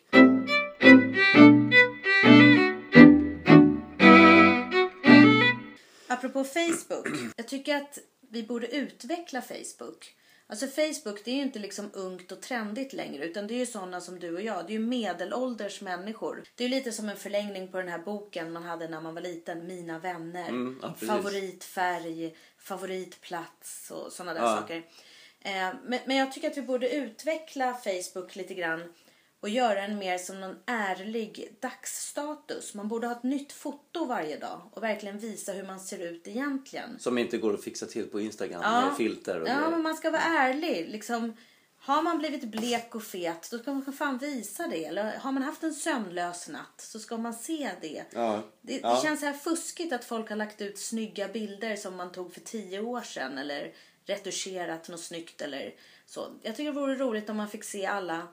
Apropå 6.07 6.43
Facebook. 6.43 7.07
Jag 7.35 7.47
tycker 7.47 7.75
att 7.75 7.99
vi 8.29 8.43
borde 8.43 8.67
utveckla 8.67 9.41
Facebook. 9.41 10.15
Alltså 10.51 10.67
Facebook 10.67 11.25
det 11.25 11.31
är 11.31 11.35
ju 11.35 11.41
inte 11.41 11.59
liksom 11.59 11.89
ungt 11.93 12.31
och 12.31 12.41
trendigt 12.41 12.93
längre 12.93 13.25
utan 13.25 13.47
det 13.47 13.53
är 13.53 13.57
ju 13.57 13.65
sådana 13.65 14.01
som 14.01 14.19
du 14.19 14.35
och 14.35 14.41
jag. 14.41 14.67
Det 14.67 14.73
är 14.73 14.79
ju 14.79 14.85
medelålders 14.85 15.81
människor. 15.81 16.43
Det 16.55 16.63
är 16.63 16.67
ju 16.69 16.75
lite 16.75 16.91
som 16.91 17.09
en 17.09 17.15
förlängning 17.17 17.67
på 17.67 17.77
den 17.77 17.87
här 17.87 17.99
boken 17.99 18.51
man 18.51 18.63
hade 18.63 18.87
när 18.87 19.01
man 19.01 19.13
var 19.15 19.21
liten. 19.21 19.67
Mina 19.67 19.99
vänner. 19.99 20.49
Mm, 20.49 20.79
ja, 20.81 20.93
favoritfärg, 21.07 22.35
favoritplats 22.57 23.91
och 23.91 24.11
sådana 24.13 24.33
där 24.33 24.41
Ja. 24.41 24.57
saker. 24.61 24.77
Eh, 25.41 25.73
men, 25.85 25.99
men 26.05 26.17
jag 26.17 26.31
tycker 26.31 26.49
att 26.51 26.57
vi 26.57 26.61
borde 26.61 26.89
utveckla 26.89 27.73
Facebook 27.73 28.35
lite 28.35 28.53
grann 28.53 28.93
och 29.41 29.49
göra 29.49 29.81
den 29.81 29.97
mer 29.97 30.17
som 30.17 30.39
någon 30.41 30.55
ärlig 30.65 31.57
dagsstatus. 31.59 32.73
Man 32.73 32.87
borde 32.87 33.07
ha 33.07 33.15
ett 33.15 33.23
nytt 33.23 33.51
foto 33.51 34.05
varje 34.05 34.37
dag 34.37 34.61
och 34.73 34.83
verkligen 34.83 35.19
visa 35.19 35.51
hur 35.51 35.63
man 35.63 35.79
ser 35.79 35.99
ut 35.99 36.27
egentligen. 36.27 36.99
Som 36.99 37.17
inte 37.17 37.37
går 37.37 37.53
att 37.53 37.63
fixa 37.63 37.85
till 37.85 38.07
på 38.09 38.19
Instagram 38.21 38.61
Ja. 38.63 38.85
med 38.85 38.97
filter 38.97 39.41
och 39.41 39.47
Ja, 39.49 39.53
grejer. 39.55 39.69
men 39.69 39.81
man 39.83 39.95
ska 39.95 40.11
vara 40.11 40.21
ärlig. 40.21 40.89
Liksom, 40.89 41.33
har 41.81 42.01
man 42.01 42.17
blivit 42.17 42.43
blek 42.43 42.95
och 42.95 43.03
fet, 43.03 43.47
då 43.51 43.57
ska 43.59 43.73
man 43.73 43.93
fan 43.93 44.17
visa 44.17 44.67
det. 44.67 44.85
Eller 44.85 45.17
har 45.17 45.31
man 45.31 45.43
haft 45.43 45.63
en 45.63 45.73
sömnlös 45.73 46.47
natt, 46.47 46.81
så 46.81 46.99
ska 46.99 47.17
man 47.17 47.33
se 47.33 47.71
det. 47.81 48.03
Ja. 48.13 48.41
Det, 48.61 48.73
det 48.73 48.79
Ja. 48.83 48.99
känns 49.03 49.19
så 49.19 49.25
här 49.25 49.33
fuskigt 49.33 49.93
att 49.93 50.05
folk 50.05 50.29
har 50.29 50.35
lagt 50.35 50.61
ut 50.61 50.79
snygga 50.79 51.27
bilder 51.27 51.75
som 51.75 51.95
man 51.95 52.11
tog 52.11 52.33
för 52.33 52.41
tio 52.41 52.79
år 52.79 53.01
sedan. 53.01 53.37
Eller 53.37 53.73
retuscherat 54.05 54.89
något 54.89 54.99
snyggt 54.99 55.41
eller 55.41 55.73
så. 56.05 56.27
Jag 56.41 56.55
tycker 56.55 56.71
det 56.73 56.79
vore 56.79 56.95
roligt 56.95 57.29
om 57.29 57.37
man 57.37 57.49
fick 57.49 57.63
se 57.63 57.85
alla 57.85 58.27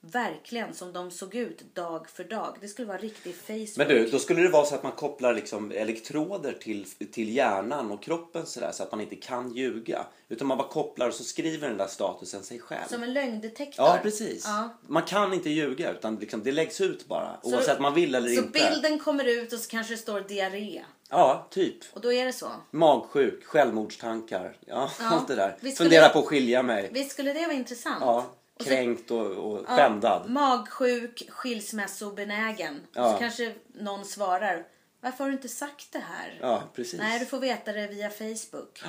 verkligen 0.00 0.74
som 0.74 0.92
de 0.92 1.10
såg 1.10 1.34
ut 1.34 1.74
dag 1.74 2.08
för 2.10 2.24
dag. 2.24 2.56
Det 2.60 2.68
skulle 2.68 2.88
vara 2.88 2.98
riktig 2.98 3.34
Facebook. 3.36 3.76
Men 3.76 3.88
du, 3.88 4.06
då 4.10 4.18
skulle 4.18 4.42
det 4.42 4.48
vara 4.48 4.64
så 4.64 4.74
att 4.74 4.82
man 4.82 4.92
kopplar 4.92 5.34
liksom 5.34 5.72
elektroder 5.72 6.52
till, 6.52 6.84
till 7.12 7.36
hjärnan 7.36 7.90
och 7.90 8.02
kroppen 8.02 8.46
sådär 8.46 8.70
så 8.72 8.82
att 8.82 8.90
man 8.90 9.00
inte 9.00 9.16
kan 9.16 9.52
ljuga. 9.54 10.06
Utan 10.28 10.46
man 10.46 10.58
bara 10.58 10.68
kopplar 10.68 11.08
och 11.08 11.14
så 11.14 11.24
skriver 11.24 11.68
den 11.68 11.76
där 11.76 11.86
statusen 11.86 12.42
sig 12.42 12.58
själv. 12.60 12.88
Som 12.88 13.02
en 13.02 13.12
lögndetektor. 13.12 13.86
Ja, 13.86 13.98
precis. 14.02 14.44
Ja. 14.46 14.68
Man 14.86 15.02
kan 15.02 15.32
inte 15.32 15.50
ljuga 15.50 15.90
utan 15.92 16.16
liksom, 16.16 16.42
det 16.42 16.52
läggs 16.52 16.80
ut 16.80 17.06
bara. 17.08 17.40
oavsett 17.42 17.76
om 17.76 17.82
man 17.82 17.94
vill 17.94 18.14
eller 18.14 18.28
så 18.28 18.34
inte. 18.42 18.50
bilden 18.70 18.98
kommer 18.98 19.24
ut 19.24 19.52
och 19.52 19.58
så 19.58 19.70
kanske 19.70 19.92
det 19.94 19.98
står 19.98 20.20
diarré. 20.20 20.82
Ja, 21.10 21.46
typ. 21.50 21.76
Och 21.92 22.00
då 22.00 22.12
är 22.12 22.24
det 22.26 22.32
så. 22.32 22.48
Magsjuk, 22.70 23.44
självmordstankar. 23.44 24.56
Ja, 24.66 24.90
Ja. 25.00 25.06
allt 25.06 25.28
det 25.28 25.34
där. 25.34 25.54
Skulle- 25.58 25.72
Fundera 25.72 26.08
på 26.08 26.18
att 26.18 26.24
skilja 26.26 26.62
mig. 26.62 26.90
Visst 26.92 27.10
skulle 27.12 27.32
det 27.32 27.40
vara 27.46 27.52
intressant? 27.52 27.98
Ja, 28.00 28.26
så- 28.30 28.45
kränkt 28.64 29.10
och, 29.10 29.26
och 29.26 29.64
Ja, 29.68 29.76
skändad. 29.76 30.30
Magsjuk, 30.30 31.22
skilsmässobenägen. 31.30 32.86
Ja. 32.92 33.12
så 33.12 33.18
kanske 33.18 33.54
någon 33.74 34.04
svarar. 34.04 34.66
Varför 35.00 35.24
har 35.24 35.30
du 35.30 35.36
inte 35.36 35.48
sagt 35.48 35.92
det 35.92 35.98
här? 35.98 36.38
Ja, 36.40 36.62
precis. 36.74 37.00
Nej, 37.00 37.18
du 37.18 37.26
får 37.26 37.40
veta 37.40 37.72
det 37.72 37.86
via 37.86 38.10
Facebook. 38.10 38.82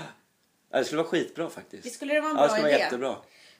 Ja, 0.71 0.79
det 0.79 0.85
skulle 0.85 1.01
vara 1.01 1.09
skitbra 1.11 1.49
faktiskt. 1.49 1.83
Det 1.83 1.89
skulle 1.89 2.13
det 2.13 2.19
vara 2.21 2.31
en 2.31 2.37
ja, 2.37 2.41
det 2.43 2.47
bra 2.47 2.55
skulle 2.57 2.67
idé. 2.69 2.77
vara 2.77 2.83
jättebra. 2.83 3.15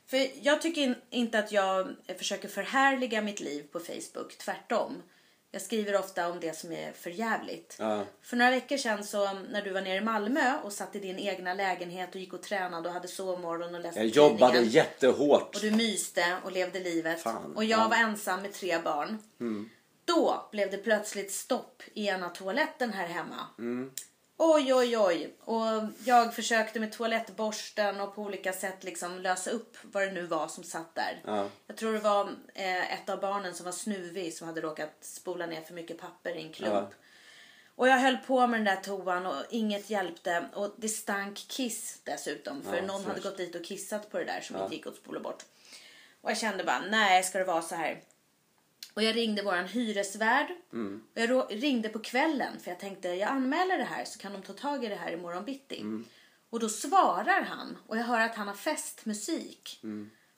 För 0.06 0.28
jag 0.42 0.62
tycker 0.62 0.82
in, 0.82 0.96
inte 1.10 1.40
att 1.40 1.52
jag 1.52 1.96
försöker 2.18 2.48
förhärliga 2.48 3.22
mitt 3.22 3.40
liv 3.40 3.64
på 3.72 3.80
Facebook. 3.80 4.38
Tvärtom. 4.38 5.04
Jag 5.52 5.62
skriver 5.62 6.00
ofta 6.00 6.30
om 6.30 6.40
det 6.40 6.58
som 6.58 6.72
är 6.72 6.92
för 6.92 7.10
jävligt. 7.10 7.76
Ja. 7.80 8.04
För 8.22 8.38
några 8.38 8.52
veckor 8.52 8.78
sedan 8.78 9.04
så 9.04 9.34
när 9.34 9.62
du 9.62 9.72
var 9.72 9.82
nere 9.82 9.98
i 9.98 10.02
Malmö 10.02 10.54
och 10.64 10.74
satt 10.74 10.96
i 10.96 11.00
din 11.00 11.20
egna 11.20 11.54
lägenhet 11.54 12.16
och 12.16 12.22
gick 12.22 12.34
och 12.34 12.42
tränade 12.44 12.88
och 12.90 12.94
hade 12.94 13.08
sovmorgon 13.08 13.76
och 13.76 13.82
läste 13.82 14.00
Jag 14.00 14.08
jobbade 14.08 14.54
tidningen. 14.54 14.74
jättehårt. 14.74 15.56
Och 15.56 15.62
du 15.62 15.72
myste 15.72 16.38
och 16.44 16.52
levde 16.52 16.80
livet. 16.80 17.22
Fan, 17.22 17.56
och 17.56 17.64
jag 17.64 17.80
ja. 17.80 17.88
var 17.88 17.98
ensam 17.98 18.42
med 18.42 18.54
tre 18.54 18.80
barn. 18.80 19.18
Då 20.06 20.50
blev 20.52 20.72
det 20.72 20.78
plötsligt 20.78 21.32
stopp 21.32 21.84
i 21.94 22.08
ena 22.08 22.30
toaletten 22.30 22.94
här 22.94 23.08
hemma. 23.08 23.48
Oj, 24.40 24.74
oj, 24.74 24.98
oj. 24.98 25.34
Och 25.40 25.66
jag 26.06 26.34
försökte 26.36 26.80
med 26.80 26.92
toalettborsten 26.92 28.02
och 28.02 28.16
på 28.16 28.22
olika 28.22 28.54
sätt 28.54 28.84
liksom 28.84 29.20
lösa 29.20 29.52
upp 29.52 29.78
vad 29.82 30.04
det 30.04 30.12
nu 30.12 30.26
var 30.26 30.48
som 30.48 30.64
satt 30.64 30.96
där. 30.96 31.22
Ja. 31.26 31.50
Jag 31.68 31.78
tror 31.78 31.94
det 31.94 32.00
var 32.00 32.30
eh, 32.54 32.94
ett 32.94 33.10
av 33.10 33.20
barnen 33.20 33.54
som 33.54 33.66
var 33.66 33.72
snuvig 33.72 34.34
som 34.34 34.48
hade 34.48 34.62
råkat 34.62 34.98
spola 35.02 35.46
ner 35.46 35.62
för 35.62 35.74
mycket 35.74 36.00
papper 36.00 36.36
i 36.36 36.42
en 36.42 36.54
klump. 36.54 36.74
Ja. 36.74 36.90
Och 37.76 37.88
jag 37.88 37.98
höll 38.00 38.18
på 38.18 38.48
med 38.48 38.60
den 38.60 38.66
där 38.76 38.82
toan 38.82 39.26
och 39.26 39.44
inget 39.50 39.90
hjälpte. 39.90 40.46
Och 40.54 40.74
det 40.78 40.90
stank 40.90 41.38
kiss 41.48 42.00
dessutom. 42.04 42.62
För 42.64 42.76
Ja, 42.76 42.82
någon 42.82 43.02
hade 43.02 43.14
fräscht. 43.14 43.24
gått 43.24 43.38
dit 43.38 43.56
och 43.56 43.66
kissat 43.66 44.12
på 44.12 44.18
det 44.18 44.26
där 44.26 44.42
som 44.42 44.56
inte 44.62 44.76
gick 44.76 44.88
att 44.88 44.96
spola 44.96 45.20
bort. 45.20 45.46
Och 46.22 46.32
jag 46.32 46.38
kände 46.38 46.64
bara, 46.64 46.80
nej 46.90 47.24
ska 47.24 47.38
det 47.38 47.44
vara 47.44 47.62
så 47.62 47.76
här. 47.76 48.02
Och 48.98 49.04
jag 49.04 49.16
ringde 49.16 49.42
våran 49.44 49.68
hyresvärd. 49.68 50.48
Mm. 50.74 51.04
Och 51.16 51.22
jag 51.22 51.46
ringde 51.64 51.90
på 51.90 52.00
kvällen 52.00 52.60
för 52.60 52.72
jag 52.72 52.80
tänkte 52.80 53.08
jag 53.08 53.30
anmäler 53.30 53.78
det 53.78 53.84
här 53.84 54.06
så 54.06 54.20
kan 54.20 54.34
de 54.34 54.42
ta 54.42 54.54
tag 54.54 54.86
i 54.86 54.88
det 54.88 54.96
här 54.96 55.12
imorgon 55.12 55.46
bitti. 55.46 55.80
Mm. 55.82 56.06
Och 56.50 56.60
då 56.60 56.70
svarar 56.70 57.42
han 57.42 57.78
och 57.88 57.98
jag 57.98 58.04
hör 58.04 58.20
att 58.22 58.36
han 58.36 58.48
har 58.48 58.56
festmusik. 58.56 59.80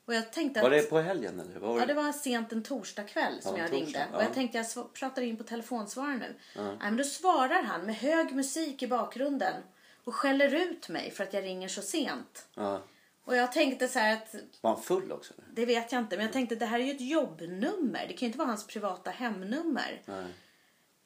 Och 0.05 0.13
jag 0.15 0.33
tänkte 0.33 0.59
Mm. 0.59 0.71
Var 0.71 0.77
att... 0.77 0.83
det 0.83 0.89
på 0.89 0.99
helgen 0.99 1.39
eller? 1.39 1.59
Var 1.59 1.79
Ja, 1.79 1.85
det? 1.85 1.93
var 1.93 2.11
sent 2.11 2.51
en 2.51 2.63
torsdag 2.63 3.03
kväll 3.03 3.41
som 3.41 3.55
Ja, 3.55 3.61
jag 3.61 3.69
torsdag, 3.71 3.85
ringde. 3.85 4.07
ja. 4.11 4.17
Och 4.17 4.23
jag 4.23 4.33
tänkte 4.33 4.57
jag 4.57 4.93
pratar 4.93 5.21
in 5.21 5.37
på 5.37 5.43
telefonsvararen 5.43 6.19
nu. 6.19 6.35
Nej, 6.55 6.75
men 6.79 6.97
då 6.97 7.03
svarar 7.03 7.63
han 7.63 7.81
med 7.85 7.95
hög 7.95 8.35
musik 8.35 8.83
i 8.83 8.87
bakgrunden. 8.87 9.53
Och 10.03 10.15
skäller 10.15 10.55
ut 10.55 10.89
mig 10.89 11.11
för 11.11 11.23
att 11.23 11.33
jag 11.33 11.43
ringer 11.43 11.67
så 11.67 11.81
sent. 11.81 12.47
Ja. 12.55 12.81
Och 13.25 13.35
jag 13.35 13.51
tänkte 13.51 13.87
så 13.87 13.99
här 13.99 14.13
att, 14.13 14.35
Var 14.61 14.73
han 14.73 14.83
full 14.83 15.11
också? 15.11 15.33
det 15.53 15.65
vet 15.65 15.91
jag 15.91 16.01
inte, 16.01 16.15
men 16.17 16.25
jag 16.25 16.33
tänkte 16.33 16.55
det 16.55 16.65
här 16.65 16.79
är 16.79 16.83
ju 16.83 16.91
ett 16.91 17.01
jobbnummer. 17.01 18.05
Det 18.07 18.13
kan 18.13 18.19
ju 18.19 18.25
inte 18.25 18.37
vara 18.37 18.47
hans 18.47 18.67
privata 18.67 19.11
hemnummer. 19.11 20.01
Nej. 20.05 20.25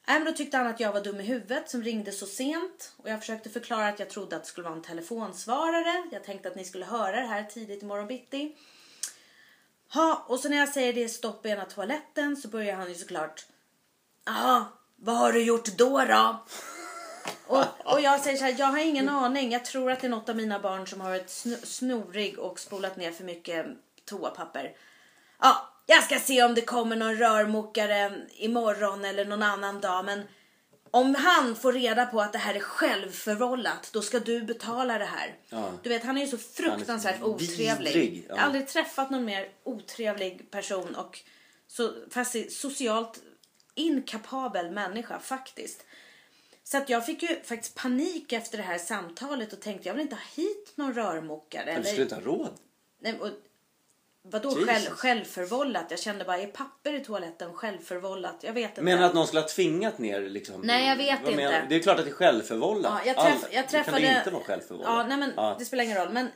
Nej, 0.08 0.20
men 0.20 0.26
då 0.26 0.32
tyckte 0.32 0.58
han 0.58 0.68
att 0.68 0.80
jag 0.80 0.94
var 0.94 1.02
dum 1.04 1.20
i 1.20 1.24
huvudet 1.24 1.70
som 1.70 1.84
ringde 1.84 2.12
så 2.12 2.26
sent. 2.26 2.94
Och 2.98 3.10
jag 3.10 3.20
försökte 3.20 3.50
förklara 3.50 3.88
att 3.88 4.00
jag 4.00 4.10
trodde 4.10 4.36
att 4.36 4.44
det 4.44 4.48
skulle 4.50 4.66
vara 4.68 4.76
en 4.76 4.82
telefonsvarare. 4.82 6.08
Jag 6.12 6.24
tänkte 6.24 6.50
att 6.50 6.56
ni 6.56 6.66
skulle 6.66 6.86
höra 6.86 7.22
det 7.22 7.28
här 7.28 7.44
tidigt 7.44 7.84
imorgon 7.84 8.08
bitti. 8.08 8.56
Ha, 9.94 10.26
och 10.28 10.40
så 10.40 10.50
när 10.50 10.58
jag 10.58 10.70
säger 10.70 10.94
det 10.94 11.04
är 11.04 11.08
stopp 11.08 11.46
i 11.46 11.50
ena 11.50 11.66
toaletten 11.66 12.38
så 12.38 12.48
börjar 12.48 12.76
han 12.76 12.90
ju 12.90 12.96
såklart. 12.96 13.46
Jaha, 14.26 14.66
vad 14.96 15.16
har 15.16 15.34
du 15.34 15.44
gjort 15.44 15.78
då 15.78 16.06
då? 16.06 16.46
Och, 17.48 17.66
och 17.86 18.02
jag 18.02 18.22
säger 18.22 18.38
så 18.38 18.44
här, 18.44 18.56
jag 18.58 18.68
har 18.68 18.80
ingen 18.80 19.10
aning. 19.10 19.52
Jag 19.52 19.66
tror 19.66 19.92
att 19.92 20.00
det 20.00 20.08
är 20.08 20.10
något 20.10 20.30
av 20.30 20.36
mina 20.36 20.60
barn 20.60 20.88
som 20.88 21.02
har 21.02 21.10
varit 21.10 21.28
sn- 21.28 21.66
snorig 21.66 22.40
och 22.40 22.60
spolat 22.60 22.98
ner 22.98 23.12
för 23.12 23.24
mycket 23.24 23.66
toapapper. 24.06 24.72
Ja, 25.40 25.70
jag 25.86 26.04
ska 26.04 26.20
se 26.20 26.44
om 26.44 26.54
det 26.56 26.62
kommer 26.62 26.96
någon 26.96 27.16
rörmokare 27.16 28.12
imorgon 28.32 29.06
eller 29.06 29.26
någon 29.26 29.44
annan 29.44 29.82
dag. 29.82 30.06
Men 30.06 30.24
om 30.92 31.16
han 31.16 31.56
får 31.56 31.74
reda 31.74 32.06
på 32.06 32.22
att 32.22 32.34
det 32.34 32.40
här 32.40 32.56
är 32.56 32.60
självförvållat, 32.60 33.90
då 33.94 34.02
ska 34.02 34.20
du 34.20 34.44
betala 34.44 34.98
det 34.98 35.06
här. 35.06 35.36
Ja. 35.50 35.72
Du 35.84 35.90
vet, 35.90 36.04
han 36.04 36.18
är 36.18 36.22
ju 36.22 36.28
så 36.28 36.38
fruktansvärt 36.38 37.20
så 37.20 37.26
otrevlig. 37.26 37.94
vidrig, 37.94 38.26
ja. 38.30 38.36
Jag 38.36 38.42
har 38.42 38.46
aldrig 38.46 38.68
träffat 38.68 39.10
någon 39.10 39.26
mer 39.26 39.50
otrevlig 39.64 40.52
person 40.52 40.96
och 40.96 41.20
så, 41.68 41.94
fast 42.12 42.52
socialt 42.52 43.22
inkapabel 43.76 44.72
människa 44.72 45.20
faktiskt. 45.20 45.86
Så 46.64 46.78
att 46.78 46.90
jag 46.90 47.06
fick 47.06 47.24
ju 47.24 47.44
faktiskt 47.44 47.76
panik 47.76 48.34
efter 48.34 48.58
det 48.58 48.64
här 48.64 48.78
samtalet 48.78 49.54
och 49.54 49.62
tänkte 49.62 49.90
jag 49.90 49.94
vill 49.94 50.02
inte 50.02 50.16
ha 50.16 50.24
hit 50.36 50.74
någon 50.76 50.94
rörmokare. 50.94 51.66
Men 51.66 51.82
du 51.82 51.88
skulle 51.88 52.04
inte 52.04 52.16
ha 52.16 52.22
råd? 52.22 52.54
Nej, 53.00 53.20
och, 53.20 53.30
vadå 54.22 54.50
själv, 54.50 54.90
självförvållat? 54.90 55.86
Jag 55.90 56.00
kände 56.00 56.26
bara, 56.26 56.38
är 56.38 56.48
papper 56.48 56.94
i 56.94 57.00
toaletten 57.00 57.54
självförvållat? 57.54 58.36
Jag 58.42 58.54
vet 58.54 58.70
inte. 58.70 58.82
Menar 58.82 59.02
du 59.02 59.06
att 59.06 59.14
någon 59.14 59.28
skulle 59.28 59.42
ha 59.42 59.48
tvingat 59.48 59.98
ner 59.98 60.22
liksom? 60.22 60.62
Nej, 60.62 60.88
jag 60.88 60.96
vet 60.96 61.22
Vad 61.22 61.32
inte. 61.32 61.44
menar? 61.44 61.66
Det 61.70 61.76
är 61.76 61.80
klart 61.80 62.00
att 62.00 62.06
det 62.06 62.12
är 62.12 62.16
självförvållat. 62.16 63.02
Ja, 63.06 63.14
jag, 63.14 63.26
träff, 63.26 63.46
jag 63.52 63.70
träffade... 63.70 63.98
Det 63.98 64.04
kan 64.06 64.14
det 64.14 64.20
inte 64.20 64.32
vara 64.32 64.44
självförvållat. 64.44 64.90
Ja, 64.92 65.08
nej, 65.08 65.18
men 65.18 65.34
Ja. 65.36 65.56
Det 65.60 65.66
spelar 65.66 65.84
ingen 65.84 65.98
roll. 65.98 66.10
Men, 66.10 66.28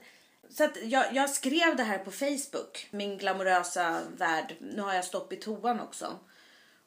så 0.49 0.63
att 0.63 0.77
jag, 0.83 1.05
jag 1.13 1.29
skrev 1.29 1.75
det 1.75 1.83
här 1.83 1.97
på 1.97 2.11
Facebook. 2.11 2.87
Min 2.91 3.17
glamorösa 3.17 3.99
värld. 4.17 4.55
Nu 4.59 4.81
har 4.81 4.93
jag 4.93 5.05
stopp 5.05 5.33
i 5.33 5.35
toan 5.35 5.79
också. 5.79 6.19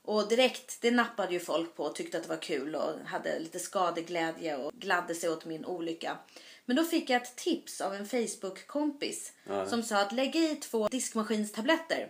Och 0.02 0.28
direkt, 0.28 0.78
det 0.80 0.90
nappade 0.90 1.32
ju 1.32 1.40
folk 1.40 1.76
på 1.76 1.84
och 1.84 1.94
tyckte 1.94 2.16
att 2.16 2.22
det 2.22 2.28
var 2.28 2.42
kul 2.42 2.74
och 2.74 2.92
hade 3.06 3.38
lite 3.38 3.58
skadeglädje 3.58 4.56
och 4.56 4.72
gladde 4.72 5.14
sig 5.14 5.30
åt 5.30 5.44
min 5.44 5.64
olycka. 5.64 6.18
Men 6.64 6.76
då 6.76 6.84
fick 6.84 7.10
jag 7.10 7.22
ett 7.22 7.36
tips 7.36 7.80
av 7.80 7.94
en 7.94 8.06
Facebook-kompis 8.06 9.32
som 9.66 9.82
sa 9.82 10.00
att 10.00 10.12
lägg 10.12 10.36
i 10.36 10.56
två 10.56 10.88
diskmaskinstabletter. 10.88 12.08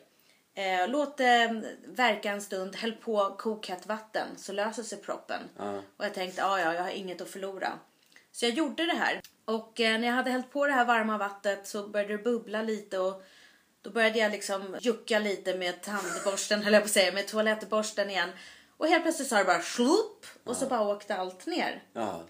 Eh, 0.54 0.88
låt 0.88 1.16
det 1.16 1.62
verka 1.86 2.30
en 2.30 2.42
stund, 2.42 2.76
häll 2.76 2.92
på 2.92 3.34
kokhett 3.38 3.86
vatten 3.86 4.28
så 4.36 4.52
löser 4.52 4.82
sig 4.82 4.98
proppen. 4.98 5.42
Och 5.96 6.04
jag 6.04 6.14
tänkte, 6.14 6.40
ja 6.40 6.60
ja, 6.60 6.74
jag 6.74 6.82
har 6.82 6.90
inget 6.90 7.20
att 7.20 7.30
förlora. 7.30 7.78
Så 8.32 8.44
jag 8.44 8.54
gjorde 8.54 8.86
det 8.86 8.96
här. 8.96 9.20
Och 9.44 9.80
eh, 9.80 10.00
när 10.00 10.08
jag 10.08 10.14
hade 10.14 10.30
hällt 10.30 10.52
på 10.52 10.66
det 10.66 10.72
här 10.72 10.84
varma 10.84 11.18
vattnet 11.18 11.68
så 11.68 11.88
började 11.88 12.16
det 12.16 12.22
bubbla 12.22 12.62
lite 12.62 12.98
och 12.98 13.22
då 13.82 13.90
började 13.90 14.18
jag 14.18 14.32
liksom 14.32 14.76
jucka 14.80 15.18
lite 15.18 15.54
med 15.54 15.82
tandborsten, 15.82 16.62
höll 16.62 16.72
jag 16.72 16.82
på 16.82 16.86
att 16.86 16.90
säga, 16.92 17.12
med 17.12 17.28
toalettborsten 17.28 18.10
igen. 18.10 18.30
Och 18.76 18.86
helt 18.86 19.02
plötsligt 19.02 19.28
sa 19.28 19.36
det 19.38 19.44
bara 19.44 19.60
slupp 19.60 20.26
och 20.44 20.56
så 20.56 20.66
bara 20.66 20.80
åkte 20.80 21.16
allt 21.16 21.46
ner. 21.46 21.82
Ja. 21.92 22.22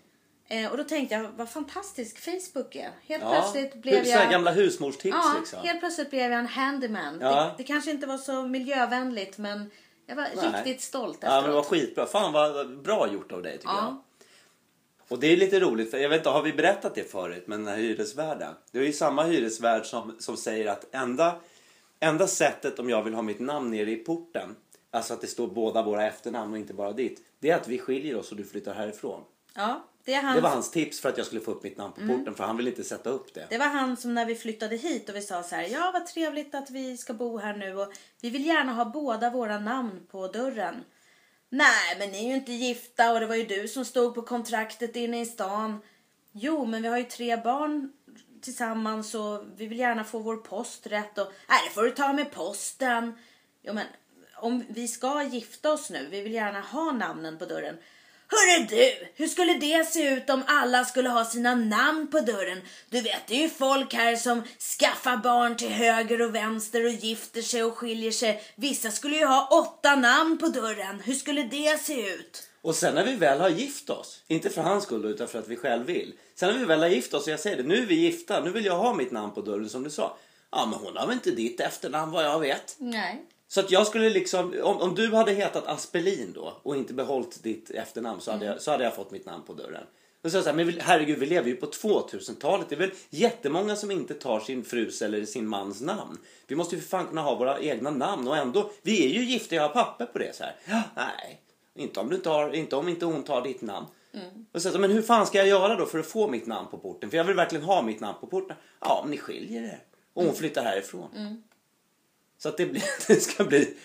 Eh, 0.49 0.71
och 0.71 0.77
då 0.77 0.85
tänkte 0.85 1.15
jag, 1.15 1.29
vad 1.37 1.51
fantastisk 1.51 2.19
Facebook 2.19 2.75
är. 2.75 2.91
Helt 3.07 3.23
Ja. 3.23 3.31
plötsligt 3.31 3.75
blev 3.83 3.97
Hur- 3.99 4.05
så 4.05 4.11
här 4.11 4.23
jag... 4.23 4.31
gamla 4.31 4.51
husmorstips 4.51 5.17
Ja, 5.23 5.35
liksom. 5.41 5.59
helt 5.63 5.81
plötsligt 5.81 6.11
blev 6.11 6.31
jag 6.31 6.39
en 6.41 6.47
handyman. 6.47 7.19
Ja. 7.21 7.45
Det, 7.45 7.55
det 7.59 7.65
kanske 7.65 7.91
inte 7.91 8.07
var 8.07 8.19
så 8.19 8.43
miljövänligt 8.43 9.39
men 9.39 9.71
jag 10.07 10.17
var 10.17 10.29
Nej. 10.37 10.63
riktigt 10.65 10.83
stolt 10.83 11.19
Ja, 11.21 11.29
men 11.31 11.43
det 11.45 11.51
var 11.55 11.61
efteråt. 11.61 11.81
skitbra. 11.81 12.07
Fan 12.07 12.33
vad 12.33 12.83
bra 12.83 13.13
gjort 13.13 13.33
av 13.33 13.43
dig 13.43 13.59
tycker 13.59 13.69
Ja. 13.73 14.05
Och 15.11 15.19
det 15.21 15.27
är 15.27 15.37
lite 15.37 15.61
roligt, 15.61 15.91
för 15.91 15.99
jag 15.99 16.09
vet 16.09 16.19
inte, 16.19 16.29
har 16.29 16.43
vi 16.43 16.53
berättat 16.53 16.95
det 16.95 17.11
förut, 17.11 17.45
men 17.47 17.65
den 17.65 17.75
här 17.75 17.83
hyresvärden. 17.83 18.55
Det 18.73 18.79
är 18.79 18.83
ju 18.83 18.93
samma 18.93 19.23
hyresvärd 19.25 19.87
som, 19.87 20.17
som 20.19 20.37
säger 20.37 20.67
att 20.67 20.95
enda, 20.95 21.35
enda 22.01 22.27
sättet 22.27 22.79
om 22.79 22.91
jag 22.91 23.03
vill 23.03 23.15
ha 23.15 23.23
mitt 23.23 23.41
namn 23.41 23.71
nere 23.71 23.91
i 23.91 23.97
porten, 23.97 24.57
alltså 24.91 25.15
att 25.15 25.21
det 25.21 25.27
står 25.27 25.47
båda 25.49 25.83
våra 25.83 26.07
efternamn 26.07 26.53
och 26.53 26.59
inte 26.59 26.75
bara 26.75 26.93
ditt, 26.93 27.21
det 27.39 27.51
är 27.51 27.57
att 27.57 27.69
vi 27.69 27.79
skiljer 27.79 28.17
oss 28.17 28.31
och 28.31 28.37
du 28.37 28.45
flyttar 28.45 28.75
härifrån. 28.75 29.23
Ja, 29.55 29.85
det 30.05 30.15
är 30.15 30.23
han 30.23 30.35
Det 30.37 30.41
var 30.41 30.51
hans 30.51 30.71
tips 30.71 31.01
för 31.01 31.09
att 31.09 31.17
jag 31.19 31.27
skulle 31.27 31.41
få 31.41 31.51
upp 31.51 31.63
mitt 31.63 31.77
namn 31.77 31.93
på 31.93 32.01
Mm. 32.01 32.19
porten, 32.19 32.35
för 32.35 32.45
han 32.45 32.57
vill 32.57 32.69
inte 32.69 32.85
sätta 32.85 33.11
upp 33.11 33.35
det. 33.35 33.47
Det 33.51 33.59
var 33.59 33.67
han 33.67 33.97
som 33.97 34.15
när 34.15 34.27
vi 34.27 34.35
flyttade 34.35 34.77
hit 34.77 35.09
och 35.09 35.17
vi 35.17 35.23
sa 35.23 35.43
så 35.43 35.55
här, 35.55 35.63
ja 35.73 35.91
vad 35.93 36.07
trevligt 36.07 36.55
att 36.55 36.71
vi 36.71 36.97
ska 36.97 37.13
bo 37.15 37.39
här 37.39 37.57
nu 37.57 37.77
och 37.77 37.93
vi 38.21 38.31
vill 38.31 38.47
gärna 38.47 38.73
ha 38.73 38.85
båda 38.85 39.31
våra 39.31 39.59
namn 39.59 40.07
på 40.11 40.27
dörren. 40.27 40.75
Nej, 41.53 41.97
men 41.99 42.11
ni 42.11 42.25
är 42.25 42.29
ju 42.29 42.35
inte 42.35 42.53
gifta 42.53 43.13
och 43.13 43.21
det 43.21 43.27
var 43.27 43.35
ju 43.35 43.47
du 43.47 43.69
som 43.69 43.85
stod 43.85 44.15
på 44.15 44.23
kontraktet 44.23 44.97
inne 44.97 45.21
i 45.21 45.27
stan. 45.27 45.81
Jo, 46.33 46.65
men 46.65 46.83
vi 46.83 46.89
har 46.89 46.99
ju 46.99 47.05
tre 47.05 47.37
barn 47.37 47.93
tillsammans 48.43 49.15
och 49.15 49.45
vi 49.57 49.67
vill 49.67 49.79
gärna 49.79 50.05
få 50.05 50.19
vår 50.19 50.37
post 50.37 50.87
rätt 50.87 51.19
och 51.19 51.33
nej, 51.49 51.59
det 51.65 51.75
får 51.75 51.83
du 51.83 51.91
ta 51.91 52.13
med 52.13 52.33
posten. 52.33 53.19
Jo, 53.63 53.73
men 53.73 53.87
om 54.37 54.65
vi 54.69 54.89
ska 54.89 55.23
gifta 55.23 55.73
oss 55.73 55.91
nu, 55.91 56.09
vi 56.11 56.21
vill 56.21 56.33
gärna 56.33 56.61
ha 56.61 56.93
namnen 56.93 57.39
på 57.39 57.45
dörren. 57.45 57.77
Hörru 58.33 58.67
du, 58.67 59.09
hur 59.15 59.27
skulle 59.27 59.55
det 59.55 59.85
se 59.85 60.09
ut 60.09 60.31
om 60.31 60.43
alla 60.47 60.85
skulle 60.85 61.09
ha 61.09 61.25
sina 61.25 61.55
namn 61.55 62.11
på 62.11 62.21
dörren? 62.21 62.61
Du 62.91 63.01
vet, 63.01 63.27
det 63.27 63.35
är 63.35 63.43
ju 63.43 63.49
folk 63.49 63.95
här 63.95 64.17
som 64.17 64.43
skaffar 64.79 65.17
barn 65.17 65.57
till 65.57 65.69
höger 65.69 66.23
och 66.23 66.35
vänster 66.35 66.85
och 66.85 66.91
gifter 66.91 67.43
sig 67.43 67.65
och 67.65 67.79
skiljer 67.79 68.11
sig. 68.11 68.43
Vissa 68.57 68.91
skulle 68.91 69.17
ju 69.17 69.25
ha 69.25 69.49
åtta 69.53 69.97
namn 69.97 70.39
på 70.39 70.49
dörren. 70.49 71.01
Hur 71.05 71.15
skulle 71.15 71.43
det 71.43 71.81
se 71.81 72.11
ut? 72.11 72.49
Och 72.63 72.75
sen 72.75 72.95
när 72.95 73.05
vi 73.05 73.15
väl 73.15 73.41
har 73.41 73.49
gift 73.49 73.91
oss, 73.91 74.23
inte 74.27 74.51
för 74.51 74.63
hans 74.63 74.85
skull 74.85 75.05
utan 75.05 75.29
för 75.29 75.39
att 75.39 75.49
vi 75.49 75.57
själv 75.57 75.87
vill. 75.87 76.15
Sen 76.35 76.53
när 76.53 76.59
vi 76.59 76.65
väl 76.65 76.81
har 76.81 76.89
gift 76.89 77.15
oss, 77.15 77.27
och 77.27 77.33
jag 77.33 77.41
säger 77.41 77.57
det, 77.57 77.63
nu 77.63 77.83
är 77.83 77.87
vi 77.87 77.95
gifta, 77.95 78.41
nu 78.41 78.51
vill 78.51 78.65
jag 78.65 78.77
ha 78.77 78.95
mitt 78.95 79.11
namn 79.13 79.35
på 79.35 79.41
dörren 79.41 79.69
som 79.69 79.85
du 79.85 79.91
sa. 79.91 80.17
Ja 80.51 80.67
men 80.67 80.79
hon 80.79 80.97
har 80.97 81.07
väl 81.07 81.15
inte 81.15 81.31
ditt 81.31 81.61
efternamn 81.61 82.13
vad 82.13 82.25
jag 82.25 82.41
vet. 82.41 82.77
Nej. 82.79 83.25
Så 83.53 83.61
att 83.61 83.71
jag 83.71 83.87
skulle 83.87 84.11
liksom, 84.11 84.55
om, 84.63 84.81
om 84.81 84.95
du 84.95 85.15
hade 85.15 85.33
hetat 85.33 85.67
Aspelin 85.67 86.33
då 86.33 86.61
och 86.63 86.77
inte 86.77 86.95
behållit 86.95 87.43
ditt 87.43 87.71
efternamn 87.71 88.21
så 88.21 88.31
hade, 88.31 88.47
jag, 88.47 88.61
så 88.63 88.71
hade 88.71 88.85
jag 88.85 88.95
fått 88.95 89.11
mitt 89.11 89.27
namn 89.27 89.45
på 89.47 89.53
dörren. 89.53 89.85
Och 90.23 90.31
så 90.31 90.43
så 90.43 90.49
här, 90.49 90.57
men 90.57 90.81
herregud 90.81 91.19
vi 91.19 91.27
lever 91.27 91.49
ju 91.49 91.57
på 91.57 91.67
2000-talet. 91.67 92.67
Det 92.69 92.75
är 92.75 92.79
väl 92.79 92.91
jättemånga 93.11 93.77
som 93.77 93.91
inte 93.91 94.15
tar 94.15 94.41
sin 94.41 94.65
frus 94.65 95.03
eller 95.03 95.25
sin 95.25 95.47
mans 95.47 95.81
namn. 95.81 96.19
Vi 96.47 96.57
måste 96.57 96.75
ju 96.75 96.81
för 96.81 96.89
fan 96.89 97.07
kunna 97.07 97.23
ha 97.23 97.35
våra 97.35 97.61
egna 97.61 97.91
namn 97.91 98.29
och 98.29 98.37
ändå, 98.37 98.71
vi 98.83 99.05
är 99.05 99.09
ju 99.09 99.25
gifta, 99.25 99.55
jag 99.55 99.63
har 99.63 99.69
papper 99.69 100.07
på 100.07 100.19
det 100.19 100.37
så 100.37 100.45
här. 100.45 100.57
Nej, 100.97 101.41
inte 101.75 102.01
om, 102.01 102.09
du 102.09 102.17
inte 102.17 102.29
har, 102.29 102.55
inte 102.55 102.77
om 102.77 102.89
inte 102.89 103.05
hon 103.05 103.23
tar 103.23 103.43
ditt 103.43 103.63
namn. 103.63 103.87
Och 104.53 104.63
så, 104.63 104.71
så, 104.71 104.79
men 104.79 104.91
hur 104.91 105.03
fan 105.03 105.27
ska 105.27 105.39
jag 105.39 105.49
göra 105.49 105.77
då 105.77 105.87
för 105.87 105.99
att 105.99 106.07
få 106.07 106.29
mitt 106.29 106.47
namn 106.47 106.69
på 106.71 106.79
porten? 106.79 107.11
För 107.11 107.17
jag 107.17 107.25
vill 107.25 107.37
verkligen 107.37 107.65
ha 107.65 107.83
mitt 107.83 108.01
namn 108.01 108.19
på 108.21 108.27
porten. 108.27 108.57
Ja, 108.81 109.01
men 109.03 109.11
ni 109.11 109.19
skiljer 109.19 109.63
er. 109.63 109.83
Och 110.15 110.25
hon 110.25 110.35
flyttar 110.35 110.63
härifrån. 110.63 111.43
Så 112.43 112.49
att 112.49 112.57
det, 112.57 112.67
blir, 112.67 112.83
det 113.07 113.21
ska 113.21 113.45
bli... 113.45 113.77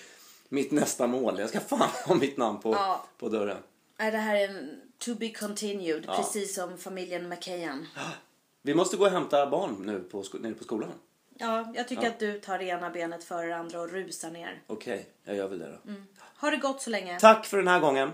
mitt 0.50 0.72
nästa 0.72 1.08
mål. 1.08 1.40
Jag 1.40 1.50
ska 1.50 1.60
fan 1.60 1.90
ha 2.06 2.16
mitt 2.16 2.38
namn 2.38 2.60
på, 2.60 2.72
Ja. 2.74 3.06
på 3.18 3.30
dörren. 3.30 3.58
Nej, 4.00 4.12
det 4.12 4.18
här 4.18 4.36
är 4.36 4.48
en 4.50 4.82
to 4.98 5.16
be 5.16 5.30
continued. 5.30 6.04
Ja. 6.08 6.16
Precis 6.18 6.56
som 6.56 6.78
familjen 6.78 7.30
McKayan. 7.30 7.88
Vi 8.62 8.74
måste 8.74 8.98
gå 8.98 9.06
och 9.06 9.12
hämta 9.12 9.48
barn 9.48 9.76
nu 9.86 10.00
på, 10.00 10.24
nere 10.40 10.54
på 10.54 10.64
skolan. 10.64 10.92
Ja, 11.38 11.74
jag 11.76 11.88
tycker 11.88 12.04
Ja. 12.04 12.10
att 12.10 12.20
du 12.20 12.40
tar 12.40 12.58
det 12.58 12.66
ena 12.66 12.90
benet 12.90 13.24
före 13.24 13.48
det 13.48 13.56
andra 13.56 13.82
och 13.82 13.90
rusar 13.92 14.32
ner. 14.32 14.62
Okej, 14.68 15.06
jag 15.24 15.36
gör 15.36 15.48
väl 15.48 15.60
det 15.60 15.68
då. 15.86 15.94
Ha 16.42 16.50
det 16.52 16.58
gott 16.58 16.82
så 16.82 16.90
länge. 16.90 17.20
Tack 17.20 17.46
för 17.46 17.58
den 17.58 17.68
här 17.68 17.80
gången. 17.80 18.12